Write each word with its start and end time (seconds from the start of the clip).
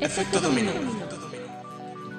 Efecto 0.00 0.40
dominó. 0.40 0.70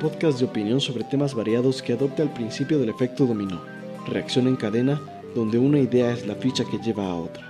Podcast 0.02 0.40
de 0.40 0.46
opinión 0.46 0.82
sobre 0.82 1.06
temas 1.06 1.34
variados 1.34 1.82
que 1.82 1.94
adopta 1.94 2.24
el 2.24 2.30
principio 2.30 2.78
del 2.78 2.90
efecto 2.90 3.26
dominó. 3.26 3.62
Reacción 4.06 4.48
en 4.48 4.58
cadena, 4.58 5.00
donde 5.34 5.58
una 5.58 5.80
idea 5.80 6.12
es 6.12 6.28
la 6.28 6.36
ficha 6.36 6.66
que 6.70 6.78
lleva 6.80 7.06
a 7.06 7.16
otra. 7.16 7.50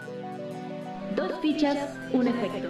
Dos 1.15 1.31
fichas, 1.41 1.89
un 2.13 2.27
efecto. 2.27 2.69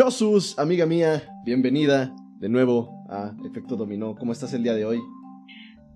Josus, 0.00 0.58
amiga 0.58 0.86
mía, 0.86 1.28
bienvenida 1.44 2.10
de 2.38 2.48
nuevo 2.48 3.04
a 3.10 3.34
Efecto 3.44 3.76
Dominó. 3.76 4.14
¿Cómo 4.14 4.32
estás 4.32 4.54
el 4.54 4.62
día 4.62 4.72
de 4.72 4.86
hoy? 4.86 4.98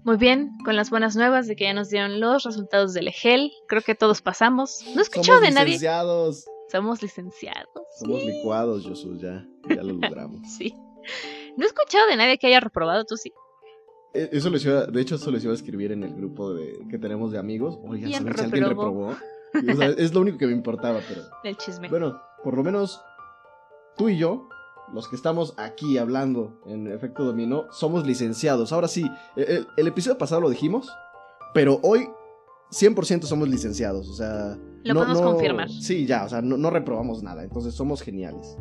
Muy 0.05 0.19
bien, 0.19 0.51
con 0.63 0.77
las 0.77 0.91
buenas 0.91 1.17
nuevas 1.17 1.47
de 1.47 1.57
que 1.57 1.65
ya 1.65 1.73
nos 1.73 1.89
dieron 1.89 2.21
los 2.21 2.45
resultados 2.45 2.93
del 2.93 3.09
EGEL. 3.09 3.51
Creo 3.67 3.81
que 3.81 3.95
todos 3.95 4.21
pasamos. 4.21 4.85
No 4.95 5.01
he 5.01 5.03
escuchado 5.05 5.41
de 5.41 5.53
nadie. 5.53 5.69
licenciados. 5.69 6.45
Somos 6.71 7.01
licenciados. 7.01 7.65
Somos 7.99 8.21
sí. 8.21 8.27
licuados, 8.27 8.87
Josus, 8.87 9.23
ya, 9.23 9.43
ya 9.71 9.83
lo 9.83 9.95
logramos. 9.99 10.53
Sí. 10.53 10.75
No 11.57 11.65
he 11.65 11.67
escuchado 11.67 12.07
de 12.07 12.17
nadie 12.17 12.37
que 12.37 12.49
haya 12.49 12.61
reprobado, 12.61 13.07
tú 13.07 13.17
sí. 13.17 13.33
Eh, 14.13 14.29
Eso 14.33 14.51
les 14.51 14.67
iba, 14.67 14.85
de 14.85 15.01
hecho, 15.01 15.15
eso 15.15 15.31
les 15.31 15.43
iba 15.45 15.53
a 15.53 15.57
escribir 15.57 15.93
en 15.93 16.03
el 16.03 16.15
grupo 16.15 16.53
de, 16.53 16.77
que 16.91 16.99
tenemos 16.99 17.33
de 17.33 17.39
amigos. 17.39 17.79
Oigan, 17.83 18.11
¿Quién 18.11 18.23
¿saben 18.23 18.37
si 18.37 18.45
alguien 18.45 18.69
reprobó? 18.69 19.07
O 19.07 19.77
sea, 19.79 19.89
es 19.89 20.13
lo 20.13 20.21
único 20.21 20.37
que 20.37 20.47
me 20.47 20.53
importaba, 20.53 21.01
pero... 21.09 21.23
Del 21.43 21.57
chisme. 21.57 21.89
Bueno, 21.89 22.21
por 22.43 22.55
lo 22.55 22.63
menos 22.63 23.01
tú 23.97 24.09
y 24.09 24.19
yo, 24.19 24.49
los 24.93 25.09
que 25.09 25.17
estamos 25.17 25.55
aquí 25.57 25.99
hablando 25.99 26.61
en 26.67 26.87
Efecto 26.87 27.25
Dominó, 27.25 27.65
somos 27.71 28.07
licenciados. 28.07 28.73
Ahora 28.73 28.89
sí, 28.89 29.11
el, 29.37 29.67
el 29.77 29.87
episodio 29.87 30.19
pasado 30.19 30.41
lo 30.41 30.51
dijimos, 30.51 30.89
pero 31.53 31.81
hoy 31.83 32.09
100% 32.71 33.23
somos 33.23 33.49
licenciados. 33.49 34.09
O 34.09 34.15
sea... 34.15 34.59
Lo 34.85 34.95
podemos 34.95 35.23
confirmar. 35.23 35.71
Sí, 35.71 36.05
ya, 36.05 36.25
o 36.25 36.29
sea, 36.29 36.43
no, 36.43 36.59
no 36.59 36.69
reprobamos 36.69 37.23
nada, 37.23 37.43
entonces 37.43 37.75
somos 37.75 38.03
geniales. 38.03 38.59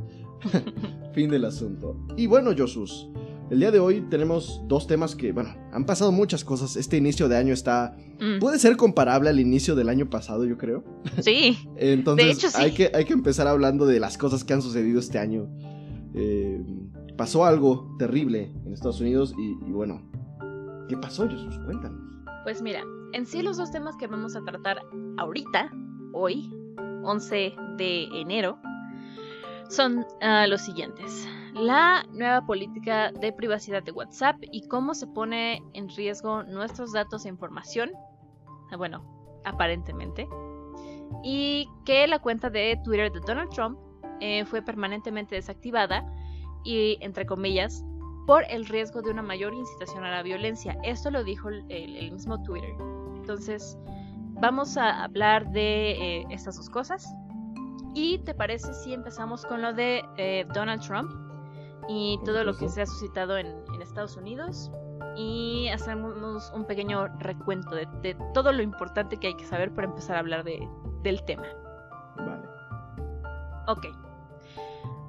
fin 1.14 1.30
del 1.30 1.45
asunto. 1.45 1.98
Y 2.16 2.28
bueno, 2.28 2.52
Josus, 2.58 3.09
el 3.54 3.59
día 3.59 3.70
de 3.70 3.80
hoy 3.80 4.02
tenemos 4.09 4.62
dos 4.68 4.88
temas 4.88 5.16
que, 5.16 5.32
bueno, 5.32 5.56
han 5.72 5.86
pasado 5.86 6.12
muchas 6.12 6.44
cosas. 6.44 6.76
Este 6.76 6.98
inicio 6.98 7.30
de 7.30 7.38
año 7.38 7.54
está... 7.54 7.95
Mm, 8.20 8.40
Puede 8.40 8.58
ser 8.58 8.76
comparable 8.78 9.30
al 9.30 9.40
inicio 9.40 9.76
del 9.76 9.90
año 9.90 10.10
pasado, 10.10 10.44
yo 10.44 10.58
creo. 10.58 10.84
Sí. 11.22 11.58
Entonces 11.78 12.26
De 12.26 12.32
hecho, 12.32 12.50
sí. 12.50 12.60
hay, 12.60 12.72
que, 12.73 12.92
hay 12.94 13.06
que 13.06 13.14
empezar 13.14 13.48
hablando 13.48 13.86
de 13.86 14.00
las 14.00 14.18
cosas 14.18 14.44
que 14.44 14.54
han 14.54 14.64
sucedido 14.64 15.00
este 15.00 15.20
año. 15.20 15.48
Eh, 16.16 16.64
pasó 17.16 17.45
algo 17.45 17.95
terrible 18.00 18.52
en 18.66 18.73
Estados 18.73 19.00
Unidos 19.00 19.36
y, 19.38 19.52
y 19.67 19.72
bueno, 19.72 20.02
¿qué 20.90 20.98
pasó, 20.98 21.30
Jesús? 21.30 21.60
Cuéntanos. 21.66 22.02
Pues 22.44 22.64
mira, 22.64 22.82
en 23.14 23.28
sí 23.28 23.44
los 23.44 23.58
dos 23.58 23.70
temas 23.72 23.95
que 23.98 24.08
vamos 24.08 24.36
a 24.36 24.42
tratar 24.44 24.80
ahorita, 25.17 25.72
hoy, 26.12 26.52
11 27.04 27.54
de 27.78 28.06
enero, 28.16 28.58
son 29.70 30.06
ah, 30.22 30.48
los 30.48 30.62
siguientes. 30.62 31.28
La 31.54 32.04
nueva 32.12 32.46
política 32.46 33.12
de 33.12 33.32
privacidad 33.32 33.84
de 33.84 33.92
WhatsApp 33.92 34.38
y 34.52 34.68
cómo 34.68 34.96
se 34.96 35.06
pone 35.06 35.62
en 35.73 35.88
riesgo 35.90 36.42
nuestros 36.44 36.94
datos 36.94 37.26
e 37.26 37.30
información. 37.30 37.92
Ah, 38.72 38.78
Bueno, 38.78 39.04
aparentemente. 39.45 40.28
Y 41.23 41.70
que 41.86 42.08
la 42.08 42.20
cuenta 42.20 42.50
de 42.50 42.80
Twitter 42.84 43.12
de 43.12 43.20
Donald 43.20 43.52
Trump 43.52 43.78
eh, 44.20 44.45
fue 44.45 44.64
permanentemente 44.64 45.36
desactivada 45.36 46.04
y, 46.64 46.98
entre 47.02 47.28
comillas, 47.28 47.86
por 48.26 48.45
el 48.50 48.66
riesgo 48.66 49.04
de 49.04 49.12
una 49.12 49.22
mayor 49.22 49.54
incitación 49.54 50.04
a 50.06 50.10
la 50.12 50.23
violencia. 50.23 50.78
Esto 50.82 51.12
lo 51.12 51.23
dijo 51.23 51.50
el, 51.50 52.11
mismo 52.11 52.42
Twitter. 52.42 52.73
Entonces, 53.16 53.77
vamos 54.42 54.76
a 54.76 55.04
hablar 55.04 55.52
de 55.52 55.92
eh, 55.92 56.26
estas 56.32 56.58
dos 56.58 56.70
cosas. 56.70 57.14
¿Y 57.94 58.17
te 58.20 58.33
parece 58.33 58.73
si 58.73 58.92
empezamos 58.92 59.45
con 59.45 59.61
lo 59.61 59.72
de 59.72 60.04
eh, 60.17 60.48
Donald 60.52 60.82
Trump 60.82 61.11
y 61.88 62.20
todo 62.26 62.44
lo 62.44 62.55
que 62.55 62.70
se 62.70 62.82
ha 62.82 62.86
suscitado 62.86 63.38
en, 63.38 63.48
en 63.73 63.82
Estados 63.82 64.16
Unidos? 64.17 64.71
Y 65.16 65.67
hacemos 65.70 66.52
un 66.55 66.66
pequeño 66.66 67.08
recuento 67.20 67.76
de, 67.76 67.88
de 68.02 68.16
todo 68.33 68.52
lo 68.52 68.61
importante 68.64 69.17
que 69.17 69.27
hay 69.27 69.36
que 69.36 69.45
saber 69.45 69.71
para 69.73 69.88
empezar 69.88 70.16
a 70.16 70.20
hablar 70.20 70.44
de- 70.44 70.67
del 71.04 71.23
tema. 71.26 71.45
Vale. 72.17 72.44
Ok. 73.67 73.86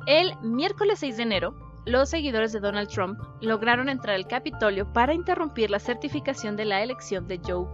El 0.07 0.37
miércoles 0.43 0.99
6 0.99 1.17
de 1.17 1.23
enero, 1.23 1.55
los 1.87 2.11
seguidores 2.11 2.53
de 2.53 2.61
Donald 2.61 2.89
Trump 2.89 3.19
lograron 3.41 3.89
entrar 3.89 4.17
al 4.17 4.27
Capitolio 4.27 4.93
para 4.93 5.15
interrumpir 5.15 5.71
la 5.71 5.79
certificación 5.79 6.57
de 6.57 6.67
la 6.67 6.83
elección 6.83 7.27
de 7.27 7.41
Joe 7.47 7.67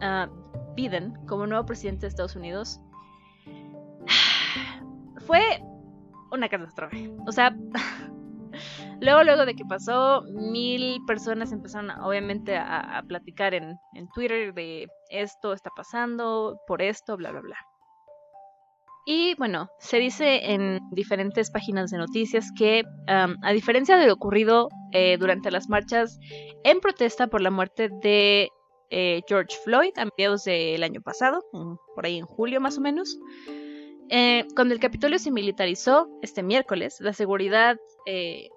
ah, 0.00 0.28
Biden 0.76 1.14
como 1.26 1.46
nuevo 1.46 1.66
presidente 1.66 2.02
de 2.02 2.08
Estados 2.08 2.36
Unidos. 2.36 2.80
Fue 5.26 5.40
una 6.30 6.48
catástrofe. 6.48 7.12
O 7.26 7.32
sea, 7.32 7.56
luego, 9.00 9.22
luego 9.24 9.46
de 9.46 9.54
que 9.54 9.64
pasó, 9.64 10.22
mil 10.32 10.98
personas 11.06 11.52
empezaron 11.52 11.90
obviamente 12.02 12.56
a, 12.56 13.02
platicar 13.06 13.54
en, 13.54 13.78
Twitter 14.14 14.54
de 14.54 14.88
esto 15.10 15.52
está 15.52 15.70
pasando, 15.74 16.60
por 16.66 16.82
esto, 16.82 17.16
bla, 17.16 17.30
bla, 17.30 17.40
bla. 17.40 17.56
Y 19.04 19.34
bueno, 19.34 19.68
se 19.80 19.98
dice 19.98 20.52
en 20.52 20.78
diferentes 20.92 21.50
páginas 21.50 21.90
de 21.90 21.98
noticias 21.98 22.52
que, 22.56 22.84
a 23.08 23.52
diferencia 23.52 23.96
de 23.96 24.06
lo 24.06 24.12
ocurrido 24.12 24.68
eh, 24.92 25.16
durante 25.18 25.50
las 25.50 25.68
marchas 25.68 26.20
en 26.62 26.80
protesta 26.80 27.26
por 27.26 27.40
la 27.40 27.50
muerte 27.50 27.88
de 28.00 28.48
eh, 28.90 29.22
George 29.26 29.56
Floyd 29.64 29.92
a 29.96 30.04
mediados 30.04 30.44
del 30.44 30.82
año 30.82 31.00
pasado, 31.00 31.42
por 31.94 32.06
ahí 32.06 32.18
en 32.18 32.26
julio 32.26 32.60
más 32.60 32.78
o 32.78 32.80
menos, 32.80 33.18
eh, 34.14 34.46
cuando 34.54 34.74
el 34.74 34.80
Capitolio 34.80 35.18
se 35.18 35.30
militarizó 35.30 36.06
este 36.20 36.42
miércoles, 36.42 36.98
la 37.00 37.14
seguridad 37.14 37.78
eh, 38.04 38.50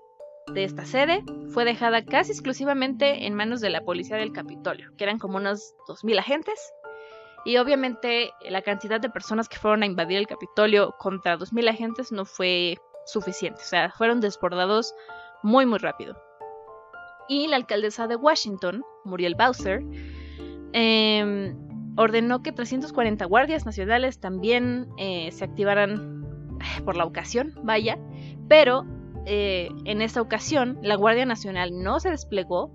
de 0.54 0.66
esta 0.66 0.86
sede 0.86 1.24
fue 1.54 1.64
dejada 1.64 2.04
casi 2.04 2.34
exclusivamente 2.34 3.26
en 3.26 3.36
manos 3.36 3.62
de 3.62 3.70
la 3.70 3.80
policía 3.86 4.18
del 4.18 4.34
Capitolio, 4.34 4.92
que 4.98 5.06
eran 5.06 5.18
como 5.18 5.38
unos 5.38 5.74
2.000 5.88 6.20
agentes. 6.20 6.60
Y 7.46 7.56
obviamente 7.56 8.32
la 8.50 8.64
cantidad 8.64 9.00
de 9.00 9.10
personas 9.10 9.48
que 9.48 9.58
fueron 9.58 9.84
a 9.84 9.86
invadir 9.86 10.18
el 10.18 10.28
Capitolio 10.28 10.94
contra 11.00 11.38
2.000 11.38 11.70
agentes 11.70 12.12
no 12.12 12.26
fue 12.26 12.78
suficiente. 13.06 13.62
O 13.62 13.66
sea, 13.66 13.92
fueron 13.92 14.20
desbordados 14.20 14.94
muy, 15.42 15.66
muy 15.66 15.80
rápido. 15.80 16.22
Y 17.30 17.48
la 17.48 17.56
alcaldesa 17.56 18.08
de 18.08 18.18
Washington, 18.18 18.84
Muriel 19.06 19.36
Bowser, 19.36 19.82
em, 20.74 21.65
ordenó 21.96 22.42
que 22.42 22.52
340 22.52 23.26
guardias 23.26 23.66
nacionales 23.66 24.20
también 24.20 24.88
eh, 24.98 25.32
se 25.32 25.46
activaran 25.46 26.26
eh, 26.60 26.82
por 26.84 26.96
la 26.96 27.06
ocasión, 27.06 27.54
vaya. 27.64 27.98
Pero 28.48 28.86
eh, 29.26 29.70
en 29.86 30.02
esta 30.02 30.22
ocasión 30.22 30.78
la 30.82 30.96
Guardia 30.96 31.26
Nacional 31.26 31.72
no 31.82 32.00
se 32.00 32.10
desplegó 32.10 32.72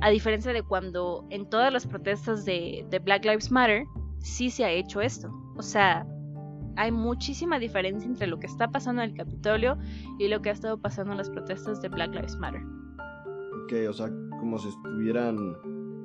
a 0.00 0.10
diferencia 0.10 0.52
de 0.52 0.62
cuando 0.62 1.26
en 1.30 1.50
todas 1.50 1.72
las 1.72 1.84
protestas 1.84 2.44
de, 2.44 2.86
de 2.88 3.00
Black 3.00 3.24
Lives 3.24 3.50
Matter 3.50 3.84
sí 4.20 4.48
se 4.48 4.64
ha 4.64 4.70
hecho 4.70 5.00
esto. 5.00 5.28
O 5.56 5.62
sea, 5.62 6.06
hay 6.76 6.92
muchísima 6.92 7.58
diferencia 7.58 8.08
entre 8.08 8.28
lo 8.28 8.38
que 8.38 8.46
está 8.46 8.70
pasando 8.70 9.02
en 9.02 9.10
el 9.10 9.16
Capitolio 9.16 9.76
y 10.20 10.28
lo 10.28 10.40
que 10.40 10.50
ha 10.50 10.52
estado 10.52 10.78
pasando 10.78 11.12
en 11.12 11.18
las 11.18 11.30
protestas 11.30 11.82
de 11.82 11.88
Black 11.88 12.14
Lives 12.14 12.36
Matter. 12.36 12.62
Ok, 13.64 13.72
o 13.88 13.92
sea, 13.92 14.08
como 14.38 14.56
si 14.56 14.68
estuvieran 14.68 15.56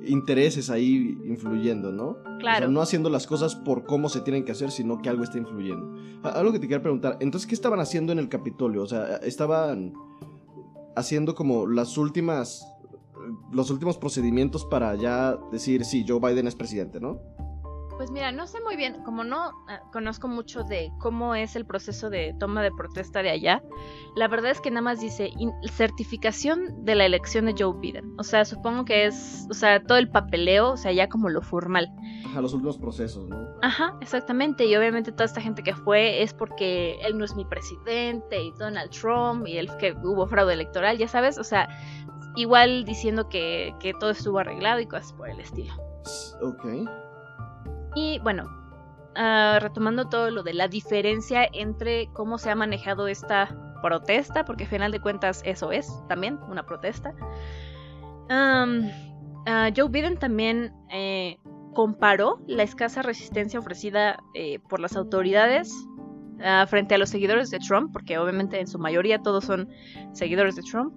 intereses 0.06 0.70
ahí 0.70 1.18
influyendo, 1.24 1.92
¿no? 1.92 2.08
O 2.08 2.22
sea, 2.22 2.38
Claro. 2.38 2.68
no 2.68 2.80
haciendo 2.80 3.10
las 3.10 3.26
cosas 3.26 3.54
por 3.54 3.84
cómo 3.84 4.08
se 4.08 4.20
tienen 4.20 4.44
que 4.44 4.52
hacer, 4.52 4.70
sino 4.70 5.00
que 5.02 5.08
algo 5.08 5.24
está 5.24 5.38
influyendo. 5.38 5.94
Algo 6.22 6.52
que 6.52 6.58
te 6.58 6.66
quiero 6.66 6.82
preguntar, 6.82 7.16
entonces, 7.20 7.46
¿qué 7.48 7.54
estaban 7.54 7.80
haciendo 7.80 8.12
en 8.12 8.18
el 8.18 8.28
Capitolio? 8.28 8.82
O 8.82 8.86
sea, 8.86 9.16
estaban 9.16 9.94
haciendo 10.96 11.34
como 11.34 11.66
las 11.66 11.96
últimas, 11.98 12.66
los 13.52 13.70
últimos 13.70 13.98
procedimientos 13.98 14.64
para 14.64 14.94
ya 14.94 15.36
decir, 15.52 15.84
sí, 15.84 16.04
Joe 16.06 16.20
Biden 16.20 16.46
es 16.46 16.54
presidente, 16.54 17.00
¿no? 17.00 17.20
Pues 17.96 18.10
mira, 18.10 18.30
no 18.30 18.46
sé 18.46 18.60
muy 18.60 18.76
bien, 18.76 19.02
como 19.04 19.24
no 19.24 19.52
ah, 19.68 19.80
conozco 19.90 20.28
mucho 20.28 20.64
de 20.64 20.92
cómo 20.98 21.34
es 21.34 21.56
el 21.56 21.64
proceso 21.64 22.10
de 22.10 22.34
toma 22.38 22.62
de 22.62 22.70
protesta 22.70 23.22
de 23.22 23.30
allá, 23.30 23.62
la 24.16 24.28
verdad 24.28 24.50
es 24.50 24.60
que 24.60 24.70
nada 24.70 24.82
más 24.82 25.00
dice 25.00 25.32
certificación 25.72 26.84
de 26.84 26.94
la 26.94 27.06
elección 27.06 27.46
de 27.46 27.54
Joe 27.58 27.74
Biden. 27.80 28.14
O 28.18 28.22
sea, 28.22 28.44
supongo 28.44 28.84
que 28.84 29.06
es, 29.06 29.46
o 29.50 29.54
sea, 29.54 29.82
todo 29.82 29.96
el 29.96 30.10
papeleo, 30.10 30.72
o 30.72 30.76
sea, 30.76 30.92
ya 30.92 31.08
como 31.08 31.30
lo 31.30 31.40
formal. 31.40 31.88
A 32.34 32.40
los 32.40 32.52
últimos 32.52 32.76
procesos, 32.76 33.28
¿no? 33.28 33.36
Ajá, 33.62 33.96
exactamente. 34.02 34.66
Y 34.66 34.76
obviamente 34.76 35.10
toda 35.10 35.24
esta 35.24 35.40
gente 35.40 35.62
que 35.62 35.74
fue 35.74 36.22
es 36.22 36.34
porque 36.34 36.98
él 37.00 37.16
no 37.16 37.24
es 37.24 37.34
mi 37.34 37.46
presidente 37.46 38.42
y 38.42 38.52
Donald 38.58 38.90
Trump 38.90 39.46
y 39.46 39.56
el 39.56 39.74
que 39.78 39.92
hubo 40.04 40.26
fraude 40.26 40.52
electoral, 40.52 40.98
ya 40.98 41.08
sabes. 41.08 41.38
O 41.38 41.44
sea, 41.44 41.68
igual 42.36 42.84
diciendo 42.84 43.28
que, 43.28 43.74
que 43.80 43.94
todo 43.94 44.10
estuvo 44.10 44.38
arreglado 44.38 44.80
y 44.80 44.86
cosas 44.86 45.12
por 45.14 45.30
el 45.30 45.40
estilo. 45.40 45.74
Ok. 46.42 46.66
Y 47.96 48.18
bueno, 48.18 48.44
ah, 49.14 49.58
retomando 49.58 50.10
todo 50.10 50.30
lo 50.30 50.42
de 50.42 50.52
la 50.52 50.68
diferencia 50.68 51.48
entre 51.50 52.08
cómo 52.12 52.36
se 52.36 52.50
ha 52.50 52.54
manejado 52.54 53.08
esta 53.08 53.56
protesta, 53.80 54.44
porque 54.44 54.64
al 54.64 54.70
final 54.70 54.92
de 54.92 55.00
cuentas 55.00 55.40
eso 55.46 55.72
es 55.72 55.90
también 56.06 56.38
una 56.50 56.66
protesta. 56.66 57.14
Ah, 58.28 58.66
Joe 59.74 59.88
Biden 59.88 60.18
también 60.18 60.74
eh, 60.90 61.38
comparó 61.72 62.38
la 62.46 62.64
escasa 62.64 63.00
resistencia 63.00 63.58
ofrecida 63.58 64.18
eh, 64.34 64.58
por 64.68 64.78
las 64.78 64.94
autoridades 64.94 65.72
ah, 66.44 66.66
frente 66.68 66.96
a 66.96 66.98
los 66.98 67.08
seguidores 67.08 67.50
de 67.50 67.60
Trump, 67.60 67.94
porque 67.94 68.18
obviamente 68.18 68.60
en 68.60 68.66
su 68.66 68.78
mayoría 68.78 69.22
todos 69.22 69.46
son 69.46 69.70
seguidores 70.12 70.54
de 70.56 70.62
Trump. 70.70 70.92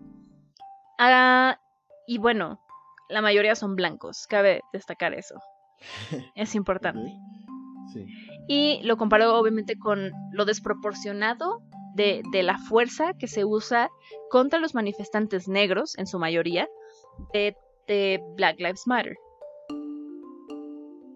Y 2.07 2.17
bueno, 2.17 2.59
la 3.07 3.21
mayoría 3.21 3.55
son 3.55 3.77
blancos, 3.77 4.27
cabe 4.27 4.63
destacar 4.73 5.13
eso. 5.13 5.39
Es 6.35 6.55
importante. 6.55 7.13
Sí. 7.93 8.05
Y 8.47 8.81
lo 8.83 8.97
comparó 8.97 9.35
obviamente 9.37 9.77
con 9.77 10.11
lo 10.31 10.45
desproporcionado 10.45 11.61
de, 11.95 12.21
de 12.31 12.43
la 12.43 12.57
fuerza 12.57 13.13
que 13.13 13.27
se 13.27 13.45
usa 13.45 13.89
contra 14.29 14.59
los 14.59 14.75
manifestantes 14.75 15.47
negros, 15.47 15.97
en 15.97 16.07
su 16.07 16.19
mayoría, 16.19 16.67
de, 17.33 17.55
de 17.87 18.21
Black 18.35 18.59
Lives 18.59 18.87
Matter. 18.87 19.17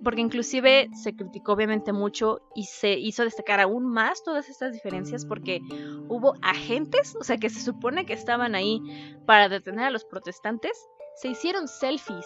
Porque 0.03 0.19
inclusive 0.19 0.89
se 1.01 1.15
criticó 1.15 1.53
obviamente 1.53 1.93
mucho 1.93 2.41
y 2.55 2.65
se 2.65 2.91
hizo 2.99 3.23
destacar 3.23 3.61
aún 3.61 3.85
más 3.85 4.21
todas 4.23 4.49
estas 4.49 4.73
diferencias 4.73 5.25
porque 5.25 5.61
hubo 6.09 6.33
agentes, 6.41 7.15
o 7.15 7.23
sea 7.23 7.37
que 7.37 7.49
se 7.49 7.61
supone 7.61 8.05
que 8.05 8.11
estaban 8.11 8.53
ahí 8.53 8.81
para 9.25 9.47
detener 9.47 9.85
a 9.85 9.91
los 9.91 10.03
protestantes, 10.03 10.73
se 11.15 11.29
hicieron 11.29 11.69
selfies 11.69 12.25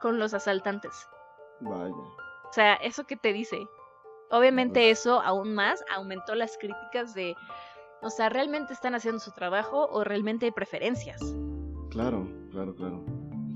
con 0.00 0.18
los 0.18 0.34
asaltantes. 0.34 0.92
Vaya. 1.62 1.94
O 1.94 2.52
sea, 2.52 2.74
¿eso 2.74 3.04
qué 3.04 3.16
te 3.16 3.32
dice? 3.32 3.66
Obviamente 4.30 4.90
eso 4.90 5.20
aún 5.20 5.54
más 5.54 5.84
aumentó 5.94 6.34
las 6.34 6.56
críticas 6.58 7.14
de, 7.14 7.34
o 8.00 8.10
sea, 8.10 8.28
¿realmente 8.28 8.72
están 8.72 8.94
haciendo 8.94 9.20
su 9.20 9.30
trabajo 9.32 9.88
o 9.90 10.04
realmente 10.04 10.46
hay 10.46 10.52
preferencias? 10.52 11.20
Claro, 11.90 12.26
claro, 12.50 12.74
claro. 12.74 13.04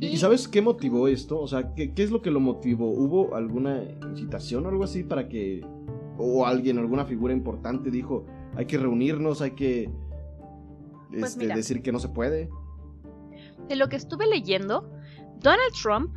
¿Y, 0.00 0.08
y 0.08 0.16
sabes 0.18 0.46
qué 0.46 0.60
motivó 0.60 1.08
esto? 1.08 1.40
O 1.40 1.48
sea, 1.48 1.74
¿qué, 1.74 1.94
¿qué 1.94 2.02
es 2.02 2.10
lo 2.10 2.20
que 2.20 2.30
lo 2.30 2.40
motivó? 2.40 2.90
¿Hubo 2.90 3.34
alguna 3.34 3.82
incitación 3.82 4.66
o 4.66 4.68
algo 4.68 4.84
así 4.84 5.02
para 5.02 5.28
que... 5.28 5.66
o 6.18 6.46
alguien, 6.46 6.78
alguna 6.78 7.06
figura 7.06 7.32
importante 7.32 7.90
dijo, 7.90 8.26
hay 8.54 8.66
que 8.66 8.78
reunirnos, 8.78 9.40
hay 9.40 9.52
que... 9.52 9.90
Pues 11.10 11.32
este, 11.32 11.44
mira. 11.44 11.56
decir 11.56 11.82
que 11.82 11.92
no 11.92 11.98
se 11.98 12.08
puede? 12.08 12.50
De 13.68 13.76
lo 13.76 13.88
que 13.88 13.96
estuve 13.96 14.26
leyendo, 14.26 14.90
Donald 15.38 15.72
Trump 15.82 16.14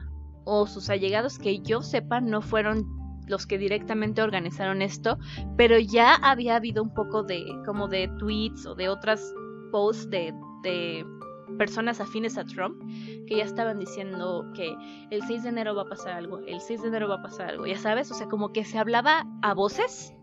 o 0.50 0.66
sus 0.66 0.90
allegados 0.90 1.38
que 1.38 1.60
yo 1.60 1.84
sepa 1.84 2.19
no 2.22 2.42
fueron 2.42 2.88
los 3.28 3.46
que 3.46 3.60
directamente 3.60 4.24
organizaron 4.24 4.81
esto, 4.81 5.19
pero 5.56 5.78
ya 5.78 6.16
había 6.16 6.56
habido 6.56 6.81
un 6.81 6.92
poco 6.92 7.22
de 7.22 7.46
como 7.66 7.88
de 7.88 8.07
tweets 8.18 8.66
o 8.66 8.74
de 8.74 8.90
otras 8.90 9.22
posts 9.72 10.10
de, 10.10 10.34
de 10.63 11.06
personas 11.60 12.01
afines 12.01 12.40
a 12.40 12.46
Trump 12.46 12.81
que 13.28 13.38
ya 13.38 13.44
estaban 13.44 13.78
diciendo 13.78 14.46
que 14.56 14.75
el 15.12 15.22
6 15.22 15.44
de 15.44 15.50
enero 15.50 15.75
va 15.75 15.84
a 15.84 15.90
pasar 15.90 16.13
algo, 16.13 16.40
el 16.40 16.60
6 16.60 16.81
de 16.81 16.88
enero 16.88 17.07
va 17.07 17.16
a 17.16 17.22
pasar 17.22 17.50
algo, 17.50 17.68
ya 17.68 17.78
sabes, 17.78 18.10
o 18.10 18.16
sea, 18.16 18.28
como 18.28 18.52
que 18.52 18.66
se 18.66 18.80
hablaba 18.80 19.28
a 19.44 19.54
voces 19.54 20.16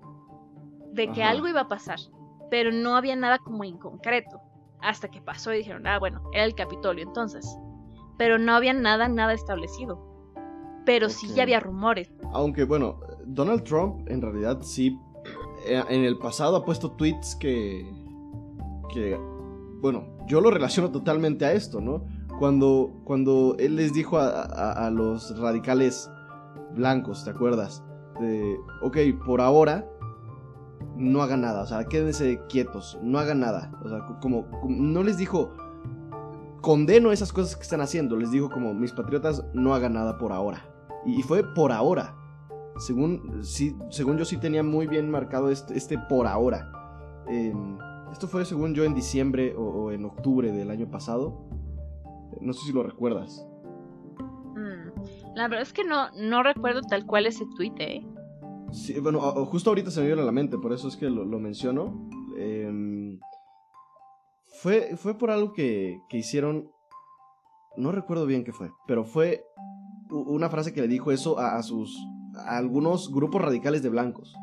de 0.93 1.13
que 1.13 1.23
Ajá. 1.23 1.31
algo 1.31 1.47
iba 1.47 1.61
a 1.61 1.69
pasar, 1.69 2.01
pero 2.51 2.73
no 2.73 2.97
había 2.97 3.15
nada 3.15 3.39
como 3.39 3.63
en 3.63 3.79
concreto, 3.79 4.41
hasta 4.81 5.09
que 5.09 5.21
pasó 5.21 5.55
y 5.55 5.59
dijeron, 5.59 5.87
ah, 5.87 6.01
bueno, 6.01 6.23
era 6.33 6.45
el 6.45 6.57
Capitolio 6.57 7.05
entonces, 7.05 7.47
pero 8.19 8.39
no 8.39 8.53
había 8.53 8.73
nada, 8.73 9.07
nada 9.09 9.33
establecido, 9.33 10.16
pero 10.87 11.09
sí 11.11 11.29
ya 11.35 11.43
había 11.43 11.61
rumores. 11.61 12.11
Aunque 12.33 12.65
bueno, 12.65 13.01
Donald 13.27 13.63
Trump 13.65 14.09
en 14.09 14.23
realidad 14.23 14.59
sí 14.63 14.99
eh, 15.67 15.83
en 15.91 16.05
el 16.05 16.17
pasado 16.19 16.57
ha 16.57 16.65
puesto 16.65 16.93
tweets 16.93 17.37
que 17.37 17.85
que 18.95 19.19
bueno, 19.83 20.05
yo 20.27 20.41
lo 20.41 20.51
relaciono 20.51 20.91
totalmente 20.91 21.45
a 21.45 21.53
esto, 21.53 21.81
¿no? 21.81 22.05
Cuando 22.39 22.93
cuando 23.05 23.57
él 23.59 23.77
les 23.77 23.93
dijo 23.93 24.17
a, 24.19 24.29
a- 24.43 24.87
a 24.87 24.91
los 24.91 25.39
radicales 25.39 26.11
blancos, 26.75 27.25
¿te 27.25 27.31
acuerdas? 27.31 27.83
De, 28.21 28.57
ok, 28.83 28.97
por 29.27 29.41
ahora 29.43 29.87
no 30.97 31.21
hagan 31.23 31.43
nada, 31.43 31.63
o 31.63 31.67
sea, 31.67 31.85
quédense 31.85 32.41
quietos, 32.49 32.99
no 33.03 33.19
hagan 33.19 33.41
nada, 33.41 33.71
o 33.85 33.89
sea, 33.89 34.07
como, 34.23 34.49
como- 34.61 34.77
no 34.77 35.03
les 35.03 35.19
dijo 35.19 35.53
condeno 36.63 37.13
esas 37.13 37.33
cosas 37.33 37.57
que 37.57 37.63
están 37.63 37.81
haciendo, 37.81 38.17
les 38.17 38.31
dijo 38.31 38.51
como 38.51 38.73
mis 38.75 38.93
patriotas 38.93 39.45
no 39.53 39.75
hagan 39.75 39.93
nada 39.95 40.17
por 40.19 40.33
ahora. 40.33 40.65
Y, 41.07 41.23
fue 41.23 41.43
por 41.55 41.73
ahora. 41.73 42.15
Según, 42.79 43.43
sí, 43.43 43.75
según 43.91 44.19
yo 44.19 44.25
sí 44.25 44.37
tenía 44.39 44.63
muy 44.63 44.87
bien 44.87 45.11
marcado 45.11 45.51
este, 45.51 45.77
este 45.77 45.99
por 46.09 46.27
ahora. 46.27 46.71
En- 47.29 47.79
esto 48.13 48.29
fue 48.29 48.45
según 48.45 48.75
yo 48.75 48.85
en 48.85 48.95
diciembre 48.95 49.55
o, 49.57 49.63
o 49.63 49.93
en 49.93 50.05
octubre 50.05 50.51
del 50.53 50.71
año 50.71 50.91
pasado. 50.91 51.47
No 52.41 52.53
sé 52.53 52.67
si 52.67 52.73
lo 52.73 52.83
recuerdas. 52.83 53.47
Mm, 54.55 55.35
La 55.35 55.49
verdad 55.49 55.63
es 55.63 55.73
que 55.73 55.85
no, 55.85 56.11
no 56.13 56.43
recuerdo 56.43 56.81
tal 56.83 57.07
cual 57.07 57.27
ese 57.27 57.45
tweet, 57.57 57.73
¿eh? 57.79 58.07
Sí, 58.73 58.99
bueno, 59.01 59.21
justo 59.47 59.71
ahorita 59.71 59.91
se 59.91 60.01
me 60.01 60.09
vino 60.09 60.21
a 60.23 60.25
la 60.25 60.33
mente, 60.33 60.59
por 60.59 60.73
eso 60.73 60.89
es 60.89 60.97
que 60.97 61.09
lo, 61.09 61.25
lo 61.25 61.39
menciono. 61.39 62.09
Em, 62.37 63.19
fue, 64.61 64.97
fue 64.97 65.15
por 65.17 65.31
algo 65.31 65.53
que, 65.53 66.01
que 66.09 66.19
hicieron. 66.19 66.71
No 67.77 67.93
recuerdo 67.93 68.27
bien 68.27 68.45
qué 68.45 68.53
fue, 68.53 68.71
pero 68.87 69.05
fue 69.05 69.45
una 70.11 70.49
frase 70.49 70.73
que 70.73 70.81
le 70.81 70.89
dijo 70.89 71.11
eso 71.13 71.39
a, 71.39 71.57
a 71.57 71.63
sus. 71.63 71.97
a 72.37 72.57
algunos 72.57 73.13
grupos 73.13 73.43
radicales 73.43 73.83
de 73.83 73.89
blancos. 73.89 74.35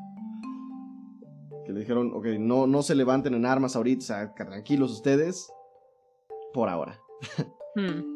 Que 1.65 1.71
le 1.71 1.79
dijeron, 1.79 2.11
ok, 2.13 2.25
no, 2.39 2.67
no 2.67 2.81
se 2.81 2.95
levanten 2.95 3.33
en 3.33 3.45
armas 3.45 3.75
ahorita, 3.75 3.99
o 3.99 4.05
sea, 4.05 4.33
que 4.33 4.43
tranquilos 4.45 4.91
ustedes. 4.91 5.51
Por 6.53 6.69
ahora. 6.69 6.99
Mm, 7.75 8.13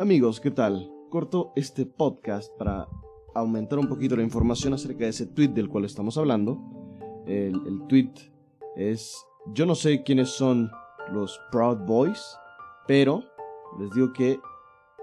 Amigos, 0.00 0.40
¿qué 0.40 0.50
tal? 0.50 0.90
Corto 1.10 1.52
este 1.56 1.84
podcast 1.84 2.50
para 2.58 2.88
aumentar 3.34 3.78
un 3.78 3.86
poquito 3.86 4.16
la 4.16 4.22
información 4.22 4.72
acerca 4.72 5.04
de 5.04 5.10
ese 5.10 5.26
tweet 5.26 5.48
del 5.48 5.68
cual 5.68 5.84
estamos 5.84 6.16
hablando. 6.16 6.58
El, 7.26 7.54
el 7.66 7.86
tweet 7.86 8.12
es, 8.76 9.14
yo 9.52 9.66
no 9.66 9.74
sé 9.74 10.02
quiénes 10.02 10.30
son 10.30 10.70
los 11.12 11.38
Proud 11.52 11.86
Boys, 11.86 12.36
pero 12.86 13.22
les 13.78 13.90
digo 13.90 14.12
que 14.12 14.40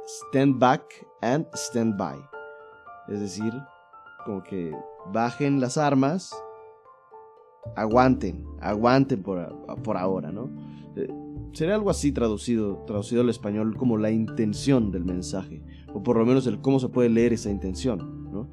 stand 0.07 0.59
back 0.59 0.83
and 1.21 1.45
stand 1.53 1.97
by. 1.97 2.17
Es 3.09 3.19
decir, 3.19 3.53
como 4.25 4.43
que 4.43 4.75
bajen 5.13 5.59
las 5.59 5.77
armas, 5.77 6.35
aguanten, 7.75 8.45
aguanten 8.59 9.21
por, 9.21 9.81
por 9.83 9.97
ahora, 9.97 10.31
¿no? 10.31 10.49
Eh, 10.95 11.07
Sería 11.53 11.73
algo 11.73 11.89
así 11.89 12.11
traducido, 12.11 12.83
traducido 12.85 13.21
al 13.21 13.29
español 13.29 13.75
como 13.77 13.97
la 13.97 14.11
intención 14.11 14.91
del 14.91 15.05
mensaje, 15.05 15.63
o 15.91 16.03
por 16.03 16.17
lo 16.17 16.23
menos 16.23 16.45
el 16.45 16.61
cómo 16.61 16.79
se 16.79 16.89
puede 16.89 17.09
leer 17.09 17.33
esa 17.33 17.49
intención, 17.49 18.31
¿no? 18.31 18.47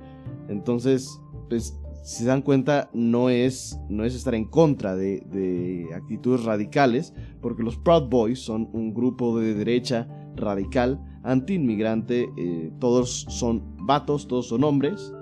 Entonces, 0.48 1.20
pues, 1.50 1.78
si 2.02 2.22
se 2.22 2.24
dan 2.24 2.40
cuenta, 2.40 2.88
no 2.94 3.28
es, 3.28 3.78
no 3.90 4.04
es 4.04 4.14
estar 4.14 4.34
en 4.34 4.46
contra 4.46 4.96
de, 4.96 5.20
de 5.20 5.88
actitudes 5.94 6.44
radicales, 6.44 7.12
porque 7.42 7.62
los 7.62 7.76
Proud 7.76 8.08
Boys 8.08 8.40
son 8.40 8.70
un 8.72 8.94
grupo 8.94 9.38
de 9.38 9.52
derecha 9.52 10.08
radical, 10.36 11.00
anti-inmigrante, 11.22 12.30
eh, 12.36 12.72
todos 12.80 13.26
son 13.28 13.62
vatos, 13.86 14.26
todos 14.28 14.48
son 14.48 14.64
hombres, 14.64 15.12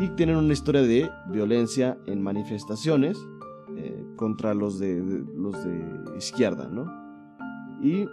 y 0.00 0.08
tienen 0.16 0.36
una 0.36 0.52
historia 0.52 0.82
de 0.82 1.08
violencia 1.30 1.96
en 2.06 2.20
manifestaciones 2.22 3.16
eh, 3.76 4.04
contra 4.16 4.54
los 4.54 4.78
de, 4.78 5.00
de- 5.02 5.24
los 5.36 5.64
de 5.64 6.16
izquierda, 6.18 6.68
¿no? 6.68 6.86
Y 7.82 8.06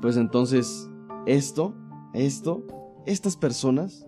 pues 0.00 0.16
entonces 0.16 0.90
esto, 1.26 1.74
esto, 2.14 2.62
estas 3.06 3.36
personas 3.36 4.06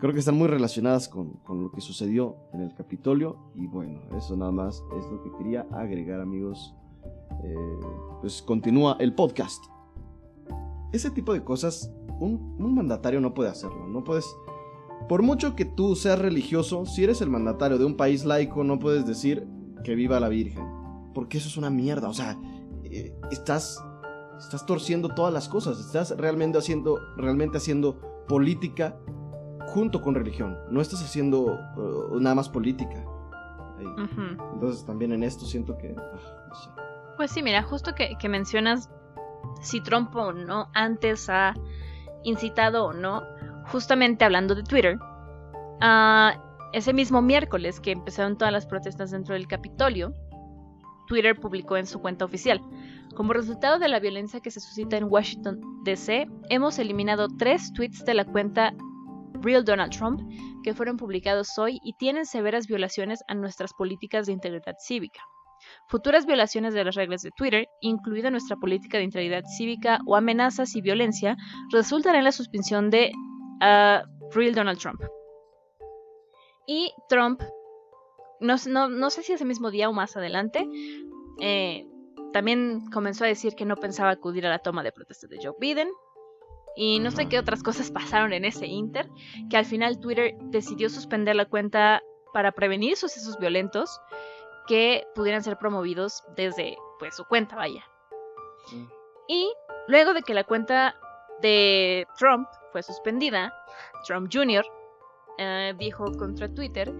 creo 0.00 0.12
que 0.12 0.20
están 0.20 0.36
muy 0.36 0.46
relacionadas 0.48 1.08
con, 1.08 1.34
con 1.44 1.62
lo 1.62 1.70
que 1.72 1.80
sucedió 1.80 2.36
en 2.52 2.60
el 2.62 2.74
Capitolio 2.74 3.36
y 3.54 3.66
bueno, 3.66 4.00
eso 4.16 4.36
nada 4.36 4.52
más 4.52 4.82
es 4.96 5.04
lo 5.10 5.22
que 5.22 5.30
quería 5.38 5.66
agregar 5.72 6.20
amigos. 6.20 6.74
Eh, 7.44 7.54
pues 8.20 8.42
continúa 8.42 8.96
el 9.00 9.14
podcast. 9.14 9.62
Ese 10.92 11.10
tipo 11.10 11.32
de 11.32 11.44
cosas 11.44 11.92
un, 12.20 12.56
un 12.58 12.74
mandatario 12.74 13.20
no 13.20 13.34
puede 13.34 13.50
hacerlo, 13.50 13.86
no 13.88 14.04
puedes... 14.04 14.26
Por 15.08 15.22
mucho 15.22 15.54
que 15.54 15.64
tú 15.64 15.94
seas 15.94 16.18
religioso, 16.18 16.84
si 16.84 17.04
eres 17.04 17.20
el 17.22 17.30
mandatario 17.30 17.78
de 17.78 17.84
un 17.84 17.96
país 17.96 18.24
laico, 18.24 18.64
no 18.64 18.78
puedes 18.78 19.06
decir 19.06 19.46
que 19.84 19.94
viva 19.94 20.20
la 20.20 20.28
Virgen. 20.28 20.66
Porque 21.14 21.38
eso 21.38 21.48
es 21.48 21.56
una 21.56 21.70
mierda. 21.70 22.08
O 22.08 22.12
sea, 22.12 22.38
eh, 22.84 23.14
estás, 23.30 23.82
estás 24.38 24.66
torciendo 24.66 25.08
todas 25.08 25.32
las 25.32 25.48
cosas. 25.48 25.80
Estás 25.80 26.14
realmente 26.16 26.58
haciendo, 26.58 26.98
realmente 27.16 27.56
haciendo 27.56 28.24
política 28.28 28.98
junto 29.68 30.02
con 30.02 30.14
religión. 30.14 30.58
No 30.70 30.80
estás 30.80 31.02
haciendo 31.02 31.54
eh, 31.54 32.18
nada 32.20 32.34
más 32.34 32.48
política. 32.48 33.02
Ahí. 33.78 33.86
ujú. 33.86 34.42
Entonces 34.54 34.84
también 34.84 35.12
en 35.12 35.22
esto 35.22 35.46
siento 35.46 35.78
que... 35.78 35.94
ah, 35.96 36.46
no 36.48 36.54
sé. 36.54 36.70
Pues 37.16 37.30
sí, 37.30 37.42
mira, 37.42 37.62
justo 37.62 37.94
que, 37.94 38.16
que 38.18 38.28
mencionas 38.28 38.90
si 39.60 39.80
Trump 39.80 40.14
o 40.16 40.32
no 40.32 40.68
antes 40.74 41.28
ha 41.28 41.54
incitado 42.24 42.86
o 42.86 42.92
no, 42.92 43.22
justamente 43.66 44.24
hablando 44.24 44.54
de 44.54 44.62
Twitter, 44.62 44.98
ese 46.72 46.92
mismo 46.92 47.22
miércoles 47.22 47.80
que 47.80 47.92
empezaron 47.92 48.36
todas 48.36 48.52
las 48.52 48.66
protestas 48.66 49.10
dentro 49.10 49.34
del 49.34 49.46
Capitolio, 49.46 50.14
Twitter 51.06 51.38
publicó 51.38 51.76
en 51.76 51.86
su 51.86 52.00
cuenta 52.00 52.24
oficial. 52.24 52.60
Como 53.16 53.32
resultado 53.32 53.78
de 53.78 53.88
la 53.88 54.00
violencia 54.00 54.40
que 54.40 54.50
se 54.50 54.60
suscita 54.60 54.96
en 54.96 55.04
Washington, 55.04 55.60
D.C., 55.82 56.28
hemos 56.50 56.78
eliminado 56.78 57.28
tres 57.38 57.72
tweets 57.72 58.04
de 58.04 58.14
la 58.14 58.24
cuenta 58.24 58.74
Real 59.40 59.64
Donald 59.64 59.92
Trump 59.92 60.20
que 60.62 60.74
fueron 60.74 60.96
publicados 60.96 61.56
hoy 61.58 61.80
y 61.82 61.94
tienen 61.94 62.26
severas 62.26 62.66
violaciones 62.66 63.24
a 63.28 63.34
nuestras 63.34 63.72
políticas 63.72 64.26
de 64.26 64.32
integridad 64.32 64.76
cívica. 64.78 65.20
Futuras 65.88 66.26
violaciones 66.26 66.74
de 66.74 66.84
las 66.84 66.94
reglas 66.94 67.22
de 67.22 67.30
Twitter, 67.36 67.66
incluida 67.80 68.30
nuestra 68.30 68.56
política 68.56 68.98
de 68.98 69.04
integridad 69.04 69.44
cívica 69.56 70.00
o 70.06 70.16
amenazas 70.16 70.74
y 70.76 70.80
violencia, 70.80 71.36
resultan 71.72 72.14
en 72.14 72.24
la 72.24 72.32
suspensión 72.32 72.90
de 72.90 73.12
ah, 73.60 74.02
Real 74.32 74.54
Donald 74.54 74.78
Trump. 74.78 75.00
Y 76.66 76.92
Trump, 77.08 77.42
no, 78.40 78.58
sé 78.58 79.22
si 79.22 79.32
ese 79.32 79.44
mismo 79.44 79.70
día 79.70 79.88
o 79.88 79.92
más 79.92 80.16
adelante, 80.16 80.68
eh, 81.40 81.86
también 82.32 82.90
comenzó 82.90 83.24
a 83.24 83.28
decir 83.28 83.54
que 83.54 83.64
no 83.64 83.76
pensaba 83.76 84.10
acudir 84.10 84.46
a 84.46 84.50
la 84.50 84.58
toma 84.58 84.82
de 84.82 84.92
protesta 84.92 85.26
de 85.28 85.38
Joe 85.42 85.54
Biden. 85.58 85.88
Y 86.76 87.00
no 87.00 87.10
sé 87.10 87.26
qué 87.26 87.38
otras 87.38 87.62
cosas 87.62 87.90
pasaron 87.90 88.32
en 88.32 88.44
ese 88.44 88.66
inter, 88.66 89.08
que 89.50 89.56
al 89.56 89.64
final 89.64 89.98
Twitter 89.98 90.36
decidió 90.42 90.90
suspender 90.90 91.34
la 91.34 91.46
cuenta 91.46 92.02
para 92.32 92.52
prevenir 92.52 92.96
sucesos 92.96 93.38
violentos 93.38 94.00
que 94.68 95.06
pudieran 95.14 95.42
ser 95.42 95.56
promovidos 95.58 96.22
desde 96.36 96.76
pues 96.98 97.16
su 97.16 97.24
cuenta, 97.24 97.56
vaya. 97.56 97.82
Y 99.26 99.52
luego 99.88 100.14
de 100.14 100.22
que 100.22 100.34
la 100.34 100.44
cuenta 100.44 100.94
de 101.40 102.06
Trump 102.18 102.46
fue 102.72 102.82
suspendida, 102.82 103.52
Trump 104.06 104.30
Jr. 104.32 104.64
Eh, 105.38 105.74
dijo 105.78 106.12
contra 106.18 106.52
Twitter 106.52 106.92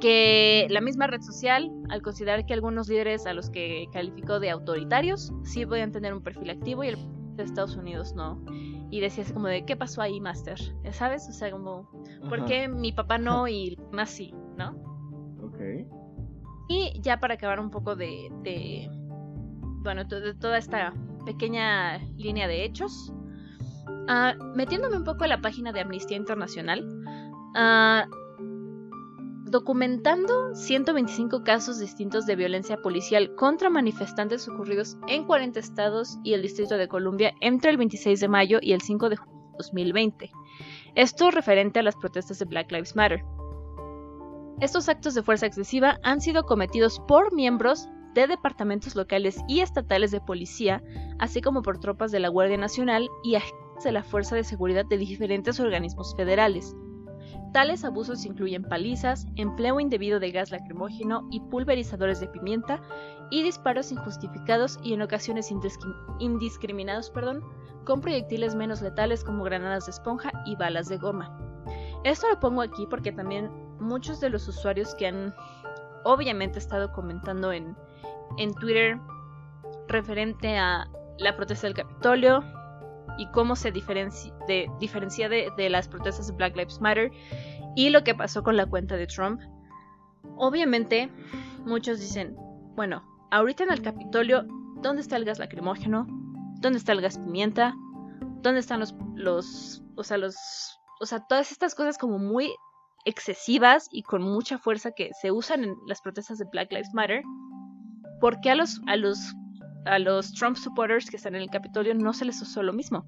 que 0.00 0.66
la 0.70 0.80
misma 0.80 1.06
red 1.06 1.20
social, 1.20 1.70
al 1.88 2.02
considerar 2.02 2.46
que 2.46 2.54
algunos 2.54 2.88
líderes 2.88 3.26
a 3.26 3.34
los 3.34 3.50
que 3.50 3.86
calificó 3.92 4.40
de 4.40 4.50
autoritarios 4.50 5.32
sí 5.44 5.64
podían 5.66 5.92
tener 5.92 6.14
un 6.14 6.22
perfil 6.22 6.50
activo 6.50 6.84
y 6.84 6.88
el 6.88 6.96
de 7.36 7.44
Estados 7.44 7.76
Unidos 7.76 8.14
no. 8.14 8.42
Y 8.90 9.00
decía 9.00 9.24
así 9.24 9.32
como 9.32 9.46
de, 9.46 9.64
¿qué 9.64 9.76
pasó 9.76 10.02
ahí, 10.02 10.20
Master? 10.20 10.58
¿Sabes? 10.90 11.28
O 11.28 11.32
sea, 11.32 11.50
como, 11.50 11.88
¿por 12.28 12.44
qué 12.46 12.66
mi 12.68 12.92
papá 12.92 13.18
no 13.18 13.46
y 13.46 13.78
más 13.92 14.10
sí, 14.10 14.34
no? 14.56 14.72
Ok. 15.42 15.99
Y 16.70 16.92
ya 17.00 17.18
para 17.18 17.34
acabar 17.34 17.58
un 17.58 17.68
poco 17.68 17.96
de, 17.96 18.88
bueno, 19.82 20.04
de 20.04 20.34
toda 20.34 20.56
esta 20.56 20.94
pequeña 21.26 21.98
línea 22.16 22.46
de 22.46 22.64
hechos, 22.64 23.12
ah, 24.06 24.34
metiéndome 24.54 24.96
un 24.96 25.02
poco 25.02 25.24
en 25.24 25.30
la 25.30 25.40
página 25.40 25.72
de 25.72 25.80
Amnistía 25.80 26.16
Internacional, 26.16 26.86
uh, 27.56 28.08
documentando 29.50 30.54
125 30.54 31.42
casos 31.42 31.80
distintos 31.80 32.24
de 32.26 32.36
violencia 32.36 32.76
policial 32.76 33.34
contra 33.34 33.68
manifestantes 33.68 34.46
ocurridos 34.46 34.96
en 35.08 35.24
40 35.24 35.58
estados 35.58 36.18
y 36.22 36.34
el 36.34 36.42
Distrito 36.42 36.76
de 36.76 36.86
Columbia 36.86 37.34
entre 37.40 37.72
el 37.72 37.78
26 37.78 38.20
de 38.20 38.28
mayo 38.28 38.60
y 38.62 38.74
el 38.74 38.80
5 38.80 39.08
de 39.08 39.16
junio 39.16 39.42
de 39.50 39.56
2020. 39.58 40.30
Esto 40.94 41.32
referente 41.32 41.80
a 41.80 41.82
las 41.82 41.96
protestas 41.96 42.38
de 42.38 42.44
Black 42.44 42.70
Lives 42.70 42.94
Matter. 42.94 43.24
Estos 44.60 44.90
actos 44.90 45.14
de 45.14 45.22
fuerza 45.22 45.46
excesiva 45.46 45.98
han 46.02 46.20
sido 46.20 46.44
cometidos 46.44 47.00
por 47.08 47.32
miembros 47.32 47.88
de 48.14 48.26
departamentos 48.26 48.94
locales 48.94 49.40
y 49.48 49.60
estatales 49.60 50.10
de 50.10 50.20
policía, 50.20 50.82
así 51.18 51.40
como 51.40 51.62
por 51.62 51.78
tropas 51.78 52.10
de 52.12 52.20
la 52.20 52.28
Guardia 52.28 52.58
Nacional 52.58 53.08
y 53.24 53.36
agentes 53.36 53.84
de 53.84 53.92
la 53.92 54.02
Fuerza 54.02 54.36
de 54.36 54.44
Seguridad 54.44 54.84
de 54.84 54.98
diferentes 54.98 55.58
organismos 55.60 56.14
federales. 56.14 56.76
Tales 57.54 57.84
abusos 57.84 58.26
incluyen 58.26 58.62
palizas, 58.62 59.26
empleo 59.36 59.80
indebido 59.80 60.20
de 60.20 60.30
gas 60.30 60.50
lacrimógeno 60.50 61.26
y 61.30 61.40
pulverizadores 61.40 62.20
de 62.20 62.28
pimienta, 62.28 62.82
y 63.30 63.42
disparos 63.42 63.90
injustificados 63.92 64.78
y 64.82 64.92
en 64.92 65.00
ocasiones 65.00 65.50
indiscriminados 66.18 67.10
perdón, 67.10 67.42
con 67.86 68.02
proyectiles 68.02 68.54
menos 68.54 68.82
letales 68.82 69.24
como 69.24 69.42
granadas 69.42 69.86
de 69.86 69.92
esponja 69.92 70.30
y 70.44 70.54
balas 70.56 70.88
de 70.88 70.98
goma. 70.98 71.34
Esto 72.04 72.28
lo 72.28 72.38
pongo 72.40 72.60
aquí 72.60 72.86
porque 72.90 73.12
también 73.12 73.50
muchos 73.80 74.20
de 74.20 74.30
los 74.30 74.46
usuarios 74.48 74.94
que 74.94 75.06
han 75.06 75.34
obviamente 76.04 76.58
estado 76.58 76.92
comentando 76.92 77.52
en, 77.52 77.76
en 78.38 78.54
Twitter 78.54 78.98
referente 79.88 80.56
a 80.56 80.88
la 81.18 81.36
protesta 81.36 81.66
del 81.66 81.76
Capitolio, 81.76 82.42
y 83.20 83.26
cómo 83.26 83.54
se 83.54 83.70
diferencia 83.70 85.28
de, 85.28 85.52
de, 85.56 85.68
las 85.68 85.88
protestas 85.88 86.26
de 86.28 86.32
Black 86.32 86.56
Lives 86.56 86.80
Matter 86.80 87.12
y 87.76 87.90
lo 87.90 88.02
que 88.02 88.14
pasó 88.14 88.42
con 88.42 88.56
la 88.56 88.64
cuenta 88.64 88.96
de 88.96 89.06
Trump. 89.06 89.42
Obviamente, 90.36 91.10
muchos 91.66 92.00
dicen, 92.00 92.34
bueno, 92.74 93.02
ahorita 93.30 93.64
en 93.64 93.72
el 93.72 93.82
Capitolio, 93.82 94.46
¿dónde 94.76 95.02
está 95.02 95.16
el 95.16 95.26
gas 95.26 95.38
lacrimógeno? 95.38 96.06
¿Dónde 96.60 96.78
está 96.78 96.92
el 96.92 97.02
gas 97.02 97.18
pimienta? 97.18 97.74
¿Dónde 98.42 98.60
están 98.60 98.80
los, 98.80 98.94
los, 99.14 99.82
o 99.96 100.02
sea, 100.02 100.16
los, 100.16 100.36
o 101.00 101.04
sea, 101.04 101.20
todas 101.26 101.52
estas 101.52 101.74
cosas 101.74 101.98
como 101.98 102.18
muy 102.18 102.54
excesivas 103.04 103.88
y 103.90 104.02
con 104.02 104.22
mucha 104.22 104.58
fuerza 104.58 104.92
que 104.92 105.10
se 105.20 105.30
usan 105.30 105.64
en 105.64 105.74
las 105.86 106.00
protestas 106.00 106.38
de 106.38 106.46
Black 106.52 106.70
Lives 106.72 106.92
Matter? 106.92 107.22
¿Por 108.20 108.40
qué 108.40 108.50
a 108.50 108.54
los, 108.54 108.80
a 108.86 108.96
los 108.96 109.34
a 109.84 109.98
los 109.98 110.32
Trump 110.32 110.56
supporters 110.56 111.08
que 111.08 111.16
están 111.16 111.34
en 111.34 111.42
el 111.42 111.50
Capitolio 111.50 111.94
no 111.94 112.12
se 112.12 112.24
les 112.24 112.40
usó 112.42 112.62
lo 112.62 112.72
mismo. 112.72 113.04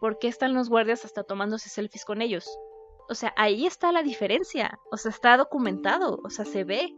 ¿Por 0.00 0.18
qué 0.18 0.28
están 0.28 0.54
los 0.54 0.68
guardias 0.68 1.04
hasta 1.04 1.24
tomándose 1.24 1.68
selfies 1.68 2.04
con 2.04 2.22
ellos? 2.22 2.48
O 3.08 3.14
sea, 3.14 3.34
ahí 3.36 3.66
está 3.66 3.92
la 3.92 4.02
diferencia. 4.02 4.78
O 4.90 4.96
sea, 4.96 5.10
está 5.10 5.36
documentado. 5.36 6.20
O 6.24 6.30
sea, 6.30 6.44
se 6.44 6.64
ve. 6.64 6.94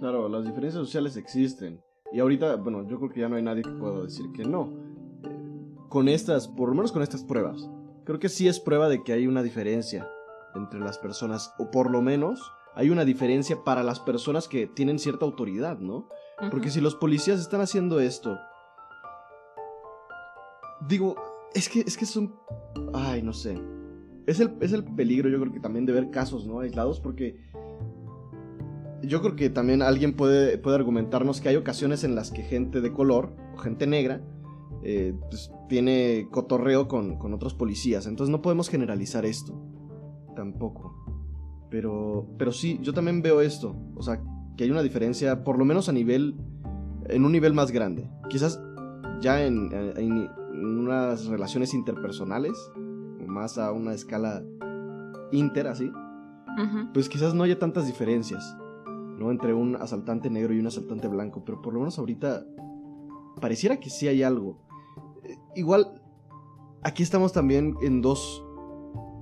Claro, 0.00 0.28
las 0.28 0.44
diferencias 0.44 0.84
sociales 0.84 1.16
existen. 1.16 1.80
Y 2.10 2.18
ahorita, 2.18 2.56
bueno, 2.56 2.86
yo 2.88 2.98
creo 2.98 3.10
que 3.10 3.20
ya 3.20 3.28
no 3.28 3.36
hay 3.36 3.42
nadie 3.42 3.62
que 3.62 3.70
pueda 3.70 4.02
decir 4.02 4.26
que 4.32 4.44
no. 4.44 4.72
Eh, 5.22 5.86
con 5.88 6.08
estas, 6.08 6.48
por 6.48 6.68
lo 6.68 6.74
menos 6.74 6.90
con 6.90 7.02
estas 7.02 7.22
pruebas, 7.22 7.70
creo 8.04 8.18
que 8.18 8.28
sí 8.28 8.48
es 8.48 8.58
prueba 8.58 8.88
de 8.88 9.02
que 9.04 9.12
hay 9.12 9.26
una 9.26 9.42
diferencia 9.42 10.08
entre 10.54 10.80
las 10.80 10.98
personas. 10.98 11.54
O 11.58 11.70
por 11.70 11.90
lo 11.90 12.02
menos 12.02 12.52
hay 12.74 12.90
una 12.90 13.04
diferencia 13.04 13.64
para 13.64 13.82
las 13.82 14.00
personas 14.00 14.48
que 14.48 14.66
tienen 14.66 14.98
cierta 14.98 15.24
autoridad, 15.24 15.78
¿no? 15.78 16.08
Porque 16.50 16.70
si 16.70 16.80
los 16.80 16.94
policías 16.94 17.40
están 17.40 17.60
haciendo 17.60 18.00
esto, 18.00 18.38
digo, 20.88 21.16
es 21.54 21.68
que 21.68 21.80
es 21.80 21.96
que 21.96 22.06
son, 22.06 22.34
ay, 22.94 23.22
no 23.22 23.32
sé. 23.32 23.60
Es 24.26 24.40
el, 24.40 24.56
es 24.60 24.72
el 24.72 24.84
peligro, 24.84 25.28
yo 25.28 25.40
creo 25.40 25.52
que 25.52 25.60
también 25.60 25.84
de 25.84 25.92
ver 25.92 26.10
casos, 26.10 26.46
¿no? 26.46 26.60
Aislados, 26.60 27.00
porque 27.00 27.40
yo 29.02 29.20
creo 29.20 29.36
que 29.36 29.50
también 29.50 29.82
alguien 29.82 30.14
puede, 30.14 30.58
puede 30.58 30.76
argumentarnos 30.76 31.40
que 31.40 31.48
hay 31.48 31.56
ocasiones 31.56 32.04
en 32.04 32.14
las 32.14 32.30
que 32.30 32.42
gente 32.42 32.80
de 32.80 32.92
color 32.92 33.34
o 33.54 33.58
gente 33.58 33.86
negra 33.86 34.22
eh, 34.84 35.14
pues, 35.28 35.50
tiene 35.68 36.28
cotorreo 36.30 36.88
con, 36.88 37.18
con 37.18 37.34
otros 37.34 37.54
policías. 37.54 38.06
Entonces 38.06 38.30
no 38.30 38.42
podemos 38.42 38.68
generalizar 38.68 39.24
esto. 39.24 39.54
Tampoco. 40.62 40.94
Pero, 41.70 42.28
pero 42.38 42.52
sí, 42.52 42.78
yo 42.82 42.94
también 42.94 43.20
veo 43.20 43.40
esto. 43.40 43.74
O 43.96 44.02
sea, 44.02 44.22
que 44.56 44.62
hay 44.62 44.70
una 44.70 44.82
diferencia, 44.82 45.42
por 45.42 45.58
lo 45.58 45.64
menos 45.64 45.88
a 45.88 45.92
nivel, 45.92 46.36
en 47.08 47.24
un 47.24 47.32
nivel 47.32 47.52
más 47.52 47.72
grande. 47.72 48.08
Quizás 48.28 48.62
ya 49.20 49.44
en, 49.44 49.70
unas 50.52 51.26
relaciones 51.26 51.74
interpersonales, 51.74 52.52
más 53.26 53.58
a 53.58 53.72
una 53.72 53.92
escala 53.92 54.44
inter, 55.32 55.66
así, 55.66 55.90
pues 56.94 57.08
quizás 57.08 57.34
no 57.34 57.42
haya 57.42 57.58
tantas 57.58 57.86
diferencias, 57.86 58.56
¿no? 59.18 59.32
Entre 59.32 59.52
un 59.52 59.74
asaltante 59.74 60.30
negro 60.30 60.54
y 60.54 60.60
un 60.60 60.66
asaltante 60.68 61.08
blanco, 61.08 61.42
pero 61.44 61.60
por 61.60 61.72
lo 61.72 61.80
menos 61.80 61.98
ahorita 61.98 62.44
pareciera 63.40 63.80
que 63.80 63.90
sí 63.90 64.06
hay 64.06 64.22
algo. 64.22 64.60
Eh, 65.24 65.36
igual, 65.56 66.00
aquí 66.82 67.02
estamos 67.02 67.32
también 67.32 67.74
en 67.82 68.00
dos, 68.02 68.44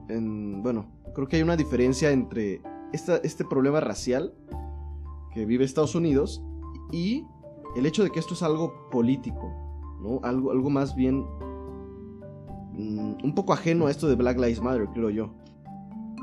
en, 0.08 0.62
bueno, 0.62 0.99
creo 1.14 1.28
que 1.28 1.36
hay 1.36 1.42
una 1.42 1.56
diferencia 1.56 2.10
entre 2.10 2.62
esta, 2.92 3.16
este 3.18 3.44
problema 3.44 3.80
racial 3.80 4.34
que 5.32 5.44
vive 5.44 5.64
Estados 5.64 5.94
Unidos 5.94 6.42
y 6.92 7.24
el 7.76 7.86
hecho 7.86 8.02
de 8.02 8.10
que 8.10 8.18
esto 8.18 8.34
es 8.34 8.42
algo 8.42 8.88
político, 8.90 9.52
¿no? 10.00 10.20
Algo, 10.22 10.50
algo 10.50 10.70
más 10.70 10.94
bien 10.94 11.24
mm, 12.72 13.24
un 13.24 13.34
poco 13.34 13.52
ajeno 13.52 13.86
a 13.86 13.90
esto 13.90 14.08
de 14.08 14.16
Black 14.16 14.38
Lives 14.38 14.60
Matter, 14.60 14.88
creo 14.92 15.10
yo. 15.10 15.30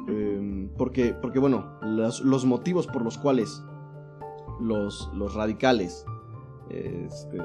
Em, 0.07 0.69
porque, 0.77 1.13
porque, 1.13 1.39
bueno, 1.39 1.65
los, 1.81 2.45
motivos 2.45 2.87
por 2.87 3.01
los 3.01 3.17
cuales 3.17 3.63
los, 4.59 5.09
los 5.13 5.33
radicales, 5.33 6.05
este, 6.69 7.39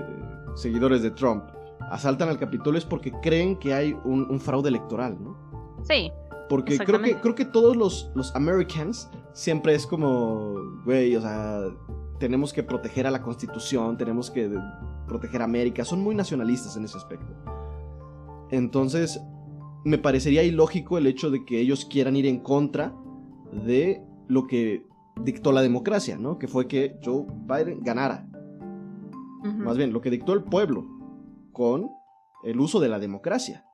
seguidores 0.54 1.02
de 1.02 1.10
Trump, 1.10 1.44
asaltan 1.90 2.28
al 2.28 2.38
Capitolio 2.38 2.78
es 2.78 2.84
porque 2.84 3.12
creen 3.20 3.58
que 3.58 3.74
hay 3.74 3.96
un, 4.04 4.28
un 4.30 4.40
fraude 4.40 4.68
electoral, 4.68 5.18
¿no? 5.22 5.36
Sí. 5.82 6.10
Porque 6.52 6.76
creo 6.76 7.00
que, 7.00 7.14
creo 7.16 7.34
que 7.34 7.46
todos 7.46 7.74
los, 7.74 8.10
los 8.14 8.36
Americans 8.36 9.08
siempre 9.32 9.74
es 9.74 9.86
como, 9.86 10.52
güey, 10.84 11.16
o 11.16 11.20
sea, 11.22 11.62
tenemos 12.20 12.52
que 12.52 12.62
proteger 12.62 13.06
a 13.06 13.10
la 13.10 13.22
Constitución, 13.22 13.96
tenemos 13.96 14.30
que 14.30 14.50
proteger 15.08 15.40
a 15.40 15.44
América. 15.44 15.82
Son 15.82 16.02
muy 16.02 16.14
nacionalistas 16.14 16.76
en 16.76 16.84
ese 16.84 16.98
aspecto. 16.98 17.32
Entonces, 18.50 19.18
me 19.86 19.96
parecería 19.96 20.42
ilógico 20.42 20.98
el 20.98 21.06
hecho 21.06 21.30
de 21.30 21.42
que 21.46 21.58
ellos 21.58 21.86
quieran 21.86 22.16
ir 22.16 22.26
en 22.26 22.40
contra 22.40 22.94
de 23.50 24.04
lo 24.28 24.46
que 24.46 24.86
dictó 25.22 25.52
la 25.52 25.62
democracia, 25.62 26.18
¿no? 26.18 26.38
Que 26.38 26.48
fue 26.48 26.68
que 26.68 26.98
Joe 27.02 27.24
Biden 27.46 27.82
ganara. 27.82 28.28
Más 29.42 29.78
bien, 29.78 29.94
lo 29.94 30.02
que 30.02 30.10
dictó 30.10 30.34
el 30.34 30.44
pueblo 30.44 30.84
con 31.50 31.88
el 32.44 32.60
uso 32.60 32.78
de 32.78 32.90
la 32.90 32.98
democracia. 32.98 33.64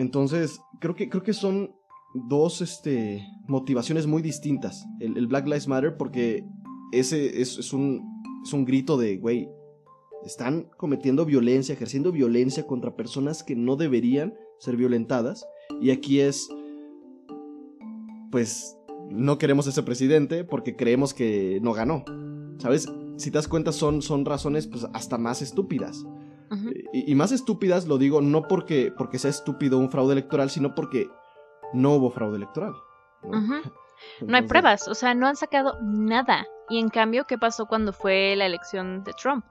Entonces, 0.00 0.62
creo 0.80 0.94
que, 0.94 1.10
creo 1.10 1.22
que 1.22 1.34
son 1.34 1.74
dos 2.14 2.62
este, 2.62 3.22
motivaciones 3.46 4.06
muy 4.06 4.22
distintas. 4.22 4.86
El, 4.98 5.26
Black 5.26 5.44
Lives 5.44 5.68
Matter 5.68 5.98
porque 5.98 6.42
ese 6.90 7.42
es, 7.42 7.72
un, 7.74 8.22
es 8.42 8.52
un 8.54 8.64
grito 8.64 8.96
de, 8.96 9.18
güey, 9.18 9.50
están 10.24 10.70
cometiendo 10.78 11.26
violencia, 11.26 11.74
ejerciendo 11.74 12.12
violencia 12.12 12.66
contra 12.66 12.96
personas 12.96 13.42
que 13.42 13.54
no 13.56 13.76
deberían 13.76 14.32
ser 14.58 14.78
violentadas. 14.78 15.46
Y 15.82 15.90
aquí 15.90 16.20
es, 16.20 16.48
pues, 18.30 18.78
no 19.10 19.36
queremos 19.36 19.66
ese 19.66 19.82
presidente 19.82 20.44
porque 20.44 20.76
creemos 20.76 21.12
que 21.12 21.60
no 21.60 21.74
ganó. 21.74 22.04
¿Sabes? 22.56 22.86
Si 23.18 23.30
te 23.30 23.36
das 23.36 23.48
cuenta, 23.48 23.70
son, 23.70 24.00
son 24.00 24.24
razones 24.24 24.66
pues, 24.66 24.86
hasta 24.94 25.18
más 25.18 25.42
estúpidas. 25.42 26.06
Y, 26.92 27.14
más 27.14 27.32
estúpidas 27.32 27.86
lo 27.86 27.98
digo 27.98 28.20
no 28.20 28.42
porque, 28.42 28.92
porque 28.96 29.18
sea 29.18 29.30
estúpido 29.30 29.78
un 29.78 29.90
fraude 29.90 30.12
electoral, 30.12 30.50
sino 30.50 30.74
porque 30.74 31.08
no 31.72 31.94
hubo 31.94 32.10
fraude 32.10 32.36
electoral. 32.36 32.74
¿no? 33.22 33.62
hay 34.34 34.42
pruebas, 34.42 34.88
o 34.88 34.94
sea, 34.94 35.14
no 35.14 35.26
han 35.26 35.36
sacado 35.36 35.78
nada. 35.82 36.46
Y 36.68 36.78
en 36.78 36.88
cambio, 36.88 37.26
¿qué 37.26 37.38
pasó 37.38 37.66
cuando 37.66 37.92
fue 37.92 38.34
la 38.36 38.46
elección 38.46 39.02
de 39.04 39.12
Trump? 39.12 39.44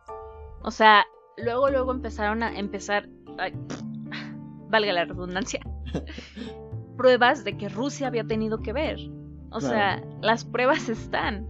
O 0.61 0.71
sea, 0.71 1.05
luego, 1.37 1.69
luego 1.69 1.91
empezaron 1.91 2.43
a 2.43 2.57
empezar, 2.57 3.07
valga 4.69 4.93
la 4.93 5.05
redundancia, 5.05 5.61
pruebas 6.97 7.43
de 7.43 7.57
que 7.57 7.69
Rusia 7.69 8.07
había 8.07 8.25
tenido 8.25 8.59
que 8.59 8.73
ver. 8.73 8.99
O 9.51 9.61
sea, 9.61 10.03
las 10.21 10.45
pruebas 10.45 10.89
están. 10.89 11.47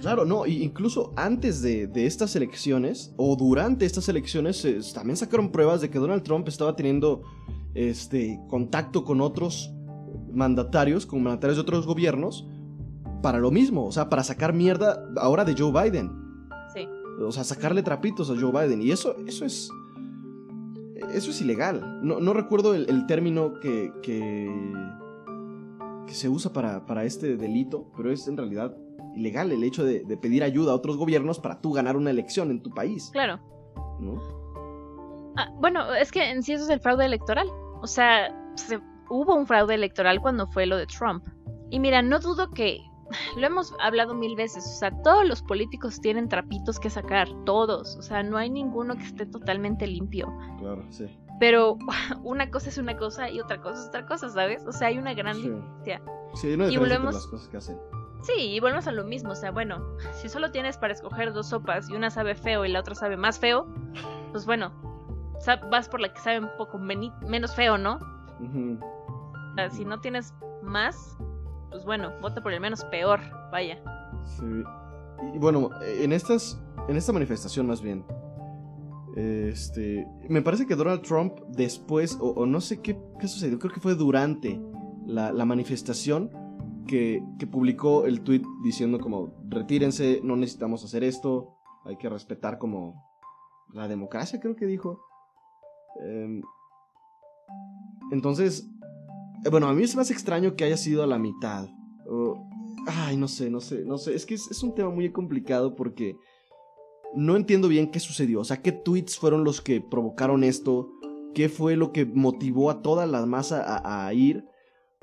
Claro, 0.00 0.24
no, 0.24 0.46
incluso 0.46 1.12
antes 1.16 1.60
de, 1.60 1.90
estas 1.94 2.36
elecciones 2.36 3.12
o 3.16 3.34
durante 3.36 3.84
estas 3.84 4.08
elecciones 4.08 4.64
también 4.94 5.16
sacaron 5.16 5.50
pruebas 5.50 5.80
de 5.80 5.90
que 5.90 5.98
Donald 5.98 6.22
Trump 6.22 6.46
estaba 6.46 6.76
teniendo 6.76 7.22
este 7.74 8.40
contacto 8.48 9.04
con 9.04 9.20
otros 9.20 9.72
mandatarios, 10.32 11.04
con 11.04 11.22
mandatarios 11.22 11.56
de 11.56 11.62
otros 11.62 11.86
gobiernos, 11.86 12.46
para 13.22 13.38
lo 13.38 13.50
mismo, 13.50 13.86
o 13.86 13.92
sea, 13.92 14.08
para 14.08 14.22
sacar 14.22 14.52
mierda 14.52 15.04
ahora 15.16 15.44
de 15.44 15.54
Joe 15.58 15.72
Biden. 15.72 16.12
Sí. 16.72 16.88
O 17.20 17.32
sea, 17.32 17.42
sacarle 17.42 17.82
trapitos 17.82 18.30
a 18.30 18.36
Joe 18.38 18.52
Biden. 18.52 18.80
Y 18.80 18.92
eso, 18.92 19.16
eso 19.26 19.44
es. 19.44 19.70
Eso 21.12 21.30
es 21.30 21.40
ilegal. 21.40 22.00
No, 22.02 22.32
recuerdo 22.32 22.74
el, 22.74 23.06
término 23.06 23.58
que, 23.60 23.92
que, 24.02 24.52
se 26.06 26.28
usa 26.28 26.52
para, 26.52 26.86
para 26.86 27.04
este 27.04 27.36
delito, 27.36 27.90
pero 27.96 28.12
es 28.12 28.28
en 28.28 28.36
realidad 28.36 28.76
ilegal 29.14 29.52
el 29.52 29.64
hecho 29.64 29.84
de, 29.84 30.04
pedir 30.16 30.42
ayuda 30.42 30.72
a 30.72 30.74
otros 30.74 30.96
gobiernos 30.96 31.38
para 31.38 31.60
tú 31.60 31.72
ganar 31.72 31.96
una 31.96 32.10
elección 32.10 32.50
en 32.50 32.62
tu 32.62 32.70
país. 32.70 33.10
Claro. 33.12 33.40
Ah, 35.36 35.48
bueno, 35.60 35.94
es 35.94 36.10
que 36.10 36.30
en 36.30 36.42
sí 36.42 36.52
eso 36.52 36.64
es 36.64 36.70
el 36.70 36.80
fraude 36.80 37.04
electoral. 37.04 37.48
O 37.80 37.86
sea, 37.86 38.34
hubo 39.08 39.34
un 39.34 39.46
fraude 39.46 39.74
electoral 39.74 40.20
cuando 40.20 40.46
fue 40.48 40.66
lo 40.66 40.76
de 40.76 40.86
Trump. 40.86 41.24
Y 41.70 41.80
mira, 41.80 42.02
no 42.02 42.18
dudo 42.18 42.50
que 42.50 42.80
lo 43.36 43.46
hemos 43.46 43.74
hablado 43.80 44.14
mil 44.14 44.36
veces, 44.36 44.64
o 44.66 44.78
sea, 44.78 44.90
todos 45.02 45.26
los 45.26 45.42
políticos 45.42 46.00
tienen 46.00 46.28
trapitos 46.28 46.78
que 46.78 46.90
sacar, 46.90 47.28
todos, 47.44 47.96
o 47.96 48.02
sea, 48.02 48.22
no 48.22 48.36
hay 48.36 48.50
ninguno 48.50 48.96
que 48.96 49.04
esté 49.04 49.26
totalmente 49.26 49.86
limpio. 49.86 50.32
Claro, 50.58 50.84
sí. 50.90 51.06
Pero 51.40 51.78
una 52.24 52.50
cosa 52.50 52.68
es 52.68 52.78
una 52.78 52.96
cosa 52.96 53.30
y 53.30 53.40
otra 53.40 53.60
cosa 53.60 53.80
es 53.82 53.88
otra 53.88 54.06
cosa, 54.06 54.28
¿sabes? 54.30 54.64
O 54.66 54.72
sea, 54.72 54.88
hay 54.88 54.98
una 54.98 55.14
gran 55.14 55.36
diferencia. 55.36 56.02
Sí, 56.34 56.48
hay 56.48 56.54
una 56.54 56.66
diferencia 56.66 56.74
y 56.74 56.78
volvemos... 56.78 57.14
las 57.14 57.26
cosas 57.26 57.48
que 57.48 57.56
hacen. 57.56 57.78
Sí, 58.22 58.32
y 58.36 58.60
volvemos 58.60 58.86
a 58.86 58.92
lo 58.92 59.04
mismo, 59.04 59.30
o 59.30 59.34
sea, 59.34 59.50
bueno, 59.50 59.96
si 60.12 60.28
solo 60.28 60.50
tienes 60.50 60.76
para 60.76 60.92
escoger 60.92 61.32
dos 61.32 61.48
sopas 61.48 61.88
y 61.88 61.94
una 61.94 62.10
sabe 62.10 62.34
feo 62.34 62.64
y 62.64 62.68
la 62.68 62.80
otra 62.80 62.94
sabe 62.94 63.16
más 63.16 63.38
feo, 63.38 63.66
pues 64.32 64.44
bueno, 64.44 64.72
vas 65.70 65.88
por 65.88 66.00
la 66.00 66.12
que 66.12 66.20
sabe 66.20 66.40
un 66.40 66.50
poco 66.56 66.78
menos 66.78 67.54
feo, 67.54 67.78
¿no? 67.78 67.98
o 68.40 69.54
sea, 69.54 69.70
si 69.70 69.84
no 69.84 70.00
tienes 70.00 70.34
más, 70.62 71.16
pues 71.70 71.84
bueno, 71.84 72.12
vota 72.20 72.42
por 72.42 72.52
el 72.52 72.60
menos 72.60 72.84
peor, 72.86 73.20
vaya. 73.50 73.80
Sí. 74.24 74.62
Y 75.34 75.38
bueno, 75.38 75.70
en 75.82 76.12
estas, 76.12 76.60
en 76.88 76.96
esta 76.96 77.12
manifestación 77.12 77.66
más 77.66 77.82
bien, 77.82 78.04
este, 79.16 80.06
me 80.28 80.42
parece 80.42 80.66
que 80.66 80.76
Donald 80.76 81.02
Trump 81.02 81.40
después, 81.48 82.16
o, 82.20 82.46
no 82.46 82.60
sé 82.60 82.80
qué, 82.80 82.98
qué, 83.20 83.26
sucedió, 83.26 83.58
creo 83.58 83.72
que 83.72 83.80
fue 83.80 83.94
durante 83.94 84.60
la, 85.06 85.32
la 85.32 85.44
manifestación, 85.44 86.30
que, 86.88 87.22
publicó 87.52 88.06
el 88.06 88.22
tweet 88.22 88.42
diciendo 88.64 88.98
como, 88.98 89.32
retírense, 89.48 90.20
no 90.24 90.34
necesitamos 90.34 90.84
hacer 90.84 91.04
esto, 91.04 91.54
hay 91.84 91.96
que 91.96 92.08
respetar 92.08 92.58
como 92.58 93.00
la 93.72 93.86
democracia, 93.86 94.40
creo 94.40 94.56
que 94.56 94.66
dijo. 94.66 95.00
Em, 96.04 96.42
entonces, 98.10 98.68
eh, 99.44 99.50
bueno, 99.50 99.68
a 99.68 99.74
mí 99.74 99.84
es 99.84 99.94
más 99.94 100.10
extraño 100.10 100.56
que 100.56 100.64
haya 100.64 100.76
sido 100.76 101.04
a 101.04 101.06
la 101.06 101.18
mitad. 101.18 101.68
ay, 102.86 103.16
no 103.16 103.28
sé, 103.28 103.50
no 103.50 103.60
sé, 103.60 103.84
no 103.84 103.98
sé. 103.98 104.14
Es 104.14 104.26
que 104.26 104.34
es, 104.34 104.62
un 104.62 104.74
tema 104.74 104.90
muy 104.90 105.12
complicado 105.12 105.76
porque 105.76 106.16
no 107.14 107.36
entiendo 107.36 107.68
bien 107.68 107.90
qué 107.90 108.00
sucedió. 108.00 108.40
O 108.40 108.44
sea, 108.44 108.62
qué 108.62 108.72
tweets 108.72 109.18
fueron 109.18 109.44
los 109.44 109.60
que 109.60 109.80
provocaron 109.80 110.42
esto. 110.42 110.90
¿Qué 111.34 111.48
fue 111.48 111.76
lo 111.76 111.92
que 111.92 112.06
motivó 112.06 112.70
a 112.70 112.82
toda 112.82 113.06
la 113.06 113.24
masa 113.26 113.82
a 113.84 114.12
ir? 114.14 114.44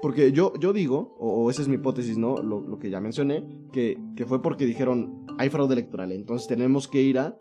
Porque 0.06 0.32
yo, 0.32 0.54
yo 0.60 0.72
digo, 0.72 1.16
o, 1.18 1.50
esa 1.50 1.64
es 1.64 1.68
mi 1.68 1.78
hipótesis, 1.78 2.16
¿no? 2.16 2.38
Lo, 2.38 2.78
que 2.78 2.92
ya 2.92 3.02
mencioné, 3.02 3.44
que, 3.74 3.98
fue 4.28 4.40
porque 4.40 4.68
dijeron, 4.68 5.26
hay 5.40 5.50
fraude 5.50 5.74
electoral, 5.74 6.12
entonces 6.12 6.48
tenemos 6.48 6.88
que 6.88 7.02
ir 7.02 7.18
a 7.18 7.36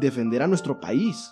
defender 0.00 0.40
a 0.40 0.46
nuestro 0.46 0.80
país. 0.80 1.30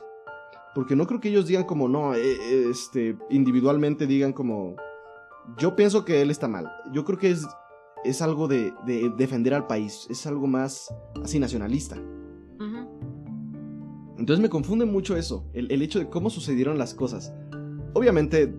Porque 0.74 0.94
no 0.94 1.06
creo 1.06 1.20
que 1.20 1.30
ellos 1.30 1.46
digan 1.46 1.64
como, 1.64 1.88
no, 1.88 2.14
eh, 2.14 2.20
eh, 2.20 2.66
este, 2.70 3.16
individualmente 3.30 4.06
digan 4.06 4.34
como, 4.34 4.76
yo 5.56 5.74
pienso 5.74 6.04
que 6.04 6.20
él 6.20 6.30
está 6.30 6.48
mal. 6.48 6.70
Yo 6.92 7.06
creo 7.06 7.18
que 7.18 7.30
es, 7.30 7.46
es 8.04 8.20
algo 8.20 8.46
de, 8.46 8.74
defender 9.16 9.54
al 9.54 9.66
país, 9.66 10.06
es 10.10 10.26
algo 10.26 10.46
más 10.46 10.94
así 11.24 11.38
nacionalista. 11.38 11.96
Entonces 14.18 14.42
me 14.42 14.50
confunde 14.50 14.84
mucho 14.84 15.16
eso, 15.16 15.48
el, 15.54 15.72
el 15.72 15.80
hecho 15.80 15.98
de 15.98 16.10
cómo 16.10 16.28
sucedieron 16.28 16.76
las 16.76 16.92
cosas. 16.92 17.32
Obviamente 17.94 18.54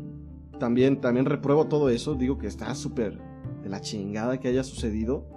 también, 0.64 1.02
también 1.02 1.26
repruebo 1.26 1.68
todo 1.68 1.90
eso. 1.90 2.16
Digo 2.16 2.38
que 2.38 2.48
está 2.48 2.74
súper 2.74 3.20
de 3.64 3.68
la 3.68 3.82
chingada 3.82 4.40
que 4.40 4.48
haya 4.48 4.64
sucedido. 4.64 5.28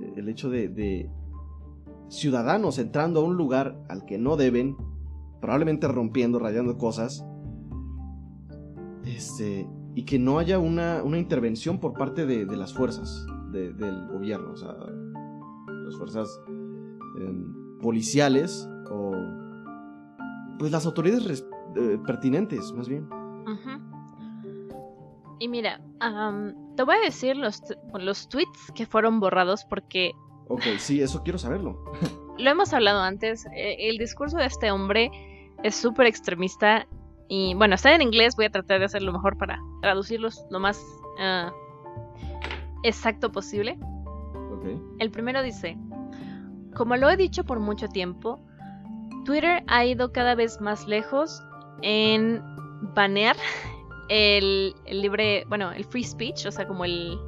Eh, 0.00 0.12
el 0.18 0.28
hecho 0.28 0.48
de, 0.48 1.10
ciudadanos 2.08 2.78
entrando 2.78 3.18
a 3.18 3.24
un 3.24 3.36
lugar 3.36 3.84
al 3.88 4.04
que 4.04 4.16
no 4.16 4.36
deben, 4.36 4.76
probablemente 5.40 5.88
rompiendo, 5.88 6.38
rayando 6.38 6.78
cosas. 6.78 7.26
Este, 9.04 9.68
y 9.96 10.04
que 10.04 10.20
no 10.20 10.38
haya 10.38 10.60
una, 10.60 11.02
una 11.02 11.18
intervención 11.18 11.80
por 11.80 11.94
parte 11.94 12.24
de, 12.24 12.46
las 12.56 12.72
fuerzas 12.72 13.26
del 13.50 14.06
gobierno, 14.06 14.52
o 14.52 14.56
sea, 14.56 14.72
las 15.66 15.96
fuerzas 15.96 16.40
em, 17.18 17.78
policiales 17.80 18.68
o 18.88 19.10
pues 20.60 20.70
las 20.70 20.86
autoridades 20.86 21.44
eh, 21.74 21.98
pertinentes, 22.06 22.72
más 22.72 22.88
bien. 22.88 23.08
Y 25.38 25.48
mira, 25.48 25.80
te 26.76 26.82
voy 26.82 26.96
a 26.96 27.00
decir 27.00 27.36
los, 27.36 27.62
los 27.94 28.28
tweets 28.28 28.72
que 28.74 28.86
fueron 28.86 29.20
borrados 29.20 29.64
porque... 29.64 30.12
Ok, 30.48 30.62
sí, 30.78 31.00
eso 31.00 31.22
quiero 31.22 31.38
saberlo. 31.38 31.82
lo 32.38 32.50
hemos 32.50 32.72
hablado 32.72 33.00
antes, 33.00 33.46
eh, 33.54 33.76
el 33.78 33.98
discurso 33.98 34.36
de 34.36 34.46
este 34.46 34.70
hombre 34.70 35.10
es 35.62 35.74
súper 35.74 36.06
extremista 36.06 36.86
y 37.28 37.54
bueno, 37.54 37.74
está 37.74 37.94
en 37.94 38.02
inglés, 38.02 38.36
voy 38.36 38.46
a 38.46 38.50
tratar 38.50 38.80
de 38.80 38.84
hacerlo 38.86 39.12
mejor 39.12 39.38
para 39.38 39.58
traducirlos 39.80 40.44
lo 40.50 40.60
más 40.60 40.84
ah, 41.18 41.52
exacto 42.82 43.32
posible. 43.32 43.78
Okay. 44.58 44.80
El 44.98 45.10
primero 45.10 45.42
dice, 45.42 45.76
como 46.74 46.96
lo 46.96 47.08
he 47.08 47.16
dicho 47.16 47.44
por 47.44 47.60
mucho 47.60 47.88
tiempo, 47.88 48.40
Twitter 49.24 49.64
ha 49.66 49.84
ido 49.84 50.12
cada 50.12 50.34
vez 50.34 50.60
más 50.60 50.86
lejos 50.86 51.42
en 51.82 52.42
banear 52.94 53.36
el, 54.08 54.74
libre, 54.86 55.44
bueno, 55.48 55.72
el 55.72 55.84
free 55.84 56.04
speech, 56.04 56.46
o 56.46 56.50
sea, 56.50 56.66
como 56.66 56.84
el... 56.84 57.18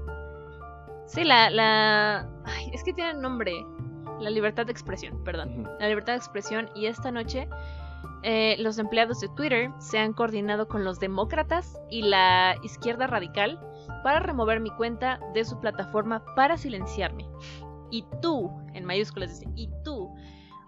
Sí, 1.06 1.24
la... 1.24 1.50
la 1.50 2.28
es 2.72 2.82
que 2.84 2.92
tiene 2.92 3.14
nombre. 3.14 3.52
La 4.20 4.30
libertad 4.30 4.64
de 4.66 4.72
expresión, 4.72 5.22
perdón. 5.24 5.68
La 5.78 5.88
libertad 5.88 6.14
de 6.14 6.18
expresión. 6.18 6.70
Y 6.74 6.86
esta 6.86 7.10
noche 7.10 7.48
eh, 8.22 8.56
los 8.58 8.78
empleados 8.78 9.20
de 9.20 9.28
Twitter 9.28 9.70
se 9.78 9.98
han 9.98 10.12
coordinado 10.12 10.66
con 10.66 10.84
los 10.84 10.98
demócratas 10.98 11.78
y 11.90 12.02
la 12.02 12.56
izquierda 12.62 13.06
radical 13.06 13.60
para 14.02 14.20
remover 14.20 14.58
mi 14.58 14.70
cuenta 14.70 15.20
de 15.32 15.44
su 15.44 15.60
plataforma 15.60 16.24
para 16.34 16.56
silenciarme. 16.56 17.28
Y 17.90 18.04
tú, 18.20 18.50
en 18.74 18.84
mayúsculas 18.84 19.38
dice, 19.38 19.48
y 19.54 19.68
tú, 19.68 19.75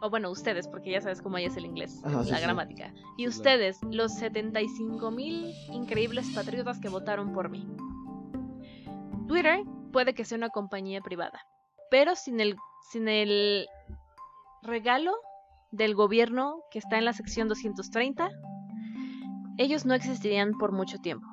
o 0.01 0.11
bueno, 0.11 0.31
ustedes, 0.31 0.69
porque 0.69 0.91
ya 0.93 1.01
sabes 1.01 1.21
cómo 1.21 1.39
es 1.39 1.57
el 1.57 1.65
inglés, 1.65 2.01
Ajá, 2.05 2.19
la 2.19 2.37
sí. 2.37 2.43
gramática. 2.43 2.93
Y 3.17 3.27
ustedes, 3.27 3.79
los 3.91 4.15
75 4.15 5.11
mil 5.11 5.53
increíbles 5.73 6.29
patriotas 6.35 6.79
que 6.81 6.89
votaron 6.89 7.33
por 7.33 7.49
mí. 7.49 7.67
Twitter 9.27 9.63
puede 9.93 10.15
que 10.15 10.25
sea 10.25 10.39
una 10.39 10.51
compañía 10.51 11.01
privada, 11.01 11.41
pero 11.91 12.15
sin 12.15 12.41
el, 12.41 12.57
sin 12.91 13.09
el 13.09 13.67
regalo 14.63 15.13
del 15.71 15.95
gobierno 15.95 16.63
que 16.71 16.79
está 16.79 16.99
en 16.99 17.05
la 17.05 17.13
sección 17.13 17.49
230, 17.49 18.31
ellos 19.59 19.85
no 19.85 19.95
existirían 19.95 20.53
por 20.57 20.73
mucho 20.73 20.99
tiempo. 20.99 21.27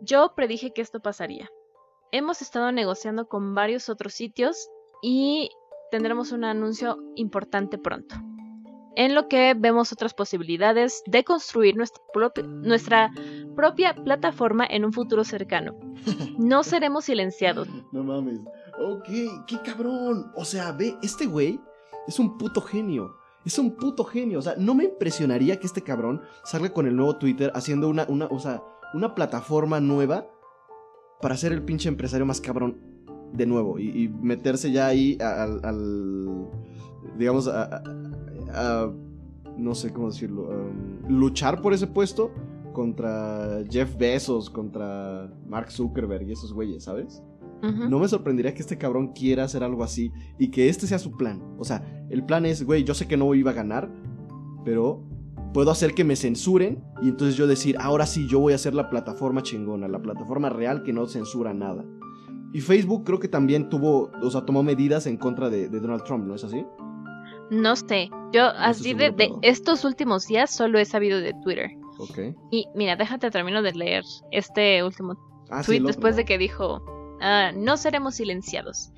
Yo 0.00 0.34
predije 0.34 0.72
que 0.72 0.80
esto 0.80 1.00
pasaría. 1.00 1.48
Hemos 2.10 2.42
estado 2.42 2.72
negociando 2.72 3.28
con 3.28 3.54
varios 3.54 3.88
otros 3.88 4.14
sitios 4.14 4.68
y 5.02 5.50
tendremos 5.90 6.32
un 6.32 6.44
anuncio 6.44 6.98
importante 7.16 7.78
pronto. 7.78 8.14
En 8.96 9.14
lo 9.14 9.28
que 9.28 9.54
vemos 9.56 9.92
otras 9.92 10.14
posibilidades 10.14 11.02
de 11.06 11.22
construir 11.24 11.76
nuestra, 11.76 12.02
propi- 12.12 12.44
nuestra 12.44 13.10
propia 13.54 13.94
plataforma 13.94 14.66
en 14.68 14.84
un 14.84 14.92
futuro 14.92 15.22
cercano. 15.24 15.74
No 16.38 16.62
seremos 16.64 17.04
silenciados. 17.04 17.68
No 17.92 18.02
mames. 18.02 18.40
Ok, 18.80 19.06
qué 19.46 19.56
cabrón. 19.64 20.32
O 20.34 20.44
sea, 20.44 20.72
ve, 20.72 20.96
este 21.02 21.26
güey 21.26 21.60
es 22.08 22.18
un 22.18 22.36
puto 22.36 22.60
genio. 22.60 23.14
Es 23.46 23.58
un 23.58 23.76
puto 23.76 24.04
genio. 24.04 24.40
O 24.40 24.42
sea, 24.42 24.54
no 24.58 24.74
me 24.74 24.84
impresionaría 24.84 25.58
que 25.60 25.66
este 25.66 25.82
cabrón 25.82 26.20
salga 26.44 26.72
con 26.72 26.86
el 26.86 26.96
nuevo 26.96 27.16
Twitter 27.16 27.52
haciendo 27.54 27.88
una, 27.88 28.04
una, 28.08 28.26
o 28.26 28.38
sea, 28.40 28.62
una 28.92 29.14
plataforma 29.14 29.80
nueva 29.80 30.26
para 31.22 31.36
ser 31.36 31.52
el 31.52 31.62
pinche 31.62 31.88
empresario 31.88 32.26
más 32.26 32.40
cabrón 32.40 32.80
de 33.32 33.46
nuevo 33.46 33.78
y, 33.78 33.88
y 34.04 34.08
meterse 34.08 34.70
ya 34.72 34.86
ahí 34.88 35.16
al, 35.20 35.60
al- 35.64 36.46
digamos, 37.18 37.48
a, 37.48 37.62
a- 37.64 37.82
a- 38.54 38.92
no 39.56 39.74
sé 39.74 39.92
cómo 39.92 40.08
decirlo, 40.08 40.48
um, 40.48 41.08
luchar 41.18 41.60
por 41.60 41.72
ese 41.74 41.86
puesto 41.86 42.30
contra 42.72 43.62
Jeff 43.68 43.96
Bezos, 43.98 44.48
contra 44.48 45.30
Mark 45.46 45.70
Zuckerberg 45.70 46.28
y 46.28 46.32
esos 46.32 46.52
güeyes, 46.52 46.84
¿sabes? 46.84 47.22
No 47.90 47.98
me 47.98 48.08
sorprendería 48.08 48.54
que 48.54 48.62
este 48.62 48.78
cabrón 48.78 49.08
quiera 49.12 49.44
hacer 49.44 49.62
algo 49.62 49.84
así 49.84 50.10
y 50.38 50.48
que 50.48 50.70
este 50.70 50.86
sea 50.86 50.98
su 50.98 51.12
plan. 51.18 51.42
O 51.58 51.64
sea, 51.64 52.06
el 52.08 52.24
plan 52.24 52.46
es, 52.46 52.64
güey, 52.64 52.84
yo 52.84 52.94
sé 52.94 53.06
que 53.06 53.18
no 53.18 53.34
iba 53.34 53.50
a 53.50 53.54
ganar, 53.54 53.90
pero 54.64 55.02
puedo 55.52 55.70
hacer 55.70 55.92
que 55.92 56.02
me 56.04 56.16
censuren 56.16 56.82
y 57.02 57.08
entonces 57.10 57.36
yo 57.36 57.46
decir, 57.46 57.76
ahora 57.78 58.06
sí, 58.06 58.26
yo 58.28 58.40
voy 58.40 58.52
a 58.54 58.56
hacer 58.56 58.72
la 58.72 58.88
plataforma 58.88 59.42
chingona, 59.42 59.88
la 59.88 60.00
plataforma 60.00 60.48
real 60.48 60.82
que 60.84 60.94
no 60.94 61.06
censura 61.06 61.52
nada. 61.52 61.84
Y 62.52 62.60
Facebook 62.60 63.04
creo 63.04 63.20
que 63.20 63.28
también 63.28 63.68
tuvo, 63.68 64.10
o 64.22 64.30
sea, 64.30 64.44
tomó 64.44 64.62
medidas 64.62 65.06
en 65.06 65.16
contra 65.16 65.50
de, 65.50 65.68
de 65.68 65.80
Donald 65.80 66.02
Trump, 66.04 66.26
¿no 66.26 66.34
es 66.34 66.44
así? 66.44 66.66
No 67.50 67.76
sé. 67.76 68.10
Yo 68.32 68.44
así 68.44 68.94
de, 68.94 69.32
estos 69.42 69.84
últimos 69.84 70.26
días 70.26 70.50
solo 70.50 70.78
he 70.78 70.84
sabido 70.84 71.20
de 71.20 71.34
Twitter. 71.42 71.70
Ok. 71.98 72.18
Y 72.50 72.66
mira, 72.74 72.96
déjate 72.96 73.30
termino 73.30 73.60
de 73.62 73.72
leer 73.72 74.04
este 74.30 74.82
último 74.82 75.16
Ah, 75.50 75.62
tweet 75.64 75.80
después 75.80 76.14
de 76.14 76.24
que 76.24 76.38
dijo, 76.38 76.80
"Ah, 77.20 77.50
no 77.54 77.76
seremos 77.76 78.14
silenciados. 78.14 78.92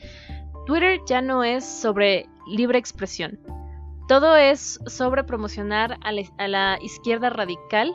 Twitter 0.67 1.01
ya 1.07 1.23
no 1.23 1.43
es 1.45 1.65
sobre 1.65 2.29
libre 2.47 2.79
expresión. 2.79 3.41
Todo 4.07 4.37
es 4.37 4.79
sobre 4.87 5.25
promocionar 5.25 5.99
a 6.03 6.13
la, 6.13 6.23
a 6.37 6.49
la 6.49 6.79
izquierda 6.83 7.31
radical 7.31 7.95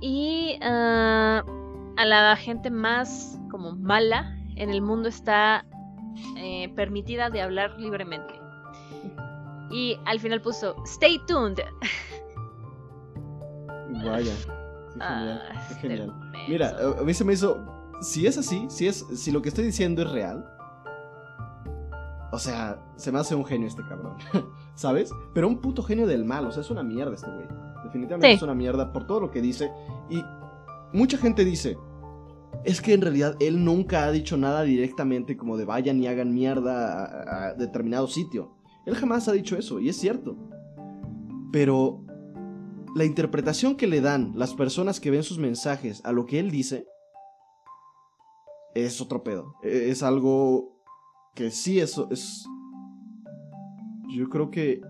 y 0.00 0.58
ah, 0.60 1.44
a 1.96 2.04
la 2.04 2.34
gente 2.36 2.70
más 2.70 3.38
como 3.50 3.76
mala 3.76 4.36
en 4.62 4.70
el 4.70 4.82
mundo 4.82 5.08
está 5.08 5.64
eh, 6.36 6.72
permitida 6.74 7.30
de 7.30 7.42
hablar 7.42 7.78
libremente. 7.78 8.34
Y 9.70 9.98
al 10.04 10.20
final 10.20 10.40
puso, 10.42 10.76
stay 10.84 11.18
tuned. 11.26 11.58
Vaya. 14.04 14.32
Qué 14.34 15.00
genial. 15.00 15.00
Ah, 15.00 15.66
qué 15.68 15.74
genial. 15.76 16.14
Mira, 16.48 16.76
a 16.78 17.00
a 17.00 17.04
mí 17.04 17.14
se 17.14 17.24
me 17.24 17.32
hizo. 17.32 17.58
Si 18.00 18.26
es 18.26 18.36
así, 18.36 18.66
si 18.68 18.88
es, 18.88 19.06
si 19.14 19.30
lo 19.30 19.40
que 19.42 19.48
estoy 19.48 19.64
diciendo 19.64 20.02
es 20.02 20.10
real. 20.10 20.44
O 22.32 22.38
sea, 22.38 22.82
se 22.96 23.12
me 23.12 23.18
hace 23.18 23.34
un 23.34 23.44
genio 23.44 23.68
este 23.68 23.82
cabrón. 23.86 24.16
¿Sabes? 24.74 25.12
Pero 25.34 25.48
un 25.48 25.60
puto 25.60 25.82
genio 25.82 26.06
del 26.06 26.24
mal. 26.24 26.46
O 26.46 26.52
sea, 26.52 26.62
es 26.62 26.70
una 26.70 26.82
mierda 26.82 27.14
este 27.14 27.30
güey. 27.30 27.46
Definitivamente 27.84 28.28
Sí. 28.28 28.32
es 28.34 28.42
una 28.42 28.54
mierda 28.54 28.92
por 28.92 29.06
todo 29.06 29.20
lo 29.20 29.30
que 29.30 29.40
dice. 29.42 29.70
Y 30.10 30.22
mucha 30.92 31.18
gente 31.18 31.44
dice. 31.44 31.78
Es 32.64 32.80
que 32.80 32.94
en 32.94 33.00
realidad 33.00 33.36
él 33.40 33.64
nunca 33.64 34.04
ha 34.04 34.12
dicho 34.12 34.36
nada 34.36 34.62
directamente 34.62 35.36
como 35.36 35.56
de 35.56 35.64
vayan 35.64 36.00
y 36.00 36.06
hagan 36.06 36.32
mierda 36.32 37.48
a, 37.50 37.54
determinado 37.54 38.06
sitio. 38.06 38.56
Él 38.86 38.94
jamás 38.94 39.28
ha 39.28 39.32
dicho 39.32 39.56
eso, 39.56 39.80
y 39.80 39.88
es 39.88 39.96
cierto. 39.96 40.36
Pero 41.52 42.04
la 42.94 43.04
interpretación 43.04 43.76
que 43.76 43.86
le 43.86 44.00
dan 44.00 44.32
las 44.36 44.54
personas 44.54 45.00
que 45.00 45.10
ven 45.10 45.22
sus 45.22 45.38
mensajes 45.38 46.00
a 46.04 46.12
lo 46.12 46.26
que 46.26 46.38
él 46.38 46.50
dice 46.50 46.86
es 48.74 49.00
otro 49.00 49.22
pedo. 49.22 49.54
E- 49.62 49.90
Es 49.90 50.02
algo 50.02 50.78
que 51.34 51.50
sí 51.50 51.80
eso 51.80 52.08
es 52.10 52.44
yo 54.14 54.28
creo 54.28 54.50
que 54.50 54.82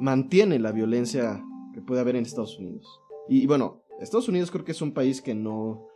mantiene 0.00 0.60
la 0.60 0.70
violencia 0.70 1.44
que 1.72 1.82
puede 1.82 2.00
haber 2.00 2.14
en 2.16 2.24
Estados 2.24 2.58
Unidos. 2.58 2.86
Y 3.28 3.46
bueno, 3.48 3.82
Estados 4.00 4.28
Unidos 4.28 4.50
creo 4.52 4.64
que 4.64 4.70
es 4.72 4.82
un 4.82 4.92
país 4.92 5.20
que 5.20 5.34
no 5.34 5.86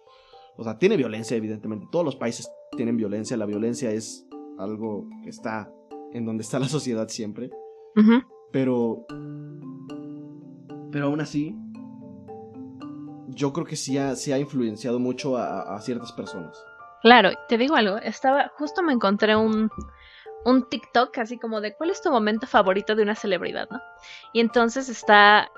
o 0.58 0.64
sea, 0.64 0.76
tiene 0.76 0.96
violencia 0.96 1.36
evidentemente. 1.36 1.86
Todos 1.90 2.04
los 2.04 2.16
países 2.16 2.50
tienen 2.76 2.96
violencia, 2.96 3.36
la 3.36 3.46
violencia 3.46 3.92
es 3.92 4.26
algo 4.58 5.08
que 5.22 5.30
está 5.30 5.72
en 6.12 6.26
donde 6.26 6.42
está 6.42 6.58
la 6.58 6.68
sociedad 6.68 7.08
siempre. 7.08 7.50
Ujú. 7.96 8.22
Pero. 8.52 9.06
Pero 10.90 11.06
aún 11.06 11.20
así. 11.20 11.56
Yo 13.28 13.52
creo 13.52 13.64
que 13.64 13.76
sí 13.76 13.96
ha, 13.98 14.16
sí 14.16 14.32
ha 14.32 14.38
influenciado 14.38 14.98
mucho 14.98 15.36
a, 15.36 15.76
a 15.76 15.80
ciertas 15.80 16.10
personas. 16.10 16.60
Claro, 17.02 17.30
te 17.48 17.56
digo 17.56 17.76
algo, 17.76 17.98
estaba, 17.98 18.50
justo 18.58 18.82
me 18.82 18.92
encontré 18.92 19.36
un, 19.36 19.70
un 20.44 20.68
TikTok 20.68 21.16
así 21.18 21.38
como 21.38 21.60
de 21.60 21.76
cuál 21.76 21.90
es 21.90 22.02
tu 22.02 22.10
momento 22.10 22.48
favorito 22.48 22.96
de 22.96 23.04
una 23.04 23.14
celebridad, 23.14 23.68
¿no? 23.70 23.80
Y 24.32 24.40
entonces 24.40 24.88
está 24.88 25.52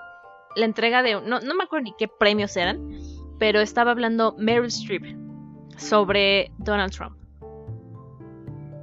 la 0.57 0.65
entrega 0.67 1.03
de, 1.03 1.23
no, 1.23 1.41
no 1.41 1.55
me 1.55 1.65
acuerdo 1.65 1.85
ni 1.85 1.95
qué 1.97 2.07
premios 2.09 2.55
eran, 2.59 2.87
pero 3.40 3.61
estaba 3.61 3.90
hablando 3.90 4.37
Meryl 4.38 4.66
Streep 4.66 5.16
sobre 5.79 6.53
Donald 6.59 6.92
Trump. 6.92 7.16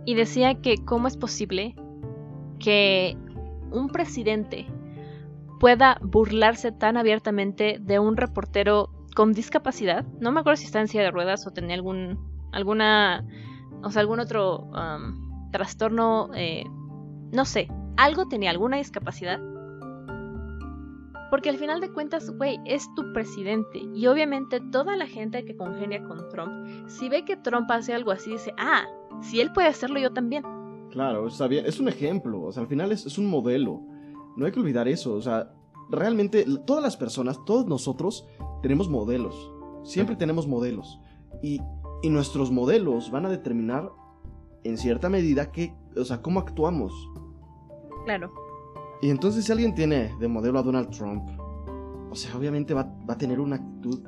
Y 0.04 0.16
decía 0.16 0.62
que 0.62 0.84
cómo 0.84 1.08
es 1.08 1.16
posible 1.16 1.76
que 2.60 3.16
un 3.72 3.90
presidente 3.90 4.66
pueda 5.60 6.00
burlarse 6.02 6.72
tan 6.72 6.98
abiertamente 6.98 7.78
de 7.80 8.00
un 8.00 8.18
reportero 8.18 8.90
con 9.16 9.34
discapacidad. 9.34 10.06
No 10.20 10.32
me 10.32 10.40
acuerdo 10.40 10.58
si 10.58 10.66
está 10.66 10.80
en 10.82 10.88
silla 10.88 11.04
de 11.04 11.12
ruedas 11.12 11.46
o 11.46 11.52
tenía 11.52 11.76
algún 11.76 12.18
alguna 12.52 13.26
o 13.84 13.92
sea 13.92 14.02
algún 14.02 14.20
otro 14.20 14.62
um, 14.62 15.52
trastorno 15.52 16.32
eh, 16.34 16.64
no 17.32 17.46
sé 17.46 17.68
algo 17.98 18.28
tenía 18.28 18.50
alguna 18.50 18.78
discapacidad 18.78 19.40
porque 21.30 21.50
al 21.50 21.58
final 21.58 21.82
de 21.82 21.92
cuentas 21.92 22.30
güey 22.32 22.60
es 22.66 22.88
tu 22.96 23.14
presidente 23.14 23.80
y 23.94 24.08
obviamente 24.08 24.60
toda 24.72 24.96
la 24.96 25.08
gente 25.08 25.44
que 25.46 25.56
congenia 25.56 26.04
con 26.04 26.30
Trump 26.30 26.88
si 26.88 27.10
ve 27.10 27.26
que 27.26 27.38
Trump 27.38 27.70
hace 27.72 27.94
algo 27.94 28.12
así 28.12 28.32
dice 28.32 28.54
ah 28.58 28.86
si 29.22 29.42
él 29.42 29.52
puede 29.52 29.68
hacerlo 29.68 30.00
yo 30.00 30.12
también 30.12 30.44
Claro, 30.98 31.28
bien. 31.48 31.66
Es 31.66 31.80
un 31.80 31.90
ejemplo. 31.90 32.42
O 32.42 32.52
sea, 32.52 32.64
al 32.64 32.68
final 32.68 32.92
es, 32.92 33.06
es 33.06 33.18
un 33.18 33.28
modelo. 33.28 33.82
No 34.36 34.46
hay 34.46 34.52
que 34.52 34.60
olvidar 34.60 34.88
eso. 34.88 35.14
O 35.14 35.22
sea, 35.22 35.54
realmente 35.90 36.46
todas 36.66 36.84
las 36.84 36.98
personas, 36.98 37.44
todos 37.46 37.68
nosotros, 37.68 38.28
tenemos 38.62 38.90
modelos. 38.90 39.52
Siempre 39.84 40.16
tenemos 40.16 40.48
modelos. 40.48 41.00
Y, 41.42 41.62
y 42.02 42.10
nuestros 42.10 42.52
modelos 42.52 43.12
van 43.12 43.26
a 43.26 43.30
determinar, 43.30 43.92
en 44.64 44.78
cierta 44.78 45.10
medida, 45.10 45.52
que, 45.52 45.74
o 45.96 46.04
sea, 46.04 46.22
cómo 46.22 46.40
actuamos. 46.40 46.92
claro 48.06 48.47
Y 49.02 49.10
entonces 49.10 49.46
si 49.46 49.52
alguien 49.52 49.76
tiene 49.76 50.12
de 50.20 50.28
modelo 50.28 50.60
a 50.60 50.64
Donald 50.64 50.90
Trump, 50.90 51.24
o 52.10 52.16
sea, 52.16 52.36
obviamente 52.36 52.74
va, 52.74 52.84
va 53.10 53.14
a 53.14 53.18
tener 53.18 53.40
una 53.40 53.58
actitud 53.58 54.02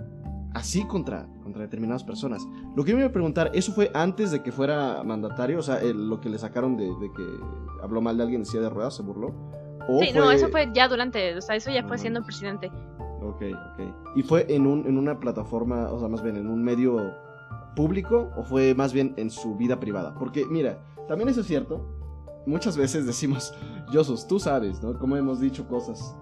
así 0.56 0.84
contra, 0.86 1.28
contra 1.44 1.62
determinadas 1.62 2.04
personas. 2.04 2.48
Lo 2.76 2.84
que 2.84 2.92
yo 2.92 2.98
me 2.98 3.04
iba 3.04 3.10
a 3.10 3.14
preguntar, 3.14 3.52
¿eso 3.54 3.72
fue 3.72 3.92
antes 3.94 4.32
de 4.32 4.42
que 4.42 4.52
fuera 4.52 5.04
mandatario? 5.04 5.60
O 5.60 5.62
sea, 5.62 5.80
el- 5.82 6.10
lo 6.10 6.20
que 6.20 6.30
le 6.30 6.40
sacaron 6.40 6.76
de, 6.76 6.86
de 6.86 7.12
que 7.16 7.24
habló 7.84 8.02
mal 8.02 8.18
de 8.18 8.24
alguien 8.24 8.42
en 8.42 8.46
silla 8.46 8.64
de 8.64 8.70
ruedas, 8.70 8.96
se 8.96 9.04
burló. 9.04 9.34
¿O 9.88 10.00
sí 10.02 10.10
no 10.14 10.30
eso 10.32 10.50
fue 10.50 10.70
ya 10.74 10.88
durante 10.88 11.36
o 11.38 11.42
sea 11.42 11.56
eso 11.56 11.72
ya 11.72 11.82
No 11.82 11.88
fue 11.88 11.98
siendo 11.98 12.20
mames. 12.20 12.28
presidente 12.36 12.72
Ok, 13.22 13.42
ok. 13.74 14.16
¿Y 14.16 14.24
fue 14.24 14.46
en, 14.50 14.66
un, 14.66 14.86
en 14.88 14.98
una 14.98 15.20
plataforma, 15.20 15.92
o 15.92 16.00
sea, 16.00 16.08
más 16.08 16.24
bien 16.24 16.36
en 16.38 16.48
un 16.48 16.64
medio 16.64 17.14
público 17.76 18.30
o 18.38 18.44
fue 18.44 18.74
más 18.76 18.94
bien 18.94 19.14
en 19.18 19.30
su 19.30 19.56
vida 19.56 19.80
privada? 19.80 20.16
Porque, 20.16 20.46
mira, 20.46 20.80
también 21.08 21.30
eso 21.30 21.42
es 21.42 21.48
cierto. 21.48 21.99
Muchas 22.46 22.78
veces 22.78 23.06
decimos, 23.06 23.54
Josus, 23.92 24.28
tú 24.28 24.40
sabes, 24.40 24.82
¿no? 24.82 24.98
Como 24.98 25.16
hemos 25.18 25.40
dicho 25.40 25.68
cosas. 25.68 26.16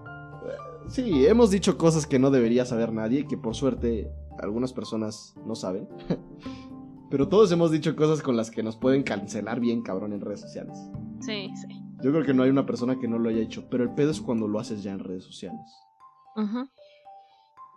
Eh, 0.46 0.56
Sí, 0.88 1.26
hemos 1.26 1.50
dicho 1.50 1.76
cosas 1.76 2.06
que 2.06 2.18
no 2.18 2.30
debería 2.30 2.64
saber 2.64 2.92
nadie, 2.92 3.26
que 3.26 3.36
por 3.36 3.54
suerte 3.54 4.10
algunas 4.42 4.72
personas 4.72 5.34
no 5.44 5.54
saben. 5.54 5.86
Pero 7.10 7.28
todos 7.28 7.52
hemos 7.52 7.70
dicho 7.70 7.94
cosas 7.96 8.22
con 8.22 8.36
las 8.36 8.50
que 8.50 8.62
nos 8.62 8.76
pueden 8.76 9.02
cancelar 9.02 9.60
bien, 9.60 9.82
cabrón, 9.82 10.12
en 10.12 10.20
redes 10.20 10.40
sociales. 10.40 10.78
sí 11.20 11.50
sí 11.56 11.68
Yo 12.02 12.10
creo 12.12 12.24
que 12.24 12.34
no 12.34 12.42
hay 12.42 12.50
una 12.50 12.64
persona 12.66 12.98
que 12.98 13.08
no 13.08 13.18
lo 13.18 13.28
haya 13.28 13.40
hecho, 13.40 13.68
pero 13.70 13.82
el 13.84 13.90
pedo 13.94 14.10
es 14.10 14.20
cuando 14.20 14.46
lo 14.48 14.58
haces 14.60 14.82
ya 14.82 14.92
en 14.92 14.98
redes 15.00 15.24
sociales. 15.24 15.60
Ujú. 16.36 16.68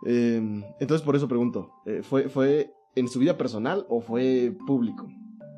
Eh, 0.06 0.74
entonces 0.80 1.04
por 1.04 1.16
eso 1.16 1.28
pregunto, 1.28 1.70
eh, 1.86 2.02
¿fue, 2.02 2.28
¿fue 2.28 2.74
en 2.94 3.08
su 3.08 3.18
vida 3.18 3.36
personal 3.38 3.86
o 3.88 4.00
fue 4.00 4.54
público? 4.66 5.06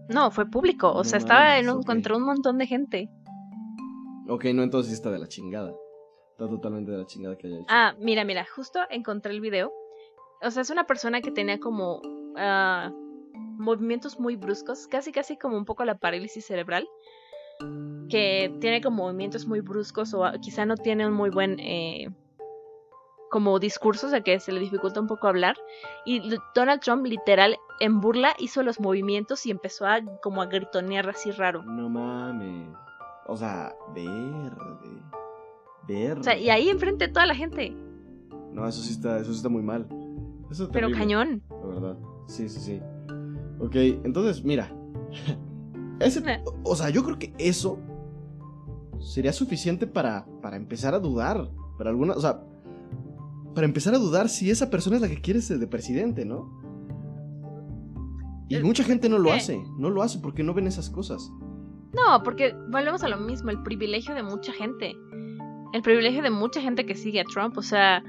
No, 0.08 0.30
fue 0.30 0.46
público. 0.50 0.90
O 0.90 0.98
No 0.98 1.04
sea, 1.04 1.18
estaba 1.18 1.58
en 1.58 1.68
un, 1.70 1.82
contra 1.82 2.16
un 2.16 2.24
montón 2.24 2.58
de 2.58 2.66
gente. 2.66 3.08
Ok, 4.28 4.46
no, 4.54 4.62
entonces 4.62 4.92
está 4.92 5.10
de 5.10 5.18
la 5.18 5.28
chingada. 5.28 5.74
Está 6.32 6.48
totalmente 6.48 6.90
de 6.90 6.98
la 6.98 7.06
chingada 7.06 7.36
que 7.36 7.46
haya 7.46 7.56
hecho. 7.56 7.66
Ah, 7.68 7.94
mira, 8.00 8.24
mira, 8.24 8.44
justo 8.54 8.80
encontré 8.90 9.32
el 9.32 9.40
video. 9.40 9.72
O 10.42 10.50
sea, 10.50 10.62
es 10.62 10.70
una 10.70 10.84
persona 10.84 11.20
que 11.20 11.30
tenía 11.30 11.58
como 11.60 12.00
ah, 12.36 12.90
movimientos 13.34 14.18
muy 14.18 14.36
bruscos, 14.36 14.86
casi 14.88 15.12
casi 15.12 15.36
como 15.36 15.56
un 15.56 15.64
poco 15.64 15.84
la 15.84 15.96
parálisis 15.96 16.44
cerebral, 16.44 16.88
que 18.08 18.54
tiene 18.60 18.80
como 18.80 19.04
movimientos 19.04 19.46
muy 19.46 19.60
bruscos 19.60 20.12
o 20.14 20.24
ah, 20.24 20.34
quizá 20.40 20.66
no 20.66 20.76
tiene 20.76 21.06
un 21.06 21.14
muy 21.14 21.30
buen 21.30 21.58
eh, 21.60 22.08
como 23.34 23.58
discurso, 23.58 24.06
o 24.06 24.10
sea 24.10 24.20
que 24.20 24.38
se 24.38 24.52
le 24.52 24.60
dificulta 24.60 25.00
un 25.00 25.08
poco 25.08 25.26
hablar. 25.26 25.56
Y 26.04 26.22
Donald 26.54 26.80
Trump 26.80 27.04
literal 27.04 27.56
en 27.80 28.00
burla 28.00 28.36
hizo 28.38 28.62
los 28.62 28.78
movimientos 28.78 29.44
y 29.44 29.50
empezó 29.50 29.88
a 29.88 29.98
como 30.22 30.40
a 30.40 30.46
gritonear 30.46 31.10
así 31.10 31.32
raro. 31.32 31.64
No 31.64 31.88
mames. 31.88 32.68
O 33.26 33.36
sea, 33.36 33.74
verde. 33.92 35.02
Verde. 35.88 36.20
O 36.20 36.22
sea, 36.22 36.38
y 36.38 36.48
ahí 36.48 36.68
enfrente 36.68 37.08
de 37.08 37.12
toda 37.12 37.26
la 37.26 37.34
gente. 37.34 37.76
No, 38.52 38.68
eso 38.68 38.80
sí 38.80 38.92
está, 38.92 39.18
eso 39.18 39.32
sí 39.32 39.38
está 39.38 39.48
muy 39.48 39.62
mal. 39.62 39.88
Eso 40.48 40.62
es 40.64 40.70
Pero 40.72 40.92
cañón. 40.92 41.42
La 41.50 41.66
verdad. 41.66 41.96
Sí, 42.28 42.48
sí, 42.48 42.60
sí. 42.60 42.80
Ok, 43.58 43.74
entonces, 44.04 44.44
mira. 44.44 44.72
Ese, 45.98 46.20
Eh. 46.20 46.40
o 46.44 46.70
o 46.70 46.76
sea, 46.76 46.88
yo 46.90 47.02
creo 47.02 47.18
que 47.18 47.34
eso 47.38 47.80
sería 49.00 49.32
suficiente 49.32 49.88
para, 49.88 50.24
para 50.40 50.54
empezar 50.54 50.94
a 50.94 51.00
dudar. 51.00 51.50
Para 51.76 51.90
alguna, 51.90 52.12
o 52.14 52.20
sea, 52.20 52.40
para 53.54 53.66
empezar 53.66 53.94
a 53.94 53.98
dudar 53.98 54.28
si 54.28 54.50
esa 54.50 54.70
persona 54.70 54.96
es 54.96 55.02
la 55.02 55.08
que 55.08 55.20
quiere 55.20 55.40
ser 55.40 55.58
de 55.58 55.66
presidente, 55.66 56.24
¿no? 56.24 56.50
Y 58.48 58.56
Eh, 58.56 58.62
mucha 58.62 58.84
gente 58.84 59.08
no 59.08 59.18
lo 59.18 59.30
¿qué? 59.30 59.36
hace, 59.36 59.64
no 59.78 59.90
lo 59.90 60.02
hace 60.02 60.18
porque 60.18 60.42
no 60.42 60.54
ven 60.54 60.66
esas 60.66 60.90
cosas. 60.90 61.30
No, 61.94 62.22
porque 62.24 62.54
volvemos 62.70 63.02
a 63.04 63.08
lo 63.08 63.16
mismo, 63.18 63.50
el 63.50 63.62
privilegio 63.62 64.14
de 64.14 64.22
mucha 64.22 64.52
gente. 64.52 64.94
El 65.72 65.82
privilegio 65.82 66.22
de 66.22 66.30
mucha 66.30 66.60
gente 66.60 66.84
que 66.86 66.94
sigue 66.94 67.20
a 67.20 67.24
Trump, 67.24 67.56
o 67.56 67.62
sea, 67.62 68.02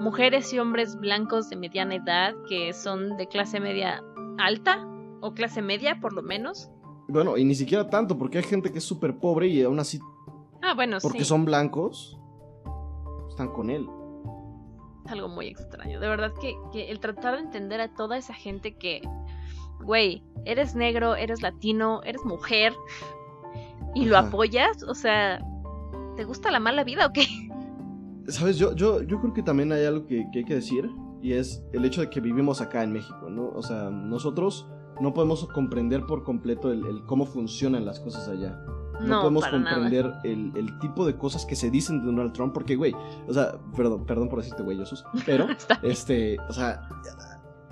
mujeres 0.00 0.52
y 0.52 0.58
hombres 0.58 0.96
blancos 0.96 1.48
de 1.48 1.56
mediana 1.56 1.94
edad 1.96 2.34
que 2.48 2.72
son 2.72 3.16
de 3.16 3.26
clase 3.28 3.60
media 3.60 4.02
alta 4.38 4.86
o 5.20 5.32
clase 5.34 5.60
media 5.62 5.98
por 6.00 6.12
lo 6.12 6.22
menos. 6.22 6.70
Bueno, 7.08 7.36
y 7.36 7.44
ni 7.44 7.54
siquiera 7.54 7.88
tanto, 7.88 8.18
porque 8.18 8.38
hay 8.38 8.44
gente 8.44 8.70
que 8.72 8.78
es 8.78 8.84
súper 8.84 9.18
pobre 9.18 9.48
y 9.48 9.62
aún 9.62 9.78
así, 9.80 9.98
Ah, 10.62 10.74
bueno, 10.74 10.98
porque 11.02 11.20
sí. 11.20 11.24
son 11.24 11.44
blancos, 11.44 12.18
están 13.30 13.48
con 13.48 13.70
él. 13.70 13.88
Es 15.08 15.12
algo 15.12 15.28
muy 15.28 15.46
extraño. 15.46 16.00
De 16.00 16.06
verdad 16.06 16.34
que, 16.38 16.54
que 16.70 16.90
el 16.90 17.00
tratar 17.00 17.36
de 17.36 17.40
entender 17.40 17.80
a 17.80 17.88
toda 17.88 18.18
esa 18.18 18.34
gente 18.34 18.76
que, 18.76 19.00
güey, 19.80 20.22
eres 20.44 20.74
negro, 20.74 21.16
eres 21.16 21.40
latino, 21.40 22.02
eres 22.04 22.22
mujer 22.26 22.74
y 23.94 24.04
lo 24.04 24.18
Ajá. 24.18 24.28
apoyas, 24.28 24.82
o 24.82 24.94
sea, 24.94 25.40
¿te 26.16 26.24
gusta 26.24 26.50
la 26.50 26.60
mala 26.60 26.84
vida 26.84 27.06
o 27.06 27.12
qué? 27.14 27.24
Sabes, 28.28 28.58
yo, 28.58 28.74
yo, 28.74 29.02
yo 29.02 29.18
creo 29.18 29.32
que 29.32 29.42
también 29.42 29.72
hay 29.72 29.86
algo 29.86 30.06
que, 30.06 30.26
que 30.30 30.40
hay 30.40 30.44
que 30.44 30.56
decir, 30.56 30.90
y 31.22 31.32
es 31.32 31.64
el 31.72 31.86
hecho 31.86 32.02
de 32.02 32.10
que 32.10 32.20
vivimos 32.20 32.60
acá 32.60 32.82
en 32.82 32.92
México, 32.92 33.30
¿no? 33.30 33.48
O 33.54 33.62
sea, 33.62 33.88
nosotros 33.88 34.68
no 35.00 35.14
podemos 35.14 35.46
comprender 35.48 36.04
por 36.04 36.22
completo 36.22 36.70
el, 36.70 36.84
el 36.84 37.02
cómo 37.06 37.24
funcionan 37.24 37.86
las 37.86 37.98
cosas 37.98 38.28
allá. 38.28 38.62
No, 39.00 39.06
No, 39.06 39.20
podemos 39.20 39.46
comprender 39.46 40.12
el, 40.24 40.52
el 40.56 40.78
tipo 40.78 41.06
de 41.06 41.16
cosas 41.16 41.46
que 41.46 41.54
se 41.54 41.70
dicen 41.70 42.00
de 42.00 42.06
Donald 42.06 42.32
Trump, 42.32 42.52
porque, 42.52 42.76
güey, 42.76 42.94
o 43.26 43.32
sea, 43.32 43.58
perdón, 43.76 44.04
perdón 44.06 44.28
por 44.28 44.40
decirte, 44.40 44.62
güey, 44.62 44.76
Jesús, 44.78 45.04
pero, 45.26 45.46
este, 45.82 46.36
o 46.48 46.52
sea, 46.52 46.88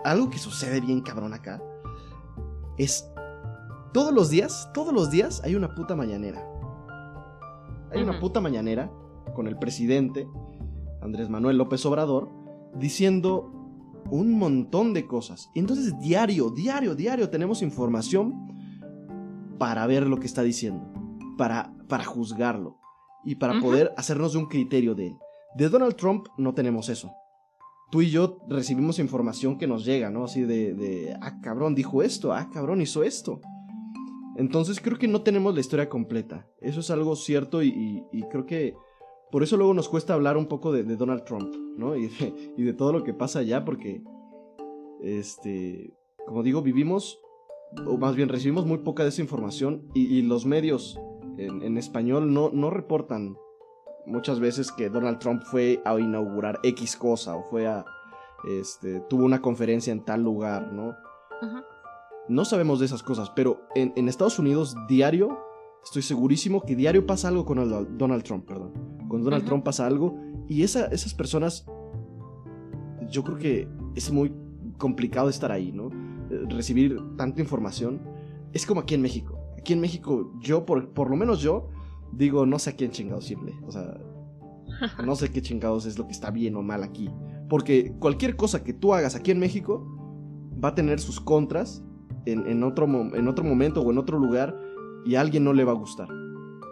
algo 0.05 0.31
que 0.31 0.39
sucede 0.39 0.81
bien 0.81 1.01
cabrón 1.01 1.35
acá 1.35 1.61
es 2.79 3.11
todos 3.93 4.13
los 4.13 4.31
días, 4.31 4.71
todos 4.75 4.93
los 4.93 5.11
días 5.11 5.41
hay 5.45 5.55
una 5.55 5.75
puta 5.75 5.97
mañanera. 5.97 6.47
Hay 7.91 8.03
una 8.03 8.21
puta 8.21 8.41
mañanera 8.41 8.91
con 9.35 9.47
el 9.47 9.59
presidente 9.59 10.29
Andrés 11.01 11.31
Manuel 11.31 11.57
López 11.57 11.87
Obrador 11.87 12.29
diciendo 12.75 13.53
un 14.11 14.39
montón 14.39 14.93
de 14.93 15.07
cosas. 15.07 15.51
Y 15.55 15.61
entonces 15.61 15.99
diario, 15.99 16.51
diario, 16.51 16.95
diario 16.95 17.31
tenemos 17.31 17.63
información 17.63 18.35
para 19.59 19.87
ver 19.87 20.07
lo 20.07 20.19
que 20.19 20.27
está 20.27 20.43
diciendo, 20.43 20.93
para, 21.37 21.73
para 21.89 22.05
juzgarlo 22.05 22.77
y 23.25 23.35
para 23.37 23.61
poder 23.61 23.93
hacernos 23.97 24.33
de 24.33 24.39
un 24.39 24.47
criterio 24.47 24.95
de 24.95 25.09
él. 25.09 25.17
De 25.57 25.69
Donald 25.69 25.97
Trump 25.97 26.27
no 26.37 26.55
tenemos 26.55 26.89
eso. 26.89 27.11
Tú 27.91 28.03
y 28.03 28.11
yo 28.11 28.39
recibimos 28.49 28.99
información 28.99 29.59
que 29.59 29.67
nos 29.67 29.85
llega, 29.85 30.11
¿no? 30.11 30.25
Así 30.25 30.43
de, 30.43 30.75
de, 30.75 31.17
ah, 31.21 31.41
cabrón, 31.41 31.75
dijo 31.75 32.03
esto, 32.03 32.33
ah, 32.33 32.51
cabrón, 32.53 32.81
hizo 32.81 33.03
esto. 33.05 33.41
Entonces 34.37 34.81
creo 34.81 34.99
que 34.99 35.09
no 35.09 35.23
tenemos 35.23 35.55
la 35.55 35.61
historia 35.61 35.89
completa. 35.89 36.47
Eso 36.61 36.81
es 36.81 36.91
algo 36.91 37.17
cierto 37.17 37.63
y, 37.63 37.69
y- 37.69 38.03
y 38.13 38.23
creo 38.25 38.45
que 38.45 38.75
por 39.33 39.43
eso 39.43 39.57
luego 39.57 39.73
nos 39.75 39.89
cuesta 39.89 40.15
hablar 40.15 40.37
un 40.37 40.47
poco 40.47 40.73
de, 40.73 40.83
de 40.85 40.97
Donald 40.97 41.25
Trump, 41.25 41.55
¿no? 41.77 41.97
Y 41.97 42.09
de, 42.09 42.55
y 42.57 42.63
de 42.63 42.73
todo 42.75 42.93
lo 42.93 43.03
que 43.03 43.15
pasa 43.15 43.39
allá 43.41 43.65
porque, 43.65 44.03
este, 45.01 45.95
como 46.27 46.43
digo, 46.43 46.63
vivimos, 46.63 47.19
o 47.87 47.97
más 47.99 48.15
bien 48.17 48.29
recibimos 48.29 48.67
muy 48.67 48.79
poca 48.79 49.03
de 49.03 49.09
esa 49.11 49.23
información 49.23 49.89
y, 49.95 50.05
y 50.07 50.23
los 50.23 50.45
medios 50.47 50.99
en, 51.39 51.63
en 51.63 51.79
español 51.79 52.33
no, 52.33 52.51
no 52.53 52.71
reportan 52.71 53.37
muchas 54.07 54.39
veces 54.41 54.71
que 54.73 54.89
Donald 54.89 55.19
Trump 55.19 55.43
fue 55.43 55.81
a 55.85 55.99
inaugurar 55.99 56.61
X 56.63 56.97
cosa 56.97 57.37
o 57.37 57.43
fue 57.51 57.67
a, 57.67 57.85
este, 58.61 59.01
tuvo 59.09 59.25
una 59.25 59.41
conferencia 59.43 59.93
en 59.93 60.05
tal 60.05 60.23
lugar, 60.23 60.73
¿no? 60.73 60.95
No 62.29 62.45
sabemos 62.45 62.81
de 62.81 62.87
esas 62.87 63.03
cosas, 63.03 63.31
pero 63.31 63.61
en, 63.75 63.93
en 63.97 64.09
Estados 64.09 64.39
Unidos 64.39 64.77
diario, 64.89 65.39
estoy 65.85 66.03
segurísimo 66.03 66.63
que 66.63 66.75
diario 66.75 67.07
pasa 67.07 67.29
algo 67.29 67.45
con 67.45 67.59
el- 67.59 67.97
Donald 67.99 68.23
Trump, 68.25 68.47
perdón. 68.47 68.73
Con 69.09 69.23
Donald. 69.23 69.45
Trump 69.45 69.65
pasa 69.65 69.87
algo 69.87 70.17
y 70.49 70.63
esa- 70.63 70.87
esas 70.87 71.15
personas, 71.15 71.67
yo 73.11 73.23
creo 73.23 73.39
que 73.39 73.69
es 73.95 74.11
muy 74.11 74.33
complicado 74.79 75.29
estar 75.29 75.53
ahí, 75.53 75.71
¿no? 75.73 75.89
Eh, 76.31 76.47
Recibir 76.49 77.01
tanta 77.17 77.41
información. 77.41 78.01
Es 78.53 78.67
como 78.67 78.81
aquí 78.81 78.95
en 78.95 79.03
México. 79.03 79.36
Aquí 79.67 79.73
en 79.73 79.81
México, 79.81 80.31
yo, 80.39 80.65
por, 80.65 80.91
por 80.91 81.11
lo 81.11 81.17
menos 81.17 81.41
yo, 81.41 81.71
digo, 82.13 82.47
no 82.47 82.61
sé 82.61 82.71
a 82.71 82.77
quién 82.77 82.93
chingados 82.93 83.29
irle. 83.33 83.53
O 83.67 83.73
sea, 83.73 83.99
no 85.05 85.17
sé 85.17 85.33
qué 85.33 85.43
chingados 85.43 85.87
es 85.87 85.99
lo 85.99 86.07
que 86.07 86.13
está 86.13 86.31
bien 86.31 86.55
o 86.55 86.63
mal 86.63 86.85
aquí. 86.85 87.11
Porque 87.49 87.93
cualquier 87.99 88.37
cosa 88.37 88.63
que 88.63 88.73
tú 88.73 88.95
hagas 88.95 89.17
aquí 89.17 89.33
en 89.33 89.41
México 89.41 89.85
va 90.65 90.69
a 90.69 90.75
tener 90.77 91.01
sus 91.01 91.19
contras 91.21 91.83
en, 92.27 92.47
en 92.47 92.63
otro, 92.63 92.85
en 92.87 93.27
otro 93.27 93.45
momento 93.45 93.83
o 93.83 93.91
en 93.91 93.99
otro 93.99 94.21
lugar 94.21 94.57
y 95.05 95.17
a 95.17 95.21
alguien 95.21 95.43
no 95.43 95.53
le 95.53 95.65
va 95.65 95.73
a 95.73 95.75
gustar. 95.75 96.07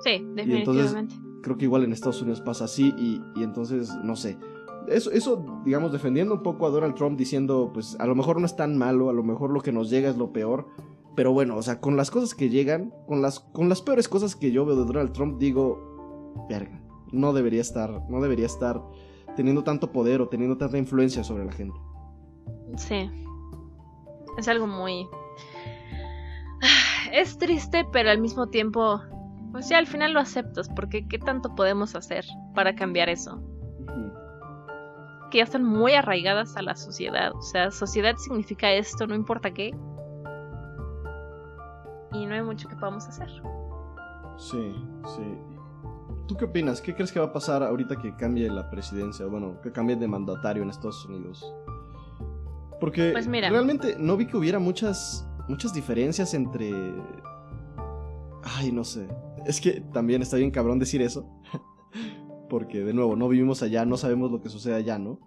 Sí, 0.05 0.11
entonces- 0.11 0.37
definitivamente. 0.37 1.15
Creo 1.43 1.57
que 1.59 1.65
igual 1.65 1.83
en 1.83 1.93
Estados 1.93 2.23
Unidos 2.23 2.41
pasa 2.43 2.67
así 2.67 2.95
y, 2.97 3.21
y 3.35 3.43
entonces, 3.43 3.93
no 4.05 4.15
sé. 4.15 4.39
Eso, 4.87 5.11
eso, 5.11 5.45
digamos, 5.65 5.91
defendiendo 5.91 6.33
un 6.35 6.45
poco 6.45 6.65
a 6.69 6.71
Donald 6.71 6.95
Trump 6.95 7.19
diciendo, 7.19 7.73
pues 7.75 7.97
a 7.99 8.07
lo 8.07 8.15
mejor 8.15 8.39
no 8.39 8.47
es 8.47 8.55
tan 8.55 8.79
malo, 8.79 9.11
a 9.11 9.13
lo 9.13 9.25
mejor 9.25 9.51
lo 9.51 9.61
que 9.63 9.73
nos 9.73 9.91
llega 9.91 10.09
es 10.09 10.17
lo 10.17 10.33
peor. 10.33 10.69
Pero 11.16 11.33
bueno, 11.33 11.57
o 11.57 11.62
sea, 11.62 11.81
con 11.81 11.96
las 11.96 12.11
cosas 12.11 12.35
que 12.35 12.48
llegan, 12.48 12.92
con 13.07 13.22
las, 13.22 13.40
con 13.40 13.68
las 13.68 13.83
peores 13.83 14.09
cosas 14.09 14.35
que 14.35 14.50
yo 14.50 14.64
veo 14.64 14.77
de 14.77 14.85
Donald 14.85 15.12
Trump, 15.12 15.38
digo, 15.38 16.46
verga, 16.48 16.81
no 17.12 17.33
debería 17.33 17.61
estar, 17.61 18.03
no 18.09 18.20
debería 18.20 18.46
estar 18.46 18.83
teniendo 19.37 19.62
tanto 19.62 19.92
poder 19.92 20.20
o 20.20 20.29
teniendo 20.29 20.57
tanta 20.57 20.79
influencia 20.79 21.22
sobre 21.22 21.44
la 21.44 21.53
gente. 21.53 21.79
Sí. 22.77 23.11
Es 24.38 24.48
algo 24.48 24.66
muy... 24.66 25.09
Es 27.12 27.38
triste, 27.38 27.87
pero 27.92 28.11
al 28.11 28.20
mismo 28.20 28.48
tiempo, 28.48 29.00
pues 29.53 29.68
ya 29.68 29.79
al 29.79 29.87
final 29.87 30.14
lo 30.14 30.20
aceptas, 30.20 30.68
porque 30.74 31.07
¿qué 31.07 31.18
tanto 31.18 31.55
podemos 31.55 31.94
hacer 31.94 32.24
para 32.57 32.74
cambiar 32.74 33.09
eso? 33.09 33.40
Que 35.31 35.38
ya 35.38 35.44
están 35.44 35.64
muy 35.64 35.92
arraigadas 35.92 36.57
a 36.57 36.62
la 36.62 36.74
sociedad. 36.74 37.33
O 37.37 37.42
sea, 37.42 37.70
sociedad 37.70 38.16
significa 38.16 38.72
esto, 38.72 39.07
no 39.07 39.14
importa 39.14 39.53
qué. 39.53 39.72
Y 42.14 42.27
no 42.27 42.35
hay 42.35 42.42
mucho 42.42 42.68
que 42.68 42.77
podamos 42.77 43.07
hacer. 43.07 43.29
Sí, 44.37 44.74
sí. 45.16 45.38
¿Tú 46.27 46.37
qué 46.37 46.46
opinas? 46.46 46.81
¿Qué 46.81 46.94
crees 46.94 47.12
que 47.12 47.20
va 47.20 47.27
a 47.27 47.33
pasar 47.33 47.62
ahorita 47.62 47.96
que 47.96 48.14
cambie 48.16 48.48
la 48.50 48.70
presidencia? 48.70 49.27
Bueno, 49.27 49.61
que 49.62 49.70
cambie 49.72 49.96
de 49.96 50.09
mandatario 50.09 50.62
en 50.62 50.70
Estados 50.70 51.05
Unidos. 51.07 51.44
Porque 52.81 53.11
Pues 53.12 53.27
mira. 53.29 53.50
realmente 53.50 53.96
no 53.98 54.16
vi 54.16 54.27
que 54.27 54.37
hubiera 54.37 54.59
muchas, 54.59 55.29
muchas 55.48 55.72
diferencias 55.74 56.35
entre... 56.35 56.72
Ay, 58.42 58.72
no 58.72 58.85
sé. 58.85 59.09
Es 59.46 59.61
que 59.61 59.81
también 59.92 60.22
está 60.22 60.37
bien 60.37 60.50
cabrón 60.50 60.79
decir 60.79 61.03
eso. 61.03 61.29
Porque, 62.48 62.81
de 62.85 62.92
nuevo, 62.94 63.16
no 63.16 63.29
vivimos 63.29 63.62
allá, 63.62 63.85
no 63.85 63.96
sabemos 63.96 64.31
lo 64.31 64.40
que 64.40 64.48
sucede 64.48 64.74
allá, 64.74 64.98
¿no? 64.98 65.18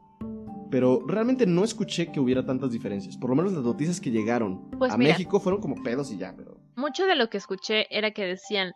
Pero 0.69 1.01
realmente 1.07 1.45
no 1.47 1.63
escuché 1.63 2.11
que 2.11 2.19
hubiera 2.19 2.45
tantas 2.45 2.71
diferencias. 2.71 3.17
Por 3.17 3.29
lo 3.29 3.35
menos 3.35 3.53
las 3.53 3.63
noticias 3.63 4.01
que 4.01 4.11
llegaron 4.11 4.69
Pues 4.77 4.91
a 4.91 4.97
mira. 4.97 5.11
México 5.13 5.39
fueron 5.39 5.61
como 5.61 5.81
pedos 5.83 6.11
y 6.11 6.17
ya, 6.17 6.33
pero... 6.35 6.56
Mucho 6.77 7.07
de 7.07 7.15
lo 7.15 7.27
que 7.27 7.37
escuché 7.37 7.87
era 7.89 8.11
que 8.11 8.23
decían 8.23 8.71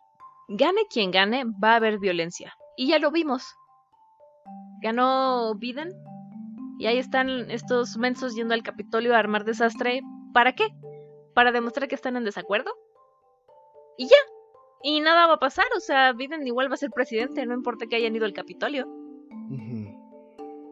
gane 0.48 0.88
quien 0.90 1.12
gane, 1.12 1.44
va 1.46 1.74
a 1.74 1.76
haber 1.76 2.00
violencia. 2.00 2.52
Y 2.76 2.88
ya 2.88 2.98
lo 2.98 3.12
vimos. 3.12 3.46
Ganó 4.82 5.54
Biden. 5.54 5.94
Y 6.80 6.88
ahí 6.88 6.98
están 6.98 7.52
estos 7.52 7.98
mensos 7.98 8.34
yendo 8.34 8.56
al 8.56 8.64
Capitolio 8.64 9.14
a 9.14 9.20
armar 9.20 9.46
desastre. 9.46 10.02
¿Para 10.34 10.54
qué? 10.54 10.70
¿Para 11.36 11.52
demostrar 11.52 11.88
que 11.88 11.94
están 11.94 12.16
en 12.16 12.24
desacuerdo? 12.24 12.72
Y 14.00 14.08
ya. 14.08 14.18
Y 14.82 15.00
nada 15.02 15.28
va 15.28 15.36
a 15.36 15.40
pasar. 15.40 15.68
O 15.78 15.80
sea, 15.80 16.12
Biden 16.14 16.48
igual 16.48 16.72
va 16.72 16.74
a 16.74 16.78
ser 16.78 16.90
presidente, 16.90 17.46
no 17.46 17.54
importa 17.54 17.86
que 17.86 17.98
hayan 17.98 18.16
ido 18.16 18.26
al 18.26 18.34
Capitolio. 18.34 18.88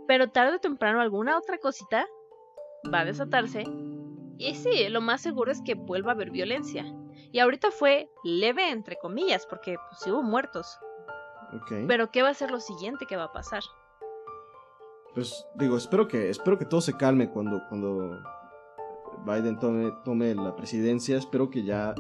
Pero 0.08 0.32
tarde 0.32 0.56
o 0.56 0.60
temprano 0.60 1.00
alguna 1.00 1.38
otra 1.38 1.60
cosita 1.60 2.08
va 2.92 3.02
a 3.02 3.06
desatarse. 3.06 3.65
Y 4.39 4.56
sí, 4.56 4.89
lo 4.89 5.00
más 5.00 5.22
seguro 5.22 5.52
es 5.52 5.62
que 5.62 5.76
vuelva 5.76 6.13
a 6.13 6.15
haber 6.15 6.32
violencia. 6.32 6.92
Y 7.32 7.39
ahorita 7.39 7.72
fue 7.72 8.10
leve, 8.24 8.70
entre 8.72 8.98
comillas, 8.98 9.46
porque 9.46 9.76
pues, 9.89 10.08
hubo 10.12 10.24
muertos. 10.24 10.80
Pero 11.88 12.12
¿qué 12.12 12.22
va 12.22 12.30
a 12.30 12.34
ser 12.34 12.52
lo 12.52 12.60
siguiente 12.60 13.06
que 13.08 13.15
va 13.15 13.26
a 13.26 13.34
pasar? 13.34 13.63
Pues 15.13 15.46
digo, 15.56 15.78
espero 15.78 16.08
que, 16.08 16.30
espero 16.30 16.58
que 16.60 16.65
todo 16.65 16.82
se 16.82 16.94
calme 16.94 17.30
cuando, 17.30 17.62
cuando 17.68 18.20
Biden 19.26 19.60
tome, 19.60 19.92
tome 20.06 20.36
la 20.36 20.56
presidencia. 20.56 21.18
Espero 21.18 21.50
que 21.50 21.63
ya 21.63 21.96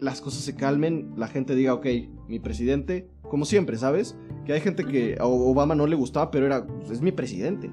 las 0.00 0.20
cosas 0.20 0.42
se 0.42 0.54
calmen, 0.54 1.12
la 1.16 1.28
gente 1.28 1.54
diga, 1.54 1.74
ok, 1.74 1.86
mi 2.28 2.38
presidente, 2.38 3.10
como 3.22 3.44
siempre, 3.44 3.76
¿sabes? 3.76 4.16
Que 4.44 4.52
hay 4.52 4.60
gente 4.60 4.84
que 4.84 5.16
a 5.18 5.26
Obama 5.26 5.74
no 5.74 5.86
le 5.86 5.96
gustaba, 5.96 6.30
pero 6.30 6.46
era, 6.46 6.66
pues, 6.66 6.90
es 6.90 7.02
mi 7.02 7.12
presidente, 7.12 7.70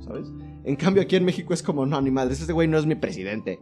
¿sabes? 0.00 0.30
En 0.64 0.76
cambio 0.76 1.02
aquí 1.02 1.16
en 1.16 1.24
México 1.24 1.52
es 1.52 1.62
como, 1.62 1.84
no, 1.84 2.00
ni 2.00 2.10
madre, 2.10 2.34
este 2.34 2.52
güey 2.52 2.68
no 2.68 2.78
es 2.78 2.86
mi 2.86 2.94
presidente. 2.94 3.58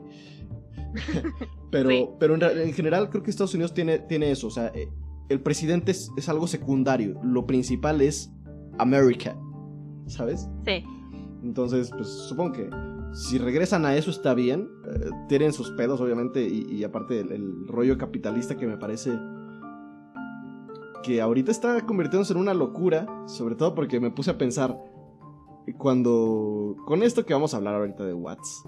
pero 1.71 2.17
pero 2.19 2.35
en, 2.35 2.73
general 2.73 3.11
creo 3.11 3.23
que 3.23 3.31
Estados 3.31 3.55
Unidos 3.55 3.75
tiene, 3.75 3.99
tiene 3.99 4.31
eso, 4.31 4.47
o 4.49 4.51
sea, 4.51 4.73
eh, 4.75 4.89
el 5.29 5.41
presidente 5.41 5.93
es, 5.93 6.11
es 6.17 6.29
algo 6.29 6.47
secundario, 6.47 7.21
lo 7.23 7.47
principal 7.47 8.01
es 8.01 8.33
America, 8.79 9.37
¿sabes? 10.07 10.49
Sí. 10.65 10.85
Entonces, 11.43 11.91
pues 11.91 12.09
supongo 12.09 12.53
que 12.53 12.71
si 13.17 13.39
regresan 13.39 13.87
a 13.87 13.97
eso 13.97 14.11
está 14.11 14.35
bien. 14.35 14.69
Eh, 14.85 15.11
tienen 15.29 15.53
sus 15.53 15.71
pedos, 15.71 16.01
obviamente, 16.01 16.47
y, 16.47 16.85
aparte 16.85 17.21
el, 17.21 17.67
rollo 17.67 17.97
capitalista 17.97 18.57
que 18.57 18.67
me 18.67 18.77
parece 18.77 19.19
que 21.03 21.21
ahorita 21.21 21.51
está 21.51 21.87
convirtiéndose 21.87 22.33
en 22.33 22.41
una 22.41 22.53
locura, 22.53 23.07
sobre 23.27 23.55
todo 23.55 23.75
porque 23.75 24.01
me 24.01 24.11
puse 24.11 24.31
a 24.31 24.39
pensar 24.39 24.77
cuando 25.79 26.77
con 26.85 27.03
esto 27.03 27.25
que 27.25 27.33
vamos 27.33 27.55
a 27.55 27.57
hablar 27.57 27.75
ahorita 27.75 28.05
de 28.05 28.13
Watts, 28.13 28.65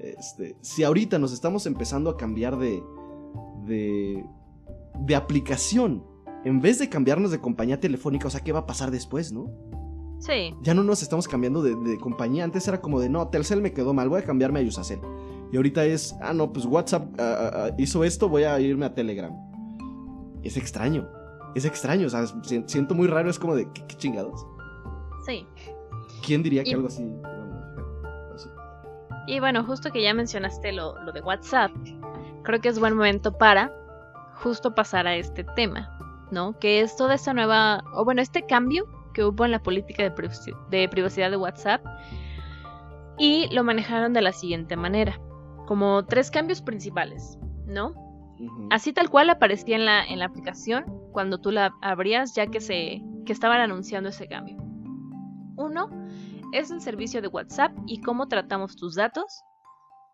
este, 0.00 0.56
si 0.60 0.84
ahorita 0.84 1.18
nos 1.18 1.32
estamos 1.32 1.66
empezando 1.66 2.10
a 2.10 2.16
cambiar 2.16 2.58
de 2.58 2.82
de 3.66 4.24
de 5.00 5.14
aplicación 5.14 6.04
en 6.44 6.60
vez 6.60 6.78
de 6.78 6.88
cambiarnos 6.88 7.30
de 7.30 7.40
compañía 7.40 7.80
telefónica, 7.80 8.28
o 8.28 8.30
sea, 8.30 8.40
¿qué 8.40 8.52
va 8.52 8.60
a 8.60 8.66
pasar 8.66 8.90
después, 8.90 9.32
no? 9.32 9.50
Sí. 10.18 10.54
Ya 10.62 10.74
no 10.74 10.82
nos 10.82 11.02
estamos 11.02 11.28
cambiando 11.28 11.62
de, 11.62 11.98
compañía. 11.98 12.44
Antes 12.44 12.66
era 12.66 12.80
como 12.80 13.00
de, 13.00 13.08
no, 13.08 13.28
Telcel 13.28 13.60
me 13.60 13.72
quedó 13.72 13.94
mal, 13.94 14.08
voy 14.08 14.20
a 14.20 14.24
cambiarme 14.24 14.60
a 14.60 14.62
Yusacel. 14.62 15.00
Y 15.52 15.56
ahorita 15.56 15.84
es, 15.84 16.16
ah, 16.20 16.32
no, 16.32 16.52
pues 16.52 16.66
WhatsApp 16.66 17.08
ah, 17.18 17.36
ah, 17.38 17.50
ah, 17.54 17.70
hizo 17.78 18.04
esto, 18.04 18.28
voy 18.28 18.44
a 18.44 18.58
irme 18.60 18.86
a 18.86 18.94
Telegram. 18.94 19.32
Es 20.42 20.56
extraño. 20.56 21.08
Es 21.54 21.64
extraño, 21.64 22.06
o 22.06 22.10
sea, 22.10 22.24
siento 22.66 22.94
muy 22.94 23.06
raro, 23.08 23.30
es 23.30 23.38
como 23.38 23.56
de, 23.56 23.68
¿qué, 23.72 23.96
chingados? 23.96 24.46
Sí. 25.26 25.46
¿Quién 26.24 26.42
diría 26.42 26.62
que 26.62 26.74
algo 26.74 26.88
así, 26.88 27.02
Y 29.28 29.40
bueno, 29.40 29.62
justo 29.62 29.92
que 29.92 30.00
ya 30.02 30.14
mencionaste 30.14 30.72
lo, 30.72 30.98
lo 31.02 31.12
de 31.12 31.20
WhatsApp, 31.20 31.70
creo 32.44 32.62
que 32.62 32.70
es 32.70 32.78
buen 32.78 32.96
momento 32.96 33.36
para 33.36 33.70
justo 34.36 34.74
pasar 34.74 35.06
a 35.06 35.16
este 35.16 35.44
tema, 35.44 35.98
¿no? 36.30 36.58
Que 36.58 36.80
es 36.80 36.96
toda 36.96 37.14
esta 37.14 37.34
nueva, 37.34 37.84
o 37.92 38.06
bueno, 38.06 38.22
este 38.22 38.46
cambio 38.46 38.86
que 39.12 39.24
hubo 39.24 39.44
en 39.44 39.50
la 39.50 39.62
política 39.62 40.02
de, 40.02 40.88
privacidad 40.88 41.30
de 41.30 41.36
WhatsApp 41.36 41.84
y 43.18 43.52
lo 43.52 43.64
manejaron 43.64 44.14
de 44.14 44.22
la 44.22 44.32
siguiente 44.32 44.76
manera, 44.76 45.20
como 45.66 46.06
tres 46.06 46.30
cambios 46.30 46.62
principales, 46.62 47.38
¿no? 47.66 47.92
Así 48.70 48.94
tal 48.94 49.10
cual 49.10 49.28
aparecía 49.28 49.76
en 49.76 49.84
la, 49.84 50.02
en 50.04 50.20
la 50.20 50.24
aplicación 50.24 50.86
cuando 51.12 51.38
tú 51.38 51.50
la 51.50 51.74
abrías 51.82 52.34
ya 52.34 52.46
que, 52.46 52.62
se, 52.62 53.02
que 53.26 53.32
estaban 53.34 53.60
anunciando 53.60 54.08
ese 54.08 54.26
cambio. 54.26 54.56
Uno, 55.56 55.90
es 56.52 56.70
el 56.70 56.80
servicio 56.80 57.20
de 57.22 57.28
WhatsApp 57.28 57.72
y 57.86 58.00
cómo 58.00 58.28
tratamos 58.28 58.76
tus 58.76 58.94
datos. 58.94 59.42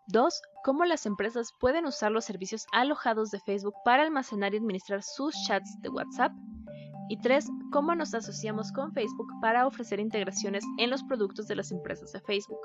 Dos, 0.07 0.43
cómo 0.65 0.85
las 0.85 1.07
empresas 1.07 1.53
pueden 1.61 1.87
usar 1.87 2.13
los 2.13 2.25
servicios 2.25 2.67
alojados 2.73 3.31
de 3.31 3.41
Facebook 3.41 3.75
para 3.85 4.03
almacenar 4.03 4.53
y 4.53 4.59
administrar 4.59 5.03
sus 5.03 5.35
chats 5.47 5.81
de 5.81 5.89
WhatsApp. 5.89 6.33
Y 7.09 7.19
tres, 7.21 7.49
cómo 7.71 7.95
nos 7.95 8.15
asociamos 8.15 8.73
con 8.73 8.93
Facebook 8.93 9.29
para 9.41 9.67
ofrecer 9.67 10.01
integraciones 10.01 10.65
en 10.79 10.91
los 10.91 11.03
productos 11.05 11.47
de 11.47 11.57
las 11.57 11.71
empresas 11.71 12.13
de 12.13 12.21
Facebook. 12.21 12.61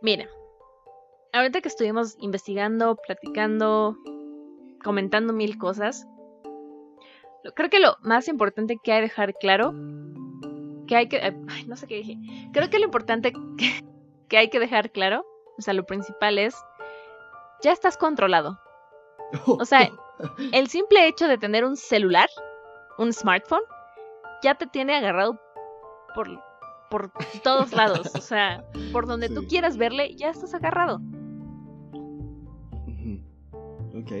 Mira, 0.00 0.28
ahorita 1.32 1.60
que 1.60 1.68
estuvimos 1.68 2.16
investigando, 2.18 2.96
platicando, 2.96 3.96
comentando 4.82 5.32
mil 5.32 5.58
cosas, 5.58 6.06
creo 7.54 7.70
que 7.70 7.80
lo 7.80 7.96
más 8.02 8.28
importante 8.28 8.78
que 8.82 8.92
hay 8.92 8.98
que 8.98 9.02
dejar 9.02 9.34
claro, 9.34 9.72
que 10.92 10.96
hay 10.96 11.08
que, 11.08 11.16
eh, 11.16 11.32
no 11.66 11.74
sé 11.74 11.86
qué 11.86 11.96
dije, 11.96 12.18
creo 12.52 12.68
que 12.68 12.78
lo 12.78 12.84
importante 12.84 13.32
que, 13.32 13.38
que 14.28 14.36
hay 14.36 14.50
que 14.50 14.60
dejar 14.60 14.92
claro, 14.92 15.24
o 15.56 15.62
sea, 15.62 15.72
lo 15.72 15.86
principal 15.86 16.38
es, 16.38 16.54
ya 17.62 17.72
estás 17.72 17.96
controlado. 17.96 18.58
O 19.46 19.64
sea, 19.64 19.90
el 20.52 20.68
simple 20.68 21.08
hecho 21.08 21.28
de 21.28 21.38
tener 21.38 21.64
un 21.64 21.76
celular, 21.78 22.28
un 22.98 23.10
smartphone, 23.10 23.62
ya 24.42 24.54
te 24.54 24.66
tiene 24.66 24.94
agarrado 24.94 25.40
por, 26.14 26.28
por 26.90 27.10
todos 27.42 27.72
lados. 27.76 28.14
O 28.14 28.20
sea, 28.20 28.62
por 28.92 29.06
donde 29.06 29.30
tú 29.30 29.46
quieras 29.48 29.78
verle, 29.78 30.14
ya 30.14 30.28
estás 30.28 30.52
agarrado. 30.52 31.00
Ok. 33.94 34.12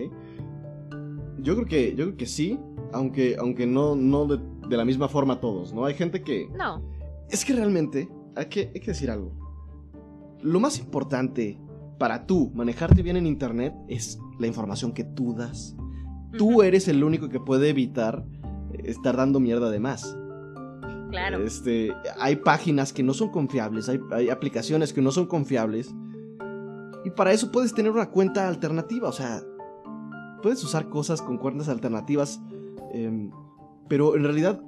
Yo 1.38 1.54
creo 1.54 1.66
que, 1.66 1.94
yo 1.94 2.04
creo 2.06 2.16
que 2.16 2.26
sí, 2.26 2.58
aunque, 2.94 3.36
aunque 3.38 3.66
no, 3.66 3.94
no 3.94 4.26
de, 4.26 4.38
la 4.76 4.84
misma 4.84 5.08
forma 5.08 5.40
todos, 5.40 5.72
¿no? 5.72 5.84
Hay 5.84 5.94
gente 5.94 6.22
que. 6.22 6.48
No. 6.56 6.82
Es 7.28 7.44
que 7.44 7.52
realmente, 7.54 8.08
hay 8.36 8.46
que, 8.46 8.70
hay 8.74 8.80
que 8.80 8.90
decir 8.92 9.10
algo. 9.10 9.32
Lo 10.42 10.60
más 10.60 10.78
importante 10.78 11.58
para 11.98 12.26
tú 12.26 12.50
manejarte 12.54 13.02
bien 13.02 13.16
en 13.16 13.26
internet 13.26 13.74
es 13.88 14.18
la 14.38 14.48
información 14.48 14.92
que 14.92 15.04
tú 15.04 15.34
das. 15.34 15.76
Tú 16.36 16.62
eres 16.62 16.88
el 16.88 17.04
único 17.04 17.28
que 17.28 17.38
puede 17.38 17.68
evitar 17.68 18.24
eh, 18.72 18.82
estar 18.86 19.16
dando 19.16 19.38
mierda 19.38 19.70
de 19.70 19.78
más. 19.78 20.16
Claro. 21.10 21.44
Este, 21.44 21.92
hay 22.18 22.36
páginas 22.36 22.92
que 22.92 23.02
no 23.02 23.12
son 23.12 23.28
confiables, 23.28 23.88
hay, 23.88 24.30
aplicaciones 24.30 24.92
que 24.92 25.02
no 25.02 25.12
son 25.12 25.26
confiables. 25.26 25.94
Y 27.04 27.10
para 27.10 27.32
eso 27.32 27.52
puedes 27.52 27.74
tener 27.74 27.92
una 27.92 28.10
cuenta 28.10 28.48
alternativa, 28.48 29.08
o 29.08 29.12
sea, 29.12 29.42
puedes 30.42 30.64
usar 30.64 30.88
cosas 30.88 31.20
con 31.20 31.36
cuentas 31.36 31.68
alternativas, 31.68 32.40
em, 32.94 33.30
pero 33.92 34.16
en 34.16 34.22
realidad 34.22 34.58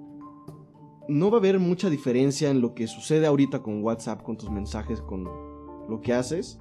no 1.09 1.31
va 1.31 1.39
a 1.39 1.41
haber 1.41 1.59
mucha 1.59 1.89
diferencia 1.89 2.51
en 2.51 2.61
lo 2.61 2.75
que 2.75 2.87
sucede 2.87 3.25
ahorita 3.25 3.63
con 3.63 3.83
WhatsApp, 3.83 4.23
con 4.23 4.37
tus 4.37 4.51
mensajes, 4.51 5.01
con 5.01 5.25
lo 5.25 6.03
que 6.03 6.13
haces, 6.13 6.59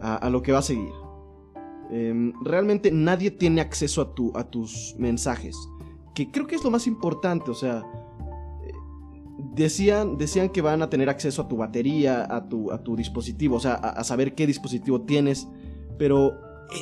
a 0.00 0.30
lo 0.30 0.42
que 0.42 0.52
va 0.52 0.60
a 0.60 0.62
seguir. 0.62 0.92
Em, 1.90 2.34
realmente 2.44 2.92
nadie 2.92 3.32
tiene 3.32 3.60
acceso 3.60 4.00
a, 4.00 4.14
tu, 4.14 4.30
a 4.36 4.48
tus 4.48 4.94
mensajes. 4.96 5.56
Que 6.14 6.30
creo 6.30 6.46
que 6.46 6.54
es 6.54 6.62
lo 6.62 6.70
más 6.70 6.86
importante, 6.86 7.50
o 7.50 7.54
sea, 7.54 7.82
eh, 8.64 8.72
decían, 9.52 10.18
decían 10.18 10.50
que 10.50 10.62
van 10.62 10.82
a 10.82 10.88
tener 10.88 11.10
acceso 11.10 11.42
a 11.42 11.48
tu 11.48 11.56
batería, 11.56 12.32
a 12.32 12.48
tu, 12.48 12.70
a 12.70 12.80
tu 12.84 12.94
dispositivo, 12.94 13.56
o 13.56 13.60
sea, 13.60 13.74
a, 13.74 14.04
saber 14.04 14.36
qué 14.36 14.46
dispositivo 14.46 15.00
tienes, 15.00 15.48
pero 15.98 16.30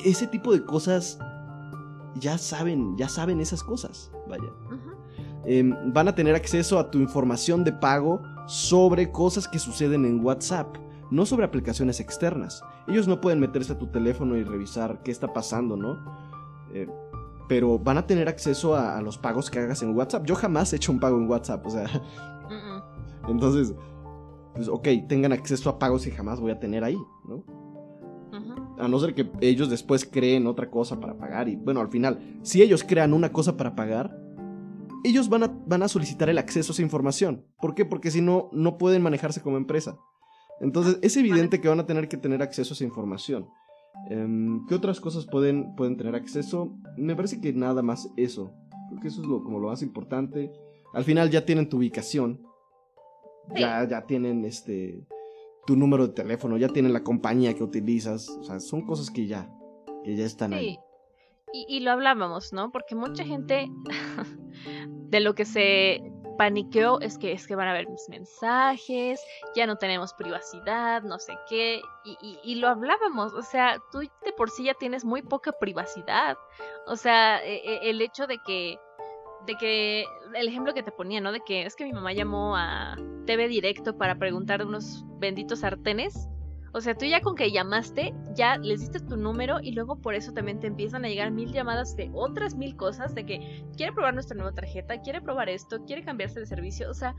e, 0.04 0.10
ese 0.10 0.26
tipo 0.26 0.52
de 0.52 0.62
cosas 0.62 1.18
ya 2.16 2.36
saben, 2.36 2.98
ya 2.98 3.08
saben 3.08 3.40
esas 3.40 3.62
cosas, 3.62 4.12
vaya. 4.28 4.52
Em, 5.44 5.74
van 5.92 6.09
a 6.09 6.14
tener 6.14 6.35
acceso 6.35 6.79
a 6.79 6.90
tu 6.90 6.98
información 6.98 7.64
de 7.64 7.72
pago 7.72 8.22
sobre 8.47 9.11
cosas 9.11 9.49
que 9.49 9.59
suceden 9.59 10.05
en 10.05 10.24
WhatsApp 10.24 10.76
no 11.11 11.26
sobre 11.26 11.45
aplicaciones 11.45 12.01
externas. 12.01 12.62
Ellos 12.86 13.09
no 13.09 13.20
pueden 13.20 13.41
meterse 13.41 13.72
a 13.72 13.78
tu 13.78 13.88
teléfono 13.88 14.36
y 14.36 14.45
revisar 14.45 15.03
qué 15.03 15.11
está 15.11 15.32
pasando, 15.32 15.76
¿no? 15.76 15.99
Eh, 16.72 16.88
pero 17.49 17.78
van 17.78 17.99
a 17.99 18.07
tener 18.07 18.28
acceso 18.28 18.76
a, 18.76 19.03
los 19.03 19.18
pagos 19.18 19.51
que 19.51 19.59
hagas 19.59 19.82
en 19.82 19.97
WhatsApp. 19.97 20.24
Yo 20.24 20.36
jamás 20.36 20.72
he 20.72 20.76
hecho 20.76 20.93
un 20.93 21.01
pago 21.01 21.18
en 21.18 21.28
WhatsApp, 21.28 21.66
o 21.66 21.70
sea. 21.70 21.88
Entonces, 23.28 23.74
pues 24.55 24.68
ok, 24.68 24.88
tengan 25.09 25.32
acceso 25.32 25.68
a 25.68 25.78
pagos 25.78 26.05
que 26.05 26.12
jamás 26.12 26.41
voy 26.41 26.53
a 26.53 26.61
tener 26.61 26.84
ahí, 26.84 26.99
¿no? 27.24 27.45
A 28.78 28.88
no 28.88 28.99
ser 28.99 29.14
que 29.14 29.30
ellos 29.41 29.68
después 29.68 30.09
creen 30.11 30.47
otra 30.47 30.70
cosa 30.70 31.01
para 31.01 31.18
pagar. 31.18 31.49
Y 31.49 31.57
bueno, 31.57 31.80
al 31.80 31.88
final, 31.88 32.38
si 32.43 32.62
ellos 32.62 32.82
crean 32.82 33.12
una 33.12 33.30
cosa 33.30 33.57
para 33.57 33.74
pagar, 33.74 34.16
ellos 35.05 35.28
van 35.28 35.42
a, 35.44 35.46
van 35.66 35.82
a 35.82 35.88
solicitar 35.88 36.28
el 36.28 36.38
acceso 36.38 36.72
a 36.72 36.74
esa 36.74 36.82
información. 36.82 37.44
¿Por 37.61 37.74
qué? 37.74 37.84
Porque 37.84 38.11
si 38.11 38.20
no, 38.20 38.48
no 38.53 38.78
pueden 38.78 39.03
manejarse 39.03 39.40
como 39.40 39.57
empresa. 39.57 39.98
Entonces, 40.61 40.98
es 41.03 41.16
evidente 41.16 41.61
que 41.61 41.68
van 41.68 41.80
a 41.80 41.86
tener 41.86 42.09
que 42.09 42.16
tener 42.16 42.42
acceso 42.42 42.72
a 42.72 42.76
esa 42.76 42.84
información. 42.84 43.48
Em, 44.09 44.66
¿Qué 44.66 44.74
otras 44.74 45.01
cosas 45.01 45.26
pueden, 45.26 45.74
pueden 45.74 45.96
tener 45.96 46.14
acceso? 46.14 46.76
Me 46.96 47.16
parece 47.16 47.40
que 47.40 47.53
nada 47.53 47.82
más 47.82 48.11
eso. 48.16 48.53
Creo 48.88 49.01
que 49.01 49.09
eso 49.09 49.22
es 49.22 49.28
lo, 49.28 49.42
como 49.42 49.59
lo 49.59 49.68
más 49.68 49.82
importante. 49.82 50.53
Al 50.92 51.05
final 51.05 51.30
ya 51.30 51.44
tienen 51.44 51.68
tu 51.68 51.78
ubicación. 51.78 52.42
Ya, 53.57 53.86
ya 53.88 54.07
tienen 54.07 54.44
este 54.44 55.07
tu 55.66 55.76
número 55.76 56.09
de 56.09 56.14
teléfono, 56.14 56.57
ya 56.57 56.68
tienen 56.68 56.92
la 56.92 57.03
compañía 57.03 57.55
que 57.55 57.62
utilizas. 57.62 58.28
O 58.28 58.42
sea, 58.44 58.61
son 58.61 58.82
cosas 58.82 59.11
que 59.11 59.26
ya, 59.26 59.51
que 60.05 60.16
ya 60.16 60.24
están 60.24 60.53
ahí. 60.53 60.78
Y, 61.53 61.66
y 61.68 61.80
lo 61.80 61.90
hablábamos, 61.92 62.53
¿no? 62.53 62.70
Porque 62.70 62.94
mucha 62.94 63.24
gente 63.24 63.68
de 65.11 65.20
lo 65.20 65.34
que 65.34 65.44
se 65.44 66.03
paniqueó 66.40 67.01
es 67.01 67.18
que 67.18 67.32
es 67.32 67.46
que 67.46 67.55
van 67.55 67.68
a 67.68 67.74
ver 67.74 67.86
mis 67.86 68.09
mensajes, 68.09 69.20
ya 69.55 69.66
no 69.66 69.76
tenemos 69.76 70.14
privacidad, 70.14 71.03
no 71.03 71.18
sé 71.18 71.34
qué, 71.51 71.82
y, 72.03 72.38
y, 72.42 72.55
lo 72.55 72.68
hablábamos, 72.68 73.34
o 73.34 73.42
sea, 73.42 73.76
tú 73.92 73.98
de 73.98 74.32
por 74.38 74.48
sí 74.48 74.64
ya 74.64 74.72
tienes 74.72 75.05
muy 75.05 75.20
poca 75.20 75.53
privacidad, 75.53 76.38
o 76.86 76.96
sea, 76.96 77.44
e, 77.44 77.57
e, 77.57 77.90
el 77.90 78.01
hecho 78.01 78.26
de 78.26 78.38
que, 78.46 78.78
de 79.44 79.55
que, 79.57 80.07
el 80.34 80.48
ejemplo 80.48 80.72
que 80.72 80.82
te 80.82 80.92
ponía, 80.92 81.20
¿no? 81.20 81.30
De 81.30 81.40
que 81.40 81.66
es 81.66 81.76
que 81.76 81.84
mi 81.84 81.92
mamá 81.92 82.14
llamó 82.14 82.57
a 82.57 82.96
TV 83.26 83.46
Directo 83.46 83.98
para 83.98 84.14
preguntar 84.14 84.61
de 84.61 84.64
unos 84.64 85.05
benditos 85.18 85.59
sartenes, 85.59 86.26
o 86.73 86.81
sea, 86.81 86.97
tú 86.97 87.05
ya 87.05 87.21
con 87.21 87.35
que 87.35 87.51
llamaste, 87.51 88.14
ya 88.35 88.57
les 88.57 88.81
diste 88.81 89.01
tu 89.01 89.16
número 89.16 89.59
y 89.61 89.73
luego 89.73 89.97
por 89.97 90.14
eso 90.14 90.33
también 90.33 90.61
te 90.61 90.68
empiezan 90.68 91.05
a 91.05 91.09
llegar 91.09 91.31
mil 91.33 91.53
llamadas 91.53 91.97
de 91.97 92.11
otras 92.14 92.55
mil 92.55 92.77
cosas, 92.77 93.14
de 93.14 93.27
que 93.27 93.64
quiere 93.77 93.93
probar 93.93 94.14
nuestra 94.14 94.37
nueva 94.37 94.53
tarjeta, 94.53 95.01
quiere 95.01 95.21
probar 95.21 95.49
esto, 95.49 95.85
quiere 95.85 96.05
cambiarse 96.05 96.39
de 96.39 96.47
servicio, 96.47 96.89
o 96.89 96.95
sea, 96.95 97.16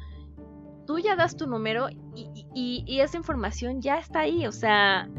tú 0.85 0.99
ya 0.99 1.15
das 1.15 1.35
tu 1.35 1.47
número 1.47 1.87
y, 2.55 2.85
esa 3.01 3.17
información 3.17 3.81
ya 3.81 3.97
está 3.97 4.21
ahí, 4.21 4.47
o 4.47 4.51
sea, 4.51 5.09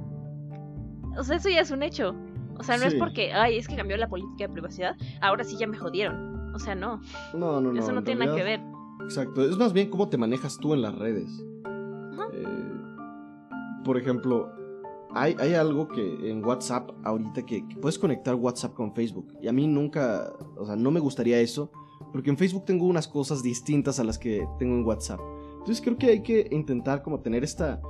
o 1.19 1.23
sea, 1.23 1.37
eso 1.37 1.49
ya 1.51 1.61
es 1.61 1.71
un 1.71 1.83
hecho. 1.83 2.15
O 2.59 2.63
sea, 2.65 2.77
no 2.77 2.85
es 2.85 2.95
porque, 2.95 3.33
ay, 3.33 3.59
es 3.59 3.67
que 3.67 3.75
cambió 3.75 3.97
la 3.97 4.09
política 4.09 4.47
de 4.47 4.53
privacidad, 4.53 4.97
ahora 5.21 5.43
sí 5.43 5.57
ya 5.59 5.67
me 5.67 5.77
jodieron. 5.77 6.55
O 6.55 6.59
sea, 6.59 6.75
no. 6.75 7.01
No, 7.35 7.61
no, 7.61 7.73
no. 7.73 7.81
Eso 7.81 7.93
no 7.93 8.05
tiene 8.05 8.27
nada 8.27 8.37
que 8.37 8.45
ver. 8.45 8.61
Exacto, 9.03 9.43
es 9.43 9.57
más 9.57 9.73
bien 9.73 9.91
cómo 9.91 10.09
te 10.09 10.17
manejas 10.17 10.59
tú 10.59 10.75
en 10.75 10.83
las 10.83 10.95
redes. 10.95 11.29
Eh, 12.33 12.72
por 13.85 13.99
ejemplo, 13.99 14.51
hay, 15.15 15.37
hay, 15.39 15.55
algo 15.55 15.89
que 15.89 16.31
en 16.31 16.45
WhatsApp 16.45 16.91
ahorita 17.05 17.45
que, 17.45 17.65
puedes 17.81 17.99
conectar 17.99 18.35
WhatsApp 18.35 18.75
con 18.75 18.95
Facebook. 18.95 19.35
Y 19.41 19.49
a 19.49 19.53
mí 19.53 19.67
nunca, 19.67 20.33
o 20.57 20.67
sea, 20.67 20.77
no 20.77 20.91
me 20.91 21.01
gustaría 21.01 21.41
eso. 21.41 21.71
Porque 22.13 22.31
en 22.31 22.37
Facebook 22.37 22.65
tengo 22.65 22.87
unas 22.87 23.09
cosas 23.09 23.43
distintas 23.43 24.01
a 24.01 24.05
las 24.05 24.19
que 24.19 24.47
tengo 24.59 24.75
en 24.75 24.85
WhatsApp. 24.85 25.21
Entonces 25.53 25.81
creo 25.81 25.97
que 25.97 26.07
hay 26.09 26.23
que 26.23 26.49
intentar 26.51 27.03
como 27.03 27.21
tener 27.21 27.45
esta 27.45 27.81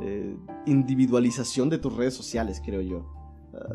eh, 0.00 0.36
individualización 0.66 1.68
de 1.68 1.78
tus 1.78 1.94
redes 1.94 2.14
sociales, 2.14 2.62
creo 2.64 2.80
yo. 2.80 3.04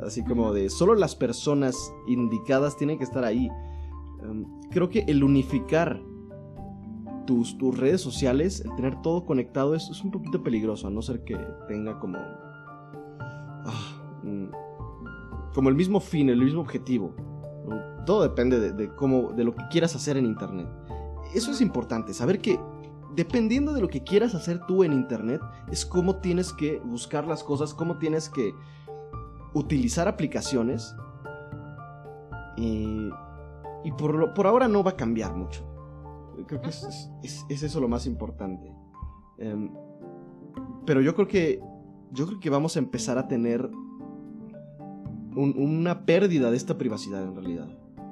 Así 0.03 0.23
como 0.23 0.53
de 0.53 0.69
solo 0.69 0.95
las 0.95 1.15
personas 1.15 1.93
indicadas 2.07 2.77
tienen 2.77 2.97
que 2.97 3.03
estar 3.03 3.23
ahí. 3.23 3.49
Em, 4.23 4.45
creo 4.71 4.89
que 4.89 4.99
el 5.07 5.23
unificar 5.23 6.01
tus, 7.25 7.57
tus 7.57 7.77
redes 7.77 8.01
sociales, 8.01 8.61
el 8.61 8.75
tener 8.75 9.01
todo 9.01 9.25
conectado 9.25 9.75
es, 9.75 9.89
es, 9.89 10.03
un 10.03 10.11
poquito 10.11 10.43
peligroso, 10.43 10.87
a 10.87 10.91
no 10.91 11.01
ser 11.01 11.23
que 11.23 11.37
tenga 11.67 11.99
como... 11.99 12.17
Ah, 13.67 14.21
mm, 14.23 14.45
como 15.53 15.69
el 15.69 15.75
mismo 15.75 15.99
fin, 15.99 16.29
el 16.29 16.41
mismo 16.41 16.61
objetivo. 16.61 17.15
Todo 18.05 18.23
depende 18.23 18.59
de, 18.59 18.73
de, 18.73 18.93
cómo, 18.95 19.31
de 19.31 19.43
lo 19.43 19.55
que 19.55 19.63
quieras 19.71 19.95
hacer 19.95 20.17
en 20.17 20.25
Internet. 20.25 20.67
Eso 21.33 21.51
es 21.51 21.61
importante, 21.61 22.13
saber 22.13 22.39
que 22.39 22.59
dependiendo 23.15 23.73
de 23.73 23.81
lo 23.81 23.87
que 23.87 24.03
quieras 24.03 24.35
hacer 24.35 24.59
tú 24.67 24.83
en 24.83 24.93
Internet, 24.93 25.41
es 25.71 25.85
cómo 25.85 26.17
tienes 26.17 26.53
que 26.53 26.79
buscar 26.79 27.25
las 27.25 27.43
cosas, 27.43 27.73
cómo 27.73 27.97
tienes 27.97 28.29
que 28.29 28.53
utilizar 29.53 30.07
aplicaciones. 30.07 30.95
Y, 32.57 33.09
y 33.83 33.91
por, 33.97 34.33
por 34.33 34.47
ahora 34.47 34.67
no 34.67 34.83
va 34.83 34.91
a 34.91 34.95
cambiar 34.95 35.33
mucho. 35.33 35.65
Creo 36.43 36.61
que 36.61 36.69
es, 36.69 37.09
eso 37.49 37.79
lo 37.79 37.87
más 37.87 38.05
importante. 38.05 38.71
Em, 39.37 39.71
pero 40.85 41.01
yo 41.01 41.15
creo 41.15 41.27
que. 41.27 41.61
Yo 42.11 42.27
creo 42.27 42.39
que 42.39 42.49
vamos 42.49 42.75
a 42.75 42.79
empezar 42.79 43.17
a 43.17 43.27
tener 43.27 43.69
una 45.35 46.05
pérdida 46.05 46.49
de 46.49 46.55
esta 46.55 46.77
privacidad 46.77 47.23
en 47.23 47.35
realidad. 47.35 47.67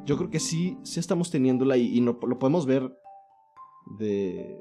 Yo 0.06 0.18
creo 0.18 0.30
que 0.30 0.40
sí, 0.40 0.78
sí 0.84 1.00
estamos 1.00 1.32
teniéndola 1.32 1.78
y, 1.78 2.02
no, 2.02 2.20
lo 2.28 2.40
podemos 2.40 2.66
ver 2.66 2.98
de. 3.98 4.60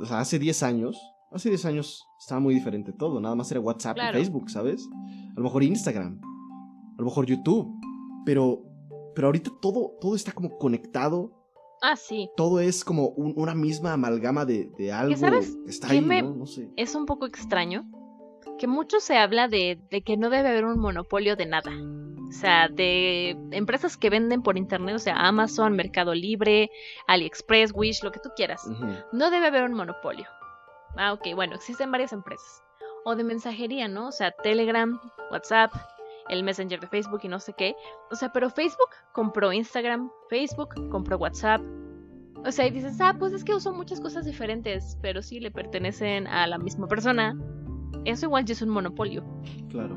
O 0.00 0.04
sea, 0.04 0.20
hace 0.20 0.38
10 0.38 0.62
años. 0.64 0.98
Hace 1.30 1.50
10 1.50 1.64
años 1.66 2.06
estaba 2.18 2.40
muy 2.40 2.54
diferente 2.54 2.92
todo. 2.92 3.20
Nada 3.20 3.34
más 3.34 3.50
era 3.50 3.60
WhatsApp 3.60 3.96
y 3.96 4.12
Facebook, 4.12 4.50
¿sabes? 4.50 4.88
A 5.30 5.34
lo 5.38 5.44
mejor 5.44 5.62
Instagram. 5.62 6.20
A 6.22 6.96
lo 6.98 7.04
mejor 7.04 7.26
YouTube. 7.26 7.72
Pero. 8.24 8.62
Pero 9.14 9.28
ahorita 9.28 9.52
todo, 9.60 9.92
todo 10.00 10.16
está 10.16 10.32
como 10.32 10.58
conectado 10.58 11.43
Ah, 11.86 11.96
sí. 11.96 12.30
Todo 12.34 12.60
es 12.60 12.82
como 12.82 13.08
una 13.08 13.54
misma 13.54 13.92
amalgama 13.92 14.46
de, 14.46 14.90
algo. 14.90 15.16
sabes? 15.16 15.54
Está 15.66 15.90
ahí, 15.90 16.00
¿no? 16.00 16.46
sé. 16.46 16.70
Es 16.76 16.94
un 16.94 17.04
poco 17.04 17.26
extraño 17.26 17.84
que 18.58 18.66
mucho 18.66 19.00
se 19.00 19.18
habla 19.18 19.48
de, 19.48 19.78
que 20.02 20.16
no 20.16 20.30
debe 20.30 20.48
haber 20.48 20.64
un 20.64 20.78
monopolio 20.78 21.36
de 21.36 21.44
nada. 21.44 21.72
O 22.26 22.32
sea, 22.32 22.68
de 22.68 23.36
empresas 23.50 23.98
que 23.98 24.08
venden 24.08 24.42
por 24.42 24.56
internet, 24.56 24.94
o 24.94 24.98
sea, 24.98 25.14
Amazon, 25.16 25.76
Mercado 25.76 26.14
Libre, 26.14 26.70
AliExpress, 27.06 27.72
Wish, 27.74 28.02
lo 28.02 28.12
que 28.12 28.20
tú 28.20 28.30
quieras. 28.34 28.66
No 29.12 29.30
debe 29.30 29.48
haber 29.48 29.64
un 29.64 29.74
monopolio. 29.74 30.26
Ah, 30.96 31.12
ok, 31.12 31.34
bueno, 31.34 31.54
existen 31.54 31.92
varias 31.92 32.14
empresas. 32.14 32.62
O 33.04 33.14
de 33.14 33.24
mensajería, 33.24 33.88
¿no? 33.88 34.08
O 34.08 34.12
sea, 34.12 34.30
Telegram, 34.42 34.98
WhatsApp, 35.30 35.70
el 36.28 36.42
Messenger 36.42 36.80
de 36.80 36.86
Facebook 36.86 37.20
y 37.22 37.28
no 37.28 37.40
sé 37.40 37.54
qué. 37.56 37.74
O 38.10 38.16
sea, 38.16 38.32
pero 38.32 38.50
Facebook 38.50 38.90
compró 39.12 39.52
Instagram, 39.52 40.10
Facebook 40.28 40.74
compró 40.90 41.18
WhatsApp. 41.18 41.60
O 42.46 42.52
sea, 42.52 42.66
y 42.66 42.70
dices, 42.70 43.00
ah, 43.00 43.16
pues 43.18 43.32
es 43.32 43.44
que 43.44 43.54
uso 43.54 43.72
muchas 43.72 44.00
cosas 44.00 44.26
diferentes, 44.26 44.98
pero 45.00 45.22
sí 45.22 45.40
le 45.40 45.50
pertenecen 45.50 46.26
a 46.26 46.46
la 46.46 46.58
misma 46.58 46.86
persona. 46.88 47.38
Eso 48.04 48.26
igual 48.26 48.44
ya 48.44 48.52
es 48.52 48.62
un 48.62 48.68
monopolio. 48.68 49.24
Claro. 49.70 49.96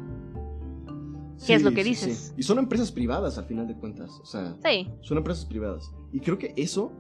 ¿Qué 1.46 1.54
es 1.54 1.64
lo 1.64 1.72
que 1.72 1.84
dices? 1.84 2.34
Y 2.38 2.44
son 2.44 2.58
empresas 2.58 2.92
privadas 2.92 3.38
al 3.38 3.46
final 3.46 3.68
de 3.68 3.76
cuentas. 3.76 4.10
O 4.22 4.26
sea, 4.26 4.56
sí. 4.64 4.90
son 5.02 5.18
empresas 5.18 5.46
privadas. 5.46 5.92
Y 6.12 6.20
creo 6.20 6.38
que 6.38 6.54
eso, 6.56 6.94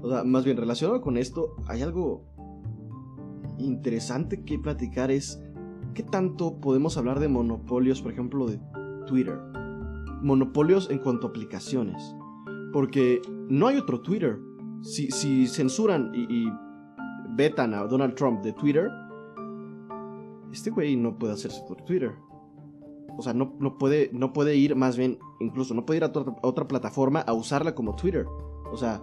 o 0.00 0.08
sea, 0.08 0.24
más 0.24 0.44
bien 0.44 0.56
relacionado 0.56 1.00
con 1.00 1.18
esto, 1.18 1.56
hay 1.66 1.82
algo 1.82 2.24
interesante 3.58 4.42
que 4.44 4.58
platicar 4.58 5.10
es 5.10 5.40
¿qué 5.94 6.02
tanto 6.02 6.60
podemos 6.60 6.96
hablar 6.96 7.20
de 7.20 7.28
monopolios, 7.28 8.02
por 8.02 8.12
ejemplo, 8.12 8.46
de 8.46 8.60
Twitter? 9.06 9.38
Monopolios 10.22 10.90
en 10.90 10.98
cuanto 10.98 11.26
a 11.26 11.30
aplicaciones. 11.30 12.14
Porque 12.72 13.22
no 13.48 13.68
hay 13.68 13.76
otro 13.76 14.00
Twitter. 14.00 14.38
Si, 14.82 15.10
si 15.10 15.46
censuran 15.46 16.12
y, 16.14 16.48
vetan 17.36 17.74
a 17.74 17.84
Donald 17.84 18.14
Trump 18.14 18.42
de 18.42 18.52
Twitter, 18.52 18.90
este 20.52 20.70
güey 20.70 20.94
no 20.94 21.18
puede 21.18 21.32
hacerse 21.32 21.62
por 21.66 21.82
Twitter. 21.82 22.14
O 23.16 23.22
sea, 23.22 23.32
no, 23.32 23.54
no, 23.58 23.78
puede, 23.78 24.10
no 24.12 24.32
puede 24.32 24.56
ir, 24.56 24.76
más 24.76 24.96
bien, 24.96 25.18
incluso 25.40 25.74
no 25.74 25.86
puede 25.86 25.98
ir 25.98 26.04
a 26.04 26.12
otra, 26.42 26.68
plataforma 26.68 27.20
a 27.20 27.32
usarla 27.32 27.74
como 27.74 27.96
Twitter. 27.96 28.26
O 28.70 28.76
sea, 28.76 29.02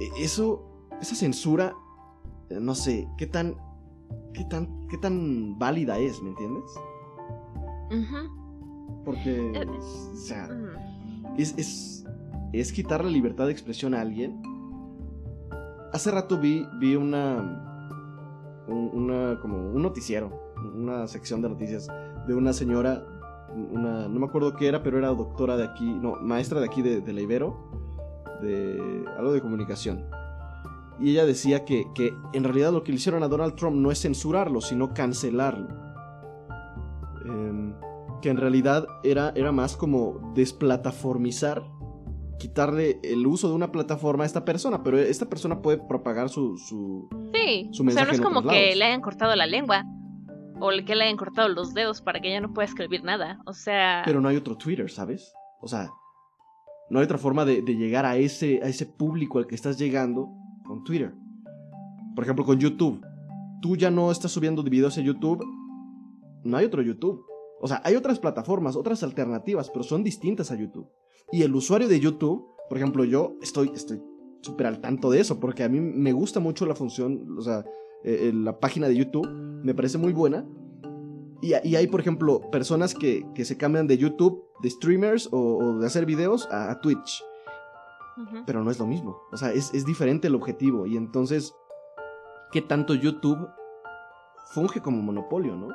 e, 0.00 0.24
eso, 0.24 0.88
esa 1.00 1.14
censura, 1.14 1.74
no 2.50 2.74
sé, 2.74 3.08
qué 3.16 3.26
tan 3.26 3.56
qué 4.32 4.44
tan, 4.44 4.86
qué 4.88 4.98
tan 4.98 5.58
válida 5.58 5.98
es, 5.98 6.22
¿me 6.22 6.30
entiendes? 6.30 6.64
Porque, 9.04 9.52
eh, 9.54 9.66
o 9.66 10.16
sea, 10.16 10.48
es, 11.36 11.56
es, 11.56 12.06
es, 12.52 12.72
quitar 12.72 13.04
la 13.04 13.10
libertad 13.10 13.46
de 13.46 13.52
expresión 13.52 13.94
a 13.94 14.00
alguien. 14.00 14.40
Hace 15.92 16.10
rato 16.10 16.38
vi, 16.38 16.66
vi 16.78 16.96
una, 16.96 18.64
una, 18.68 19.40
como 19.40 19.72
un 19.72 19.82
noticiero, 19.82 20.52
una 20.74 21.06
sección 21.06 21.40
de 21.40 21.48
noticias 21.48 21.88
de 22.26 22.34
una 22.34 22.52
señora, 22.52 23.04
una, 23.72 24.08
no 24.08 24.20
me 24.20 24.26
acuerdo 24.26 24.54
qué 24.54 24.68
era, 24.68 24.82
pero 24.82 24.98
era 24.98 25.08
doctora 25.08 25.56
de 25.56 25.64
aquí, 25.64 25.86
no, 25.86 26.16
maestra 26.20 26.60
de 26.60 26.66
aquí 26.66 26.82
de, 26.82 27.00
de 27.00 27.12
la 27.12 27.20
Ibero, 27.22 27.56
de 28.42 29.04
algo 29.16 29.32
de 29.32 29.40
comunicación 29.40 30.04
y 31.00 31.12
ella 31.12 31.26
decía 31.26 31.64
que, 31.64 31.86
en 32.32 32.44
realidad 32.44 32.72
lo 32.72 32.82
que 32.82 32.92
le 32.92 32.96
hicieron 32.96 33.22
a 33.22 33.28
Donald 33.28 33.54
Trump 33.54 33.76
no 33.76 33.90
es 33.90 34.00
censurarlo, 34.00 34.60
sino 34.60 34.94
cancelarlo. 34.94 35.68
Em, 37.24 37.74
que 38.20 38.30
en 38.30 38.36
realidad 38.36 38.86
era, 39.04 39.32
era 39.36 39.52
más 39.52 39.76
como 39.76 40.32
desplataformizar, 40.34 41.62
quitarle 42.38 43.00
el 43.02 43.26
uso 43.26 43.48
de 43.48 43.54
una 43.54 43.70
plataforma 43.70 44.24
a 44.24 44.26
esta 44.26 44.44
persona, 44.44 44.82
pero 44.82 44.98
esta 44.98 45.28
persona 45.28 45.60
puede 45.60 45.78
propagar 45.78 46.28
su, 46.28 46.56
su, 46.56 47.08
sí. 47.34 47.70
o 47.70 47.90
sea, 47.90 48.04
no 48.04 48.12
es 48.12 48.20
como 48.20 48.42
que 48.42 48.74
le 48.74 48.84
hayan 48.84 49.00
cortado 49.00 49.34
la 49.36 49.46
lengua 49.46 49.84
o 50.60 50.70
que 50.84 50.96
le 50.96 51.04
hayan 51.04 51.16
cortado 51.16 51.48
los 51.48 51.74
dedos 51.74 52.02
para 52.02 52.20
que 52.20 52.28
ella 52.28 52.40
no 52.40 52.52
pueda 52.52 52.66
escribir 52.66 53.04
nada, 53.04 53.40
o 53.46 53.52
sea... 53.52 54.02
Pero 54.04 54.20
no 54.20 54.28
hay 54.28 54.36
otro 54.36 54.56
Twitter, 54.56 54.90
¿sabes? 54.90 55.32
O 55.60 55.68
sea, 55.68 55.90
no 56.90 56.98
hay 56.98 57.04
otra 57.04 57.18
forma 57.18 57.44
de, 57.44 57.62
de 57.62 57.76
llegar 57.76 58.04
a 58.04 58.16
ese, 58.16 58.60
a 58.62 58.68
ese 58.68 58.86
público 58.86 59.38
al 59.38 59.46
que 59.46 59.54
estás 59.54 59.78
llegando 59.78 60.28
con 60.68 60.84
Twitter. 60.84 61.12
Por 62.14 62.22
ejemplo, 62.22 62.44
con 62.44 62.60
YouTube. 62.60 63.04
Tú 63.60 63.76
ya 63.76 63.90
no 63.90 64.12
estás 64.12 64.30
subiendo 64.30 64.62
videos 64.62 64.96
a 64.98 65.00
YouTube 65.00 65.44
no 66.44 66.56
hay 66.56 66.66
otro 66.66 66.82
YouTube. 66.82 67.24
O 67.60 67.66
sea, 67.66 67.80
hay 67.84 67.96
otras 67.96 68.18
plataformas, 68.18 68.76
otras 68.76 69.02
alternativas, 69.02 69.70
pero 69.70 69.82
son 69.82 70.04
distintas 70.04 70.50
a 70.50 70.56
YouTube. 70.56 70.88
Y 71.32 71.42
el 71.42 71.54
usuario 71.54 71.88
de 71.88 72.00
YouTube, 72.00 72.46
por 72.68 72.78
ejemplo, 72.78 73.04
yo 73.04 73.36
estoy 73.42 73.70
estoy 73.74 74.00
súper 74.40 74.66
al 74.66 74.80
tanto 74.80 75.10
de 75.10 75.20
eso, 75.20 75.40
porque 75.40 75.64
a 75.64 75.68
mí 75.68 75.80
me 75.80 76.12
gusta 76.12 76.40
mucho 76.40 76.64
la 76.66 76.74
función, 76.74 77.36
o 77.36 77.42
sea, 77.42 77.64
eh, 78.04 78.28
eh, 78.28 78.32
la 78.32 78.60
página 78.60 78.88
de 78.88 78.96
YouTube, 78.96 79.28
me 79.28 79.74
parece 79.74 79.98
muy 79.98 80.12
buena. 80.12 80.46
Y, 81.40 81.52
hay, 81.52 81.86
por 81.86 82.00
ejemplo, 82.00 82.40
personas 82.50 82.94
que, 82.94 83.24
se 83.36 83.56
cambian 83.56 83.86
de 83.86 83.96
YouTube, 83.96 84.42
de 84.60 84.70
streamers 84.70 85.28
o, 85.30 85.78
de 85.78 85.86
hacer 85.86 86.04
videos 86.04 86.48
a, 86.50 86.80
Twitch. 86.80 87.22
Pero 88.46 88.64
no 88.64 88.70
es 88.70 88.78
lo 88.78 88.86
mismo. 88.86 89.22
O 89.32 89.36
sea, 89.36 89.52
es, 89.52 89.72
es 89.74 89.84
diferente 89.84 90.28
el 90.28 90.34
objetivo. 90.34 90.86
Y 90.86 90.96
entonces, 90.96 91.54
¿qué 92.52 92.62
tanto 92.62 92.94
YouTube 92.94 93.48
funge 94.52 94.80
como 94.80 95.02
monopolio, 95.02 95.56
no? 95.56 95.68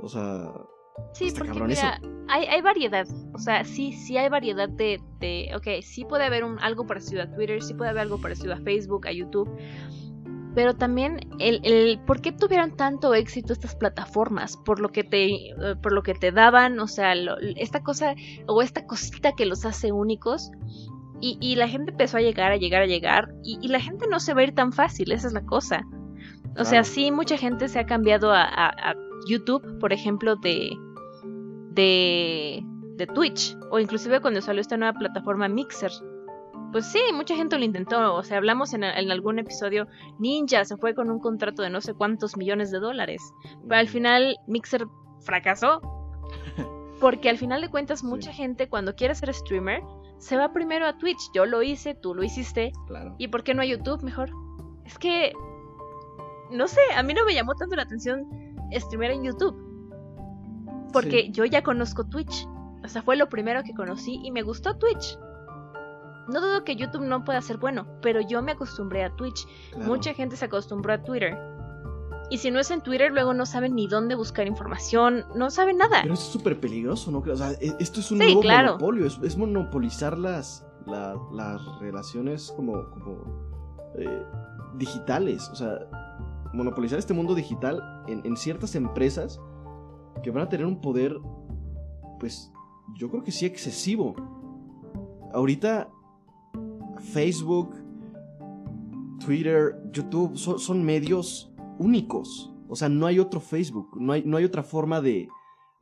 O 0.00 0.08
sea. 0.08 0.52
Sí, 1.12 1.30
porque 1.36 1.60
mira, 1.60 2.00
hay, 2.28 2.46
hay, 2.46 2.62
variedad. 2.62 3.06
O 3.34 3.38
sea, 3.38 3.64
sí, 3.64 3.92
sí 3.92 4.16
hay 4.16 4.30
variedad 4.30 4.68
de, 4.68 4.98
de. 5.20 5.50
Ok, 5.54 5.82
sí 5.82 6.04
puede 6.04 6.24
haber 6.24 6.42
un, 6.44 6.58
algo 6.60 6.86
parecido 6.86 7.22
a 7.22 7.30
Twitter, 7.30 7.62
sí 7.62 7.74
puede 7.74 7.90
haber 7.90 8.02
algo 8.02 8.18
parecido 8.18 8.54
a 8.54 8.56
Facebook, 8.58 9.06
a 9.06 9.12
YouTube. 9.12 9.50
Pero 10.54 10.74
también 10.74 11.20
el, 11.38 11.60
el 11.64 12.00
por 12.06 12.22
qué 12.22 12.32
tuvieron 12.32 12.76
tanto 12.76 13.12
éxito 13.12 13.52
estas 13.52 13.76
plataformas, 13.76 14.56
por 14.56 14.80
lo 14.80 14.88
que 14.88 15.04
te, 15.04 15.26
eh, 15.26 15.76
por 15.82 15.92
lo 15.92 16.02
que 16.02 16.14
te 16.14 16.32
daban, 16.32 16.80
o 16.80 16.88
sea, 16.88 17.12
esta 17.56 17.82
cosa 17.82 18.14
o 18.46 18.62
esta 18.62 18.86
cosita 18.86 19.32
que 19.36 19.44
los 19.44 19.66
hace 19.66 19.92
únicos. 19.92 20.50
Y, 21.20 21.38
y, 21.40 21.56
la 21.56 21.66
gente 21.66 21.92
empezó 21.92 22.18
a 22.18 22.20
llegar, 22.20 22.52
a 22.52 22.56
llegar, 22.56 22.82
a 22.82 22.86
llegar. 22.86 23.34
Y, 23.42 23.58
y, 23.62 23.68
la 23.68 23.80
gente 23.80 24.06
no 24.10 24.20
se 24.20 24.34
va 24.34 24.42
a 24.42 24.44
ir 24.44 24.54
tan 24.54 24.72
fácil, 24.72 25.12
esa 25.12 25.28
es 25.28 25.32
la 25.32 25.44
cosa. 25.44 25.82
O 26.58 26.64
sea, 26.64 26.84
sí, 26.84 27.10
mucha 27.10 27.36
gente 27.36 27.68
se 27.68 27.78
ha 27.78 27.86
cambiado 27.86 28.32
a, 28.32 28.94
YouTube, 29.26 29.78
por 29.80 29.92
ejemplo, 29.92 30.36
de, 30.36 30.76
de, 31.72 32.62
de 32.96 33.06
Twitch. 33.08 33.56
O 33.70 33.78
inclusive 33.78 34.20
cuando 34.20 34.40
salió 34.40 34.60
esta 34.60 34.76
nueva 34.76 34.98
plataforma 34.98 35.48
Mixer. 35.48 35.90
Pues 36.72 36.86
sí, 36.86 37.00
mucha 37.12 37.34
gente 37.34 37.58
lo 37.58 37.64
intentó. 37.64 38.14
O 38.14 38.22
sea, 38.22 38.38
hablamos 38.38 38.72
en, 38.72 38.84
en, 38.84 39.10
algún 39.10 39.38
episodio, 39.38 39.86
Ninja 40.18 40.64
se 40.64 40.76
fue 40.76 40.94
con 40.94 41.10
un 41.10 41.18
contrato 41.18 41.62
de 41.62 41.70
no 41.70 41.80
sé 41.80 41.94
cuántos 41.94 42.36
millones 42.36 42.70
de 42.70 42.78
dólares. 42.78 43.22
Pero 43.62 43.80
al 43.80 43.88
final 43.88 44.36
Mixer 44.46 44.86
fracasó. 45.20 45.80
Porque 47.00 47.28
al 47.28 47.36
final 47.36 47.60
de 47.60 47.68
cuentas, 47.68 48.02
mucha 48.02 48.32
gente 48.32 48.68
cuando 48.68 48.94
quiere 48.94 49.14
ser 49.14 49.32
streamer, 49.34 49.82
se 50.18 50.36
va 50.36 50.52
primero 50.52 50.86
a 50.86 50.98
Twitch. 50.98 51.30
Yo 51.34 51.46
lo 51.46 51.62
hice, 51.62 51.94
tú 51.94 52.14
lo 52.14 52.22
hiciste. 52.22 52.72
Claro. 52.86 53.14
¿Y 53.18 53.28
por 53.28 53.42
qué 53.44 53.54
no 53.54 53.62
a 53.62 53.66
YouTube 53.66 54.02
mejor? 54.02 54.30
Es 54.84 54.98
que 54.98 55.32
no 56.50 56.68
sé, 56.68 56.80
a 56.96 57.02
mí 57.02 57.14
no 57.14 57.24
me 57.24 57.34
llamó 57.34 57.54
tanto 57.54 57.76
la 57.76 57.82
atención 57.82 58.26
streamer 58.72 59.12
en 59.12 59.24
YouTube. 59.24 59.56
Porque 60.92 61.30
yo 61.30 61.44
ya 61.44 61.62
conozco 61.62 62.04
Twitch. 62.04 62.46
O 62.84 62.88
sea, 62.88 63.02
fue 63.02 63.16
lo 63.16 63.28
primero 63.28 63.62
que 63.62 63.74
conocí 63.74 64.20
y 64.22 64.30
me 64.30 64.42
gustó 64.42 64.76
Twitch. 64.76 65.18
No 66.28 66.40
dudo 66.40 66.64
que 66.64 66.76
YouTube 66.76 67.04
no 67.04 67.24
pueda 67.24 67.40
ser 67.40 67.58
bueno, 67.58 67.86
pero 68.02 68.20
yo 68.20 68.42
me 68.42 68.52
acostumbré 68.52 69.04
a 69.04 69.14
Twitch. 69.14 69.46
Mucha 69.76 70.14
gente 70.14 70.36
se 70.36 70.44
acostumbró 70.44 70.92
a 70.92 71.02
Twitter. 71.02 71.36
Y 72.30 72.38
si 72.38 72.50
no 72.50 72.58
es 72.58 72.70
en 72.70 72.80
Twitter, 72.80 73.12
luego 73.12 73.34
no 73.34 73.46
saben 73.46 73.74
ni 73.74 73.86
dónde 73.86 74.14
buscar 74.14 74.46
información, 74.46 75.24
no 75.34 75.50
saben 75.50 75.78
nada. 75.78 76.00
Pero 76.02 76.14
es 76.14 76.20
súper 76.20 76.58
peligroso, 76.60 77.10
¿no? 77.10 77.18
O 77.18 77.36
sea, 77.36 77.52
e, 77.52 77.74
esto 77.78 78.00
es 78.00 78.10
un 78.10 78.18
nuevo 78.18 78.42
monopolio, 78.42 79.06
es, 79.06 79.36
monopolizar 79.36 80.18
las, 80.18 80.66
las 80.86 81.60
relaciones 81.80 82.52
como, 82.56 82.90
como 82.90 83.22
eh, 83.96 84.22
digitales. 84.76 85.48
O 85.50 85.54
sea, 85.54 85.78
monopolizar 86.52 86.98
este 86.98 87.14
mundo 87.14 87.34
digital 87.34 87.82
en, 88.08 88.36
ciertas 88.36 88.74
empresas 88.74 89.40
que 90.22 90.30
van 90.30 90.44
a 90.44 90.48
tener 90.48 90.66
un 90.66 90.80
poder, 90.80 91.16
pues 92.18 92.50
yo 92.98 93.10
creo 93.10 93.22
que 93.22 93.30
sí 93.30 93.46
excesivo. 93.46 94.16
Ahorita 95.32 95.88
Facebook, 97.12 97.76
Twitter, 99.24 99.76
YouTube 99.92 100.36
son, 100.36 100.84
medios 100.84 101.52
únicos. 101.78 102.52
O 102.68 102.76
sea, 102.76 102.88
no 102.88 103.06
hay 103.06 103.18
otro 103.18 103.40
Facebook, 103.40 104.00
no 104.00 104.12
hay, 104.12 104.24
no 104.24 104.36
hay 104.36 104.44
otra 104.44 104.62
forma 104.62 105.00
de, 105.00 105.28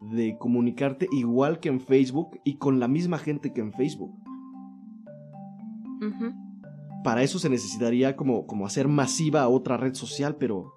de 0.01 0.36
comunicarte 0.38 1.09
igual 1.12 1.61
que 1.61 1.68
en 1.68 1.80
Facebook 1.80 2.40
y 2.45 2.57
con 2.57 2.80
la 2.80 2.88
misma 2.88 3.18
gente 3.18 3.53
que 3.53 3.61
en 3.61 3.72
Facebook 3.72 4.12
para 7.05 7.22
eso 7.22 7.38
se 7.38 7.49
necesitaría 7.49 8.16
como, 8.16 8.47
como 8.47 8.66
hacer 8.66 8.88
masiva 8.88 9.47
otra 9.49 9.76
red 9.76 9.95
social, 9.95 10.36
pero 10.36 10.74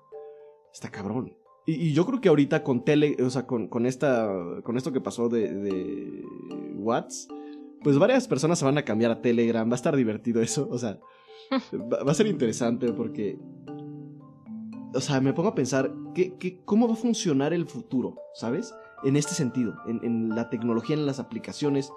está 0.73 0.91
cabrón. 0.91 1.33
Y, 1.65 1.93
yo 1.93 2.05
creo 2.05 2.21
que 2.21 2.29
ahorita 2.29 2.63
con 2.63 2.83
tele, 2.83 3.17
o 3.23 3.29
sea, 3.29 3.47
con, 3.47 3.85
esta, 3.85 4.29
con 4.63 4.77
esto 4.77 4.91
que 4.91 5.01
pasó 5.01 5.29
de, 5.29 5.53
de 5.53 6.23
Whats, 6.75 7.29
pues 7.81 7.97
varias 7.97 8.27
personas 8.27 8.59
se 8.59 8.65
van 8.65 8.77
a 8.77 8.85
cambiar 8.85 9.11
a 9.11 9.21
Telegram, 9.21 9.67
va 9.67 9.73
a 9.73 9.75
estar 9.75 9.95
divertido 9.95 10.41
eso, 10.41 10.67
o 10.69 10.77
sea, 10.77 10.99
va, 11.73 12.11
a 12.11 12.13
ser 12.13 12.27
interesante 12.27 12.91
porque, 12.91 13.39
o 14.93 15.01
sea, 15.01 15.21
me 15.21 15.33
pongo 15.33 15.49
a 15.49 15.55
pensar, 15.55 15.93
¿qué, 16.13 16.61
cómo 16.65 16.87
va 16.87 16.93
a 16.93 16.97
funcionar 16.97 17.53
el 17.53 17.65
futuro, 17.65 18.15
¿sabes? 18.33 18.73
En 19.03 19.15
este 19.15 19.33
sentido, 19.33 19.75
en, 19.87 19.99
en 20.03 20.29
la 20.29 20.49
tecnología, 20.49 20.95
en 20.95 21.05
las 21.05 21.19
aplicaciones, 21.19 21.91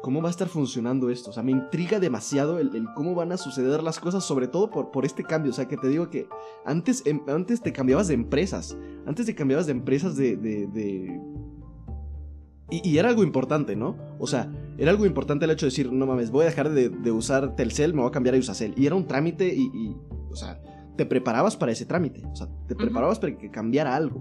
cómo 0.00 0.22
va 0.22 0.28
a 0.28 0.30
estar 0.30 0.48
funcionando 0.48 1.10
esto. 1.10 1.30
O 1.30 1.32
sea, 1.32 1.42
me 1.42 1.52
intriga 1.52 2.00
demasiado 2.00 2.58
el, 2.58 2.70
cómo 2.94 3.14
van 3.14 3.32
a 3.32 3.36
suceder 3.36 3.82
las 3.82 3.98
cosas, 3.98 4.24
sobre 4.24 4.48
todo 4.48 4.70
por, 4.70 4.90
por, 4.90 5.04
este 5.04 5.24
cambio. 5.24 5.50
O 5.50 5.54
sea, 5.54 5.68
que 5.68 5.76
te 5.76 5.88
digo 5.88 6.10
que 6.10 6.28
antes, 6.64 7.02
em, 7.06 7.20
antes 7.28 7.60
te 7.60 7.72
cambiabas 7.72 8.08
de 8.08 8.14
empresas. 8.14 8.76
Antes 9.06 9.26
te 9.26 9.34
cambiabas 9.34 9.66
de 9.66 9.72
empresas 9.72 10.16
de... 10.16 10.36
de, 10.36 11.20
Y, 12.70 12.98
era 12.98 13.08
algo 13.08 13.22
importante, 13.22 13.76
¿no? 13.76 13.96
O 14.18 14.26
sea, 14.26 14.52
era 14.76 14.90
algo 14.90 15.06
importante 15.06 15.44
el 15.44 15.50
hecho 15.50 15.66
de 15.66 15.70
decir, 15.70 15.92
no 15.92 16.06
mames, 16.06 16.30
voy 16.30 16.42
a 16.42 16.46
dejar 16.50 16.70
de, 16.70 17.10
usar 17.10 17.56
Telcel, 17.56 17.94
me 17.94 18.00
voy 18.00 18.08
a 18.08 18.12
cambiar 18.12 18.34
a 18.34 18.38
Usacel. 18.38 18.74
Y 18.76 18.86
era 18.86 18.94
un 18.94 19.06
trámite 19.06 19.54
y, 19.54 19.96
o 20.30 20.36
sea, 20.36 20.60
te 20.98 21.06
preparabas 21.06 21.56
para 21.56 21.70
ese 21.70 21.86
trámite. 21.86 22.26
O 22.26 22.34
sea, 22.34 22.48
te 22.66 22.74
preparabas 22.74 23.20
para 23.20 23.38
que 23.38 23.52
cambiara 23.52 23.94
algo. 23.94 24.20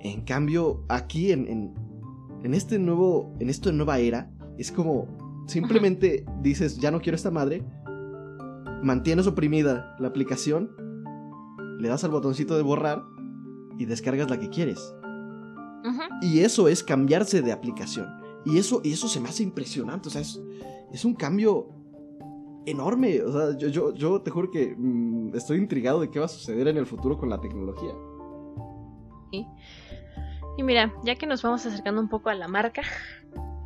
En 0.00 0.22
cambio, 0.22 0.84
aquí 0.88 1.30
en, 1.30 1.46
en, 1.46 1.72
en 2.42 2.52
este 2.52 2.80
nuevo, 2.80 3.32
en 3.38 3.48
esta 3.48 3.70
nueva 3.70 4.00
era, 4.00 4.28
es 4.58 4.72
como, 4.72 5.06
simplemente 5.46 6.26
dices, 6.42 6.78
ya 6.78 6.90
no 6.90 7.00
quiero 7.00 7.14
esta 7.14 7.30
madre, 7.30 7.64
mantienes 8.82 9.28
oprimida 9.28 9.94
la 10.00 10.08
aplicación, 10.08 10.68
le 11.78 11.88
das 11.88 12.02
al 12.02 12.10
botoncito 12.10 12.56
de 12.56 12.62
borrar 12.62 13.04
y 13.78 13.84
descargas 13.84 14.28
la 14.28 14.40
que 14.40 14.50
quieres. 14.50 14.94
Y 16.22 16.40
eso 16.40 16.66
es 16.66 16.82
cambiarse 16.82 17.40
de 17.40 17.52
aplicación. 17.52 18.08
Y 18.44 18.58
eso, 18.58 18.80
y 18.82 18.92
eso 18.92 19.06
se 19.06 19.20
me 19.20 19.28
hace 19.28 19.44
impresionante. 19.44 20.08
O 20.08 20.10
sea, 20.10 20.22
es, 20.22 20.42
es 20.92 21.04
un 21.04 21.14
cambio 21.14 21.68
enorme. 22.66 23.22
O 23.22 23.32
sea, 23.32 23.58
yo, 23.58 23.68
yo, 23.68 23.94
yo 23.94 24.20
te 24.20 24.30
juro 24.30 24.50
que 24.50 24.74
mm, 24.76 25.34
estoy 25.34 25.58
intrigado 25.58 26.00
de 26.00 26.10
qué 26.10 26.18
va 26.18 26.26
a 26.26 26.28
suceder 26.28 26.68
en 26.68 26.76
el 26.76 26.86
futuro 26.86 27.16
con 27.16 27.30
la 27.30 27.40
tecnología. 27.40 27.94
y 29.30 30.62
mira, 30.62 30.92
ya 31.04 31.14
que 31.14 31.26
nos 31.26 31.42
vamos 31.42 31.64
acercando 31.64 32.00
un 32.00 32.08
poco 32.08 32.28
a 32.28 32.34
la 32.34 32.48
marca, 32.48 32.82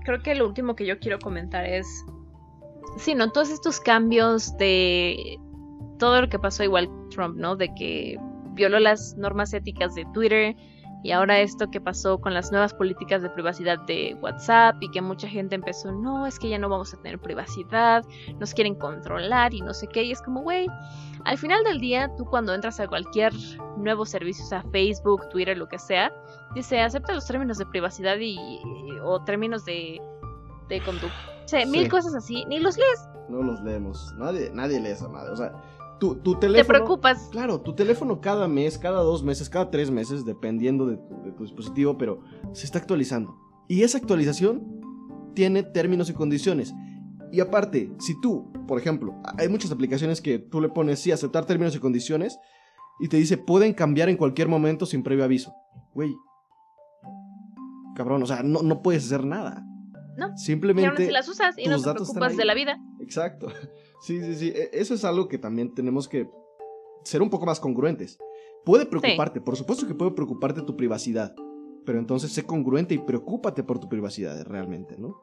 creo 0.04 0.22
que 0.22 0.34
lo 0.34 0.46
último 0.46 0.76
que 0.76 0.86
yo 0.86 0.98
quiero 0.98 1.18
comentar 1.18 1.64
es, 1.64 1.86
sí, 2.96 3.14
¿no? 3.14 3.30
Todos 3.32 3.50
estos 3.50 3.80
cambios 3.80 4.56
de 4.58 5.38
todo 5.98 6.22
lo 6.22 6.28
que 6.28 6.38
pasó 6.38 6.64
igual 6.64 6.90
Trump, 7.10 7.36
¿no? 7.36 7.56
De 7.56 7.72
que 7.74 8.18
violó 8.54 8.78
las 8.80 9.16
normas 9.16 9.52
éticas 9.54 9.94
de 9.94 10.04
Twitter 10.12 10.56
y 11.02 11.12
ahora 11.12 11.40
esto 11.40 11.70
que 11.70 11.80
pasó 11.80 12.20
con 12.20 12.34
las 12.34 12.50
nuevas 12.50 12.74
políticas 12.74 13.22
de 13.22 13.30
privacidad 13.30 13.78
de 13.80 14.16
WhatsApp 14.20 14.76
y 14.80 14.90
que 14.90 15.00
mucha 15.00 15.28
gente 15.28 15.54
empezó, 15.54 15.92
no, 15.92 16.26
es 16.26 16.38
que 16.38 16.48
ya 16.48 16.58
no 16.58 16.68
vamos 16.68 16.92
a 16.92 16.98
tener 16.98 17.18
privacidad, 17.18 18.04
nos 18.38 18.52
quieren 18.52 18.74
controlar 18.74 19.54
y 19.54 19.60
no 19.60 19.72
sé 19.72 19.86
qué, 19.86 20.02
y 20.02 20.12
es 20.12 20.20
como, 20.20 20.42
güey, 20.42 20.66
al 21.24 21.38
final 21.38 21.64
del 21.64 21.80
día 21.80 22.10
tú 22.16 22.24
cuando 22.24 22.54
entras 22.54 22.80
a 22.80 22.88
cualquier 22.88 23.32
nuevo 23.76 24.04
servicio, 24.04 24.44
o 24.44 24.48
sea, 24.48 24.62
Facebook, 24.70 25.28
Twitter, 25.30 25.56
lo 25.56 25.68
que 25.68 25.78
sea, 25.78 26.12
dice, 26.54 26.80
acepta 26.80 27.14
los 27.14 27.26
términos 27.26 27.58
de 27.58 27.66
privacidad 27.66 28.16
y, 28.18 28.38
o 29.02 29.22
términos 29.24 29.64
de, 29.64 30.00
de 30.68 30.80
conducta. 30.82 31.16
O 31.44 31.48
sea, 31.48 31.64
mil 31.66 31.88
cosas 31.88 32.14
así, 32.14 32.44
ni 32.46 32.60
los 32.60 32.76
lees. 32.76 33.08
No 33.28 33.42
los 33.42 33.60
leemos, 33.62 34.12
nadie, 34.16 34.50
nadie 34.52 34.80
lee 34.80 34.90
esa 34.90 35.08
madre, 35.08 35.30
o 35.32 35.36
sea 35.36 35.52
tu, 36.00 36.16
teléfono. 36.40 36.52
Te 36.54 36.64
preocupas. 36.64 37.28
Claro, 37.30 37.60
tu 37.60 37.74
teléfono 37.74 38.20
cada 38.20 38.48
mes, 38.48 38.78
cada 38.78 39.00
dos 39.02 39.22
meses, 39.22 39.48
cada 39.48 39.70
tres 39.70 39.90
meses, 39.90 40.24
dependiendo 40.24 40.86
de 40.86 40.96
tu, 41.36 41.44
dispositivo, 41.44 41.96
pero 41.96 42.22
se 42.52 42.66
está 42.66 42.78
actualizando. 42.78 43.36
Y 43.68 43.82
esa 43.82 43.98
actualización 43.98 44.80
tiene 45.34 45.62
términos 45.62 46.10
y 46.10 46.14
condiciones. 46.14 46.74
Y 47.30 47.40
aparte, 47.40 47.92
si 48.00 48.20
tú, 48.20 48.52
por 48.66 48.80
ejemplo, 48.80 49.14
hay 49.38 49.48
muchas 49.48 49.70
aplicaciones 49.70 50.20
que 50.20 50.38
tú 50.40 50.60
le 50.60 50.68
pones 50.68 50.98
sí, 50.98 51.12
aceptar 51.12 51.44
términos 51.44 51.76
y 51.76 51.78
condiciones, 51.78 52.38
y 52.98 53.08
te 53.08 53.16
dice 53.16 53.38
pueden 53.38 53.72
cambiar 53.72 54.08
en 54.08 54.16
cualquier 54.16 54.48
momento 54.48 54.86
sin 54.86 55.02
previo 55.02 55.24
aviso. 55.24 55.54
Güey. 55.94 56.12
Cabrón, 57.94 58.22
o 58.22 58.26
sea, 58.26 58.42
no, 58.42 58.62
no 58.62 58.82
puedes 58.82 59.04
hacer 59.04 59.24
nada. 59.24 59.64
No. 60.16 60.36
Simplemente. 60.36 61.04
Y 61.04 61.06
si 61.06 61.12
las 61.12 61.28
usas 61.28 61.56
y 61.56 61.66
no 61.66 61.80
te 61.80 61.92
preocupas 61.92 62.36
de 62.36 62.44
la 62.44 62.54
vida. 62.54 62.78
Exacto. 63.00 63.48
Sí, 64.00 64.20
sí, 64.22 64.34
sí. 64.34 64.48
E, 64.54 64.70
eso 64.72 64.94
es 64.94 65.04
algo 65.04 65.28
que 65.28 65.38
también 65.38 65.74
tenemos 65.74 66.08
que 66.08 66.28
ser 67.04 67.22
un 67.22 67.30
poco 67.30 67.46
más 67.46 67.60
congruentes. 67.60 68.18
Puede 68.64 68.86
preocuparte, 68.86 69.40
por 69.40 69.56
supuesto 69.56 69.86
que 69.86 69.94
puede 69.94 70.10
preocuparte 70.12 70.62
tu 70.62 70.76
privacidad, 70.76 71.34
pero 71.86 71.98
entonces 71.98 72.32
sé 72.32 72.44
congruente 72.44 72.94
y 72.94 72.98
preocúpate 72.98 73.62
por 73.62 73.78
tu 73.78 73.88
privacidad 73.88 74.44
realmente, 74.44 74.96
¿no? 74.98 75.22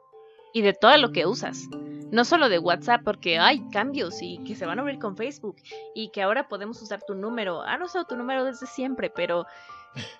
Y 0.53 0.61
de 0.61 0.73
todo 0.73 0.97
lo 0.97 1.11
que 1.11 1.27
usas. 1.27 1.67
No 2.09 2.23
solo 2.23 2.49
de 2.49 2.57
WhatsApp, 2.57 3.01
porque 3.03 3.37
hay 3.37 3.67
cambios 3.69 4.21
y 4.21 4.39
que 4.39 4.55
se 4.55 4.65
van 4.65 4.79
a 4.79 4.81
abrir 4.81 4.97
con 4.97 5.17
Facebook 5.17 5.57
y 5.93 6.09
que 6.09 6.21
ahora 6.21 6.47
podemos 6.47 6.81
usar 6.81 7.01
tu 7.05 7.13
número. 7.13 7.61
Han 7.61 7.83
usado 7.83 8.05
tu 8.05 8.15
número 8.15 8.45
desde 8.45 8.65
siempre, 8.65 9.11
pero 9.13 9.45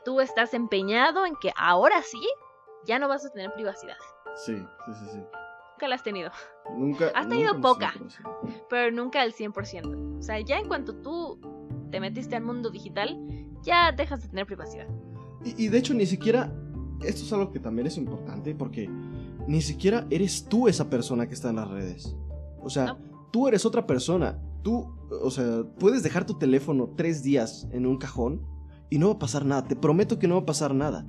tú 0.05 0.19
estás 0.19 0.53
empeñado 0.53 1.25
en 1.25 1.35
que 1.41 1.51
ahora 1.55 2.01
sí 2.01 2.21
ya 2.85 2.99
no 2.99 3.07
vas 3.07 3.25
a 3.25 3.31
tener 3.31 3.51
privacidad. 3.53 3.97
Sí, 4.45 4.55
sí, 4.85 4.91
sí, 4.93 5.05
sí. 5.13 5.19
Nunca 5.77 5.87
la 5.87 5.95
has 5.95 6.03
tenido. 6.03 6.31
Nunca. 6.75 7.11
Has 7.13 7.29
tenido 7.29 7.53
nunca 7.53 7.67
poca. 7.67 7.93
pero 8.69 8.91
nunca 8.91 9.21
al 9.21 9.31
100%. 9.33 10.17
O 10.17 10.21
sea, 10.23 10.39
ya 10.39 10.57
en 10.57 10.67
cuanto 10.67 10.95
tú 10.95 11.39
te 11.91 11.99
metiste 11.99 12.35
al 12.35 12.43
mundo 12.43 12.71
digital, 12.71 13.15
ya 13.61 13.91
dejas 13.91 14.23
de 14.23 14.29
tener 14.29 14.47
privacidad. 14.47 14.87
Y, 15.45 15.65
y 15.65 15.67
de 15.69 15.77
hecho, 15.77 15.93
ni 15.93 16.05
siquiera. 16.05 16.51
Esto 17.05 17.21
es 17.23 17.31
algo 17.31 17.51
que 17.51 17.59
también 17.59 17.85
es 17.85 17.95
importante 17.97 18.55
porque 18.55 18.89
ni 19.47 19.61
siquiera 19.61 20.07
eres 20.09 20.45
tú 20.49 20.67
esa 20.67 20.89
persona 20.89 21.27
que 21.27 21.35
está 21.35 21.51
en 21.51 21.57
las 21.57 21.69
redes. 21.69 22.15
O 22.59 22.71
sea, 22.71 22.85
No. 22.87 22.97
tú 23.31 23.47
eres 23.47 23.63
otra 23.67 23.85
persona. 23.85 24.39
Tú, 24.63 24.95
o 25.21 25.29
sea, 25.29 25.61
puedes 25.79 26.01
dejar 26.01 26.25
tu 26.25 26.39
teléfono 26.39 26.89
tres 26.97 27.21
días 27.21 27.67
en 27.71 27.85
un 27.85 27.97
cajón 27.97 28.41
y 28.89 28.97
no 28.97 29.09
va 29.09 29.13
a 29.13 29.19
pasar 29.19 29.45
nada. 29.45 29.63
Te 29.67 29.75
prometo 29.75 30.17
que 30.17 30.27
no 30.27 30.35
va 30.37 30.41
a 30.41 30.45
pasar 30.47 30.73
nada. 30.73 31.05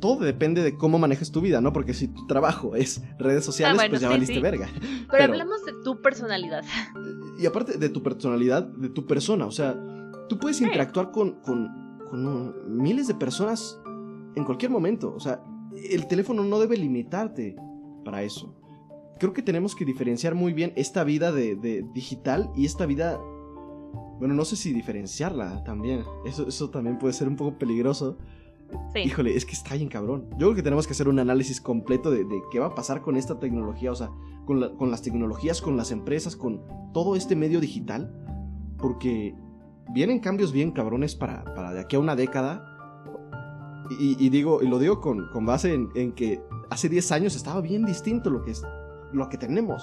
Todo 0.00 0.24
depende 0.24 0.62
de 0.62 0.76
cómo 0.76 0.98
manejes 0.98 1.32
tu 1.32 1.40
vida, 1.40 1.60
¿no? 1.60 1.72
Porque 1.72 1.94
si 1.94 2.08
tu 2.08 2.26
trabajo 2.26 2.74
es 2.76 3.02
redes 3.18 3.44
sociales, 3.44 3.74
Ah, 3.74 3.76
bueno, 3.76 3.90
pues 3.90 4.00
ya 4.02 4.08
sí, 4.08 4.12
valiste 4.14 4.34
sí. 4.34 4.40
verga. 4.40 4.68
Pero, 4.72 5.06
Pero- 5.10 5.24
hablamos 5.32 5.64
de 5.64 5.72
tu 5.82 6.00
personalidad. 6.00 6.62
Y 7.38 7.46
aparte 7.46 7.78
de 7.78 7.88
tu 7.88 8.02
personalidad, 8.02 8.62
de 8.64 8.88
tu 8.88 9.06
persona, 9.06 9.46
o 9.46 9.50
sea, 9.50 9.76
tú 10.28 10.38
puedes 10.38 10.60
interactuar 10.60 11.10
con, 11.10 11.40
con, 11.40 11.68
con, 12.10 12.76
miles 12.76 13.08
de 13.08 13.14
personas 13.14 13.80
en 14.34 14.44
cualquier 14.44 14.70
momento. 14.70 15.12
O 15.14 15.20
sea, 15.20 15.42
el 15.90 16.06
teléfono 16.06 16.44
no 16.44 16.58
debe 16.60 16.76
limitarte 16.76 17.56
para 18.04 18.22
eso. 18.22 18.54
Creo 19.18 19.32
que 19.32 19.42
tenemos 19.42 19.74
que 19.74 19.84
diferenciar 19.84 20.34
muy 20.34 20.52
bien 20.52 20.72
esta 20.76 21.02
vida 21.04 21.32
de, 21.32 21.56
de 21.56 21.84
digital 21.92 22.50
y 22.56 22.64
esta 22.66 22.86
vida... 22.86 23.18
Bueno, 24.18 24.34
no 24.34 24.44
sé 24.44 24.56
si 24.56 24.72
diferenciarla 24.72 25.62
también. 25.64 26.02
Eso, 26.26 26.46
eso 26.48 26.70
también 26.70 26.98
puede 26.98 27.14
ser 27.14 27.28
un 27.28 27.36
poco 27.36 27.56
peligroso. 27.58 28.18
Sí. 28.92 29.00
Híjole, 29.00 29.34
es 29.36 29.44
que 29.44 29.52
está 29.52 29.74
bien 29.74 29.88
cabrón. 29.88 30.26
Yo 30.32 30.38
creo 30.48 30.54
que 30.54 30.62
tenemos 30.62 30.86
que 30.86 30.92
hacer 30.92 31.08
un 31.08 31.18
análisis 31.18 31.60
completo 31.60 32.10
de, 32.10 32.24
de 32.24 32.42
qué 32.50 32.58
va 32.58 32.66
a 32.66 32.74
pasar 32.74 33.00
con 33.02 33.16
esta 33.16 33.38
tecnología, 33.38 33.92
o 33.92 33.94
sea, 33.94 34.10
con, 34.46 34.60
la- 34.60 34.72
con 34.74 34.90
las 34.90 35.02
tecnologías, 35.02 35.60
con 35.62 35.76
las 35.76 35.90
empresas, 35.90 36.36
con 36.36 36.62
todo 36.92 37.16
este 37.16 37.36
medio 37.36 37.60
digital. 37.60 38.14
Porque 38.78 39.34
vienen 39.94 40.20
cambios 40.20 40.52
bien 40.52 40.70
cabrones 40.72 41.14
para, 41.16 41.44
para 41.54 41.72
de 41.72 41.80
aquí 41.80 41.96
a 41.96 41.98
una 42.00 42.14
década. 42.16 42.64
Y, 43.98 44.16
y 44.24 44.28
digo, 44.28 44.62
y 44.62 44.68
lo 44.68 44.78
digo 44.78 45.00
con, 45.00 45.28
con 45.32 45.46
base 45.46 45.72
en, 45.74 45.88
en 45.94 46.12
que 46.12 46.42
hace 46.70 46.88
10 46.90 47.10
años 47.12 47.36
estaba 47.36 47.60
bien 47.62 47.84
distinto 47.86 48.28
lo 48.30 48.42
que, 48.42 48.50
es, 48.50 48.62
lo 49.12 49.28
que 49.30 49.38
tenemos. 49.38 49.82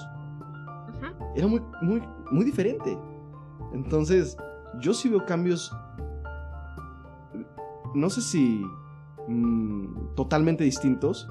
Era 1.34 1.46
muy, 1.48 1.60
muy, 1.82 2.02
muy 2.30 2.44
diferente. 2.44 2.96
Entonces, 3.72 4.36
yo 4.80 4.94
sí 4.94 5.08
veo 5.08 5.24
cambios. 5.26 5.72
No 7.96 8.10
sé 8.10 8.20
si. 8.20 8.62
mm, 9.28 10.14
totalmente 10.14 10.64
distintos. 10.64 11.28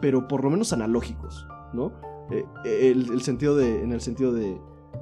Pero 0.00 0.28
por 0.28 0.44
lo 0.44 0.50
menos 0.50 0.72
analógicos, 0.72 1.46
¿no? 1.72 1.92
Eh, 2.30 2.44
el, 2.64 3.10
el 3.12 3.22
sentido 3.22 3.56
de. 3.56 3.82
En 3.82 3.92
el 3.92 4.00
sentido 4.00 4.32
de. 4.32 4.60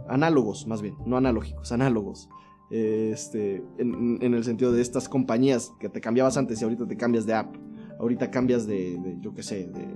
Análogos, 0.08 0.66
más 0.66 0.80
bien. 0.82 0.96
No 1.06 1.16
analógicos, 1.16 1.72
análogos. 1.72 2.28
Eh, 2.70 3.10
Este. 3.12 3.64
En, 3.78 4.18
en 4.22 4.34
el 4.34 4.44
sentido 4.44 4.72
de 4.72 4.80
estas 4.80 5.08
compañías 5.08 5.72
que 5.80 5.88
te 5.88 6.00
cambiabas 6.00 6.36
antes 6.36 6.60
y 6.60 6.64
ahorita 6.64 6.86
te 6.86 6.96
cambias 6.96 7.26
de 7.26 7.34
app. 7.34 7.54
Ahorita 7.98 8.30
cambias 8.30 8.66
de. 8.66 8.98
de, 8.98 9.16
yo 9.20 9.34
qué 9.34 9.42
sé, 9.42 9.66
de. 9.66 9.88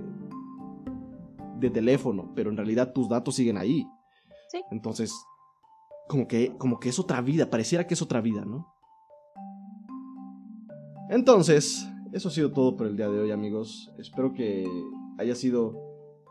de 1.59 1.69
teléfono. 1.69 2.31
Pero 2.35 2.49
en 2.49 2.57
realidad 2.57 2.91
tus 2.93 3.07
datos 3.09 3.35
siguen 3.35 3.57
ahí. 3.57 3.87
Sí. 4.49 4.61
Entonces, 4.71 5.13
como 6.07 6.27
que, 6.27 6.55
como 6.57 6.79
que 6.79 6.89
es 6.89 6.99
otra 6.99 7.21
vida, 7.21 7.49
pareciera 7.49 7.85
que 7.85 7.93
es 7.93 8.01
otra 8.01 8.21
vida, 8.21 8.45
¿no? 8.45 8.73
Entonces, 11.09 11.87
eso 12.13 12.27
ha 12.27 12.31
sido 12.31 12.51
todo 12.51 12.75
por 12.75 12.87
el 12.87 12.97
día 12.97 13.09
de 13.09 13.19
hoy, 13.19 13.31
amigos. 13.31 13.91
Espero 13.97 14.33
que 14.33 14.65
haya 15.17 15.35
sido 15.35 15.73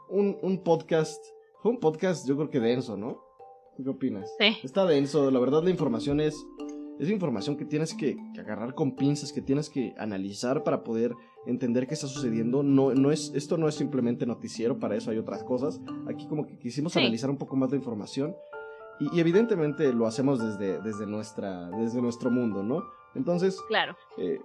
un, 0.08 0.36
un 0.42 0.62
podcast. 0.62 1.24
Fue 1.62 1.70
un 1.70 1.80
podcast, 1.80 2.26
yo 2.28 2.36
creo 2.36 2.50
que 2.50 2.60
denso, 2.60 2.96
¿no? 2.96 3.22
¿Tú 3.76 3.84
¿Qué 3.84 3.90
opinas? 3.90 4.30
Sí. 4.38 4.56
Está 4.62 4.84
denso, 4.84 5.30
la 5.30 5.38
verdad 5.38 5.62
la 5.62 5.70
información 5.70 6.20
es. 6.20 6.44
Es 6.98 7.10
información 7.10 7.58
que 7.58 7.66
tienes 7.66 7.92
que, 7.92 8.16
que 8.34 8.40
agarrar 8.40 8.74
con 8.74 8.96
pinzas, 8.96 9.30
que 9.30 9.42
tienes 9.42 9.68
que 9.68 9.94
analizar 9.98 10.64
para 10.64 10.82
poder 10.82 11.14
entender 11.46 11.86
qué 11.86 11.92
está 11.92 12.06
sucediendo. 12.06 12.62
No, 12.62 12.94
no 12.94 13.10
es, 13.10 13.32
esto 13.34 13.58
no 13.58 13.68
es 13.68 13.74
simplemente 13.74 14.24
noticiero, 14.24 14.78
para 14.78 14.96
eso 14.96 15.10
hay 15.10 15.18
otras 15.18 15.44
cosas. 15.44 15.78
Aquí 16.08 16.26
como 16.26 16.46
que 16.46 16.58
quisimos 16.58 16.94
Sí. 16.94 16.98
analizar 17.00 17.28
un 17.28 17.36
poco 17.36 17.54
más 17.54 17.70
la 17.70 17.76
información. 17.76 18.34
Y, 18.98 19.14
y 19.14 19.20
evidentemente 19.20 19.92
lo 19.92 20.06
hacemos 20.06 20.38
desde, 20.38 20.80
desde, 20.80 21.06
nuestra, 21.06 21.68
desde 21.72 22.00
nuestro 22.00 22.30
mundo, 22.30 22.62
¿no? 22.62 22.82
Entonces, 23.14 23.60
Claro. 23.68 23.94
eh, 24.16 24.40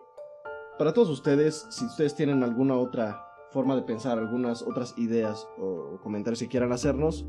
para 0.78 0.93
todos 0.93 1.09
ustedes, 1.09 1.67
si 1.69 1.86
ustedes 1.86 2.15
tienen 2.15 2.43
alguna 2.43 2.76
otra 2.76 3.26
forma 3.51 3.76
de 3.76 3.82
pensar, 3.84 4.17
algunas 4.17 4.61
otras 4.61 4.97
ideas 4.97 5.47
o, 5.59 5.99
comentarios 6.01 6.39
que 6.39 6.47
quieran 6.47 6.72
hacernos, 6.72 7.26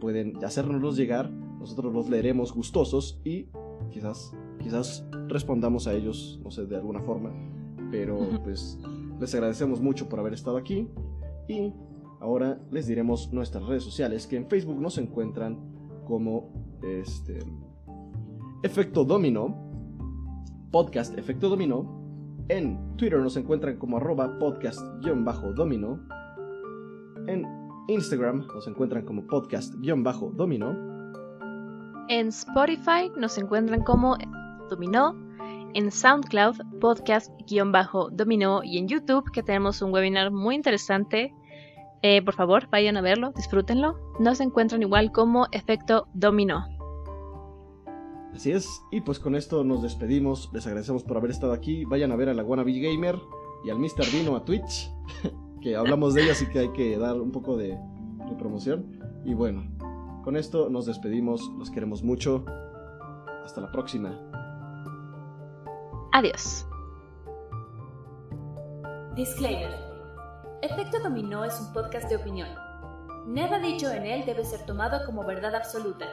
pueden 0.00 0.42
hacérnoslos 0.44 0.96
llegar. 0.96 1.30
Nosotros 1.30 1.92
los 1.92 2.08
leeremos 2.08 2.52
gustosos 2.52 3.20
y 3.24 3.46
quizás, 3.90 4.34
quizás 4.60 5.06
respondamos 5.28 5.86
a 5.86 5.94
ellos, 5.94 6.40
no 6.42 6.50
sé, 6.50 6.66
de 6.66 6.76
alguna 6.76 7.00
forma. 7.00 7.32
Pero 7.90 8.18
pues 8.42 8.78
les 9.20 9.34
agradecemos 9.34 9.80
mucho 9.80 10.08
por 10.08 10.18
haber 10.18 10.34
estado 10.34 10.56
aquí. 10.56 10.88
Y 11.48 11.72
ahora 12.20 12.60
les 12.70 12.86
diremos 12.86 13.32
nuestras 13.32 13.64
redes 13.66 13.84
sociales, 13.84 14.26
que 14.26 14.36
en 14.36 14.48
Facebook 14.48 14.80
nos 14.80 14.98
encuentran 14.98 15.58
como 16.06 16.52
este 16.82 17.38
Efecto 18.62 19.04
Domino, 19.04 19.54
podcast 20.70 21.16
Efecto 21.18 21.48
Domino. 21.48 22.03
En 22.48 22.96
Twitter 22.98 23.18
nos 23.20 23.36
encuentran 23.38 23.78
como 23.78 23.96
arroba 23.96 24.38
podcast-domino. 24.38 25.98
En 27.26 27.46
Instagram 27.88 28.46
nos 28.54 28.68
encuentran 28.68 29.06
como 29.06 29.26
podcast-domino. 29.26 30.94
En 32.08 32.28
Spotify 32.28 33.10
nos 33.16 33.38
encuentran 33.38 33.82
como 33.82 34.18
Dominó. 34.68 35.16
En 35.72 35.90
SoundCloud, 35.90 36.56
podcast-dominó. 36.80 38.62
Y 38.62 38.76
en 38.78 38.88
YouTube, 38.88 39.30
que 39.32 39.42
tenemos 39.42 39.80
un 39.80 39.90
webinar 39.92 40.30
muy 40.30 40.54
interesante. 40.54 41.32
Eh, 42.02 42.22
por 42.22 42.34
favor, 42.34 42.68
vayan 42.70 42.98
a 42.98 43.00
verlo, 43.00 43.32
disfrútenlo. 43.34 43.96
Nos 44.20 44.40
encuentran 44.40 44.82
igual 44.82 45.12
como 45.12 45.46
Efecto 45.50 46.08
Dominó. 46.12 46.73
Así 48.34 48.50
es. 48.50 48.82
Y 48.90 49.00
pues 49.00 49.18
con 49.18 49.34
esto 49.36 49.64
nos 49.64 49.82
despedimos. 49.82 50.50
Les 50.52 50.66
agradecemos 50.66 51.04
por 51.04 51.16
haber 51.16 51.30
estado 51.30 51.52
aquí. 51.52 51.84
Vayan 51.84 52.12
a 52.12 52.16
ver 52.16 52.28
a 52.28 52.34
la 52.34 52.42
Wannabe 52.42 52.72
Gamer 52.72 53.18
y 53.64 53.70
al 53.70 53.78
Mr. 53.78 54.10
Dino 54.10 54.36
a 54.36 54.44
Twitch. 54.44 54.90
que 55.62 55.76
hablamos 55.76 56.14
de 56.14 56.24
ella, 56.24 56.32
así 56.32 56.46
que 56.48 56.58
hay 56.58 56.72
que 56.72 56.98
dar 56.98 57.20
un 57.20 57.30
poco 57.30 57.56
de, 57.56 57.68
de 57.68 58.36
promoción. 58.38 59.00
Y 59.24 59.34
bueno, 59.34 59.64
con 60.24 60.36
esto 60.36 60.68
nos 60.68 60.86
despedimos. 60.86 61.48
Los 61.58 61.70
queremos 61.70 62.02
mucho. 62.02 62.44
Hasta 63.44 63.60
la 63.60 63.70
próxima. 63.70 64.18
Adiós. 66.12 66.66
Disclaimer. 69.14 69.70
Efecto 70.60 70.98
Dominó 71.00 71.44
es 71.44 71.60
un 71.60 71.72
podcast 71.72 72.08
de 72.08 72.16
opinión. 72.16 72.48
Nada 73.26 73.58
dicho 73.58 73.90
en 73.90 74.04
él 74.04 74.26
debe 74.26 74.44
ser 74.44 74.66
tomado 74.66 75.06
como 75.06 75.24
verdad 75.24 75.54
absoluta. 75.54 76.06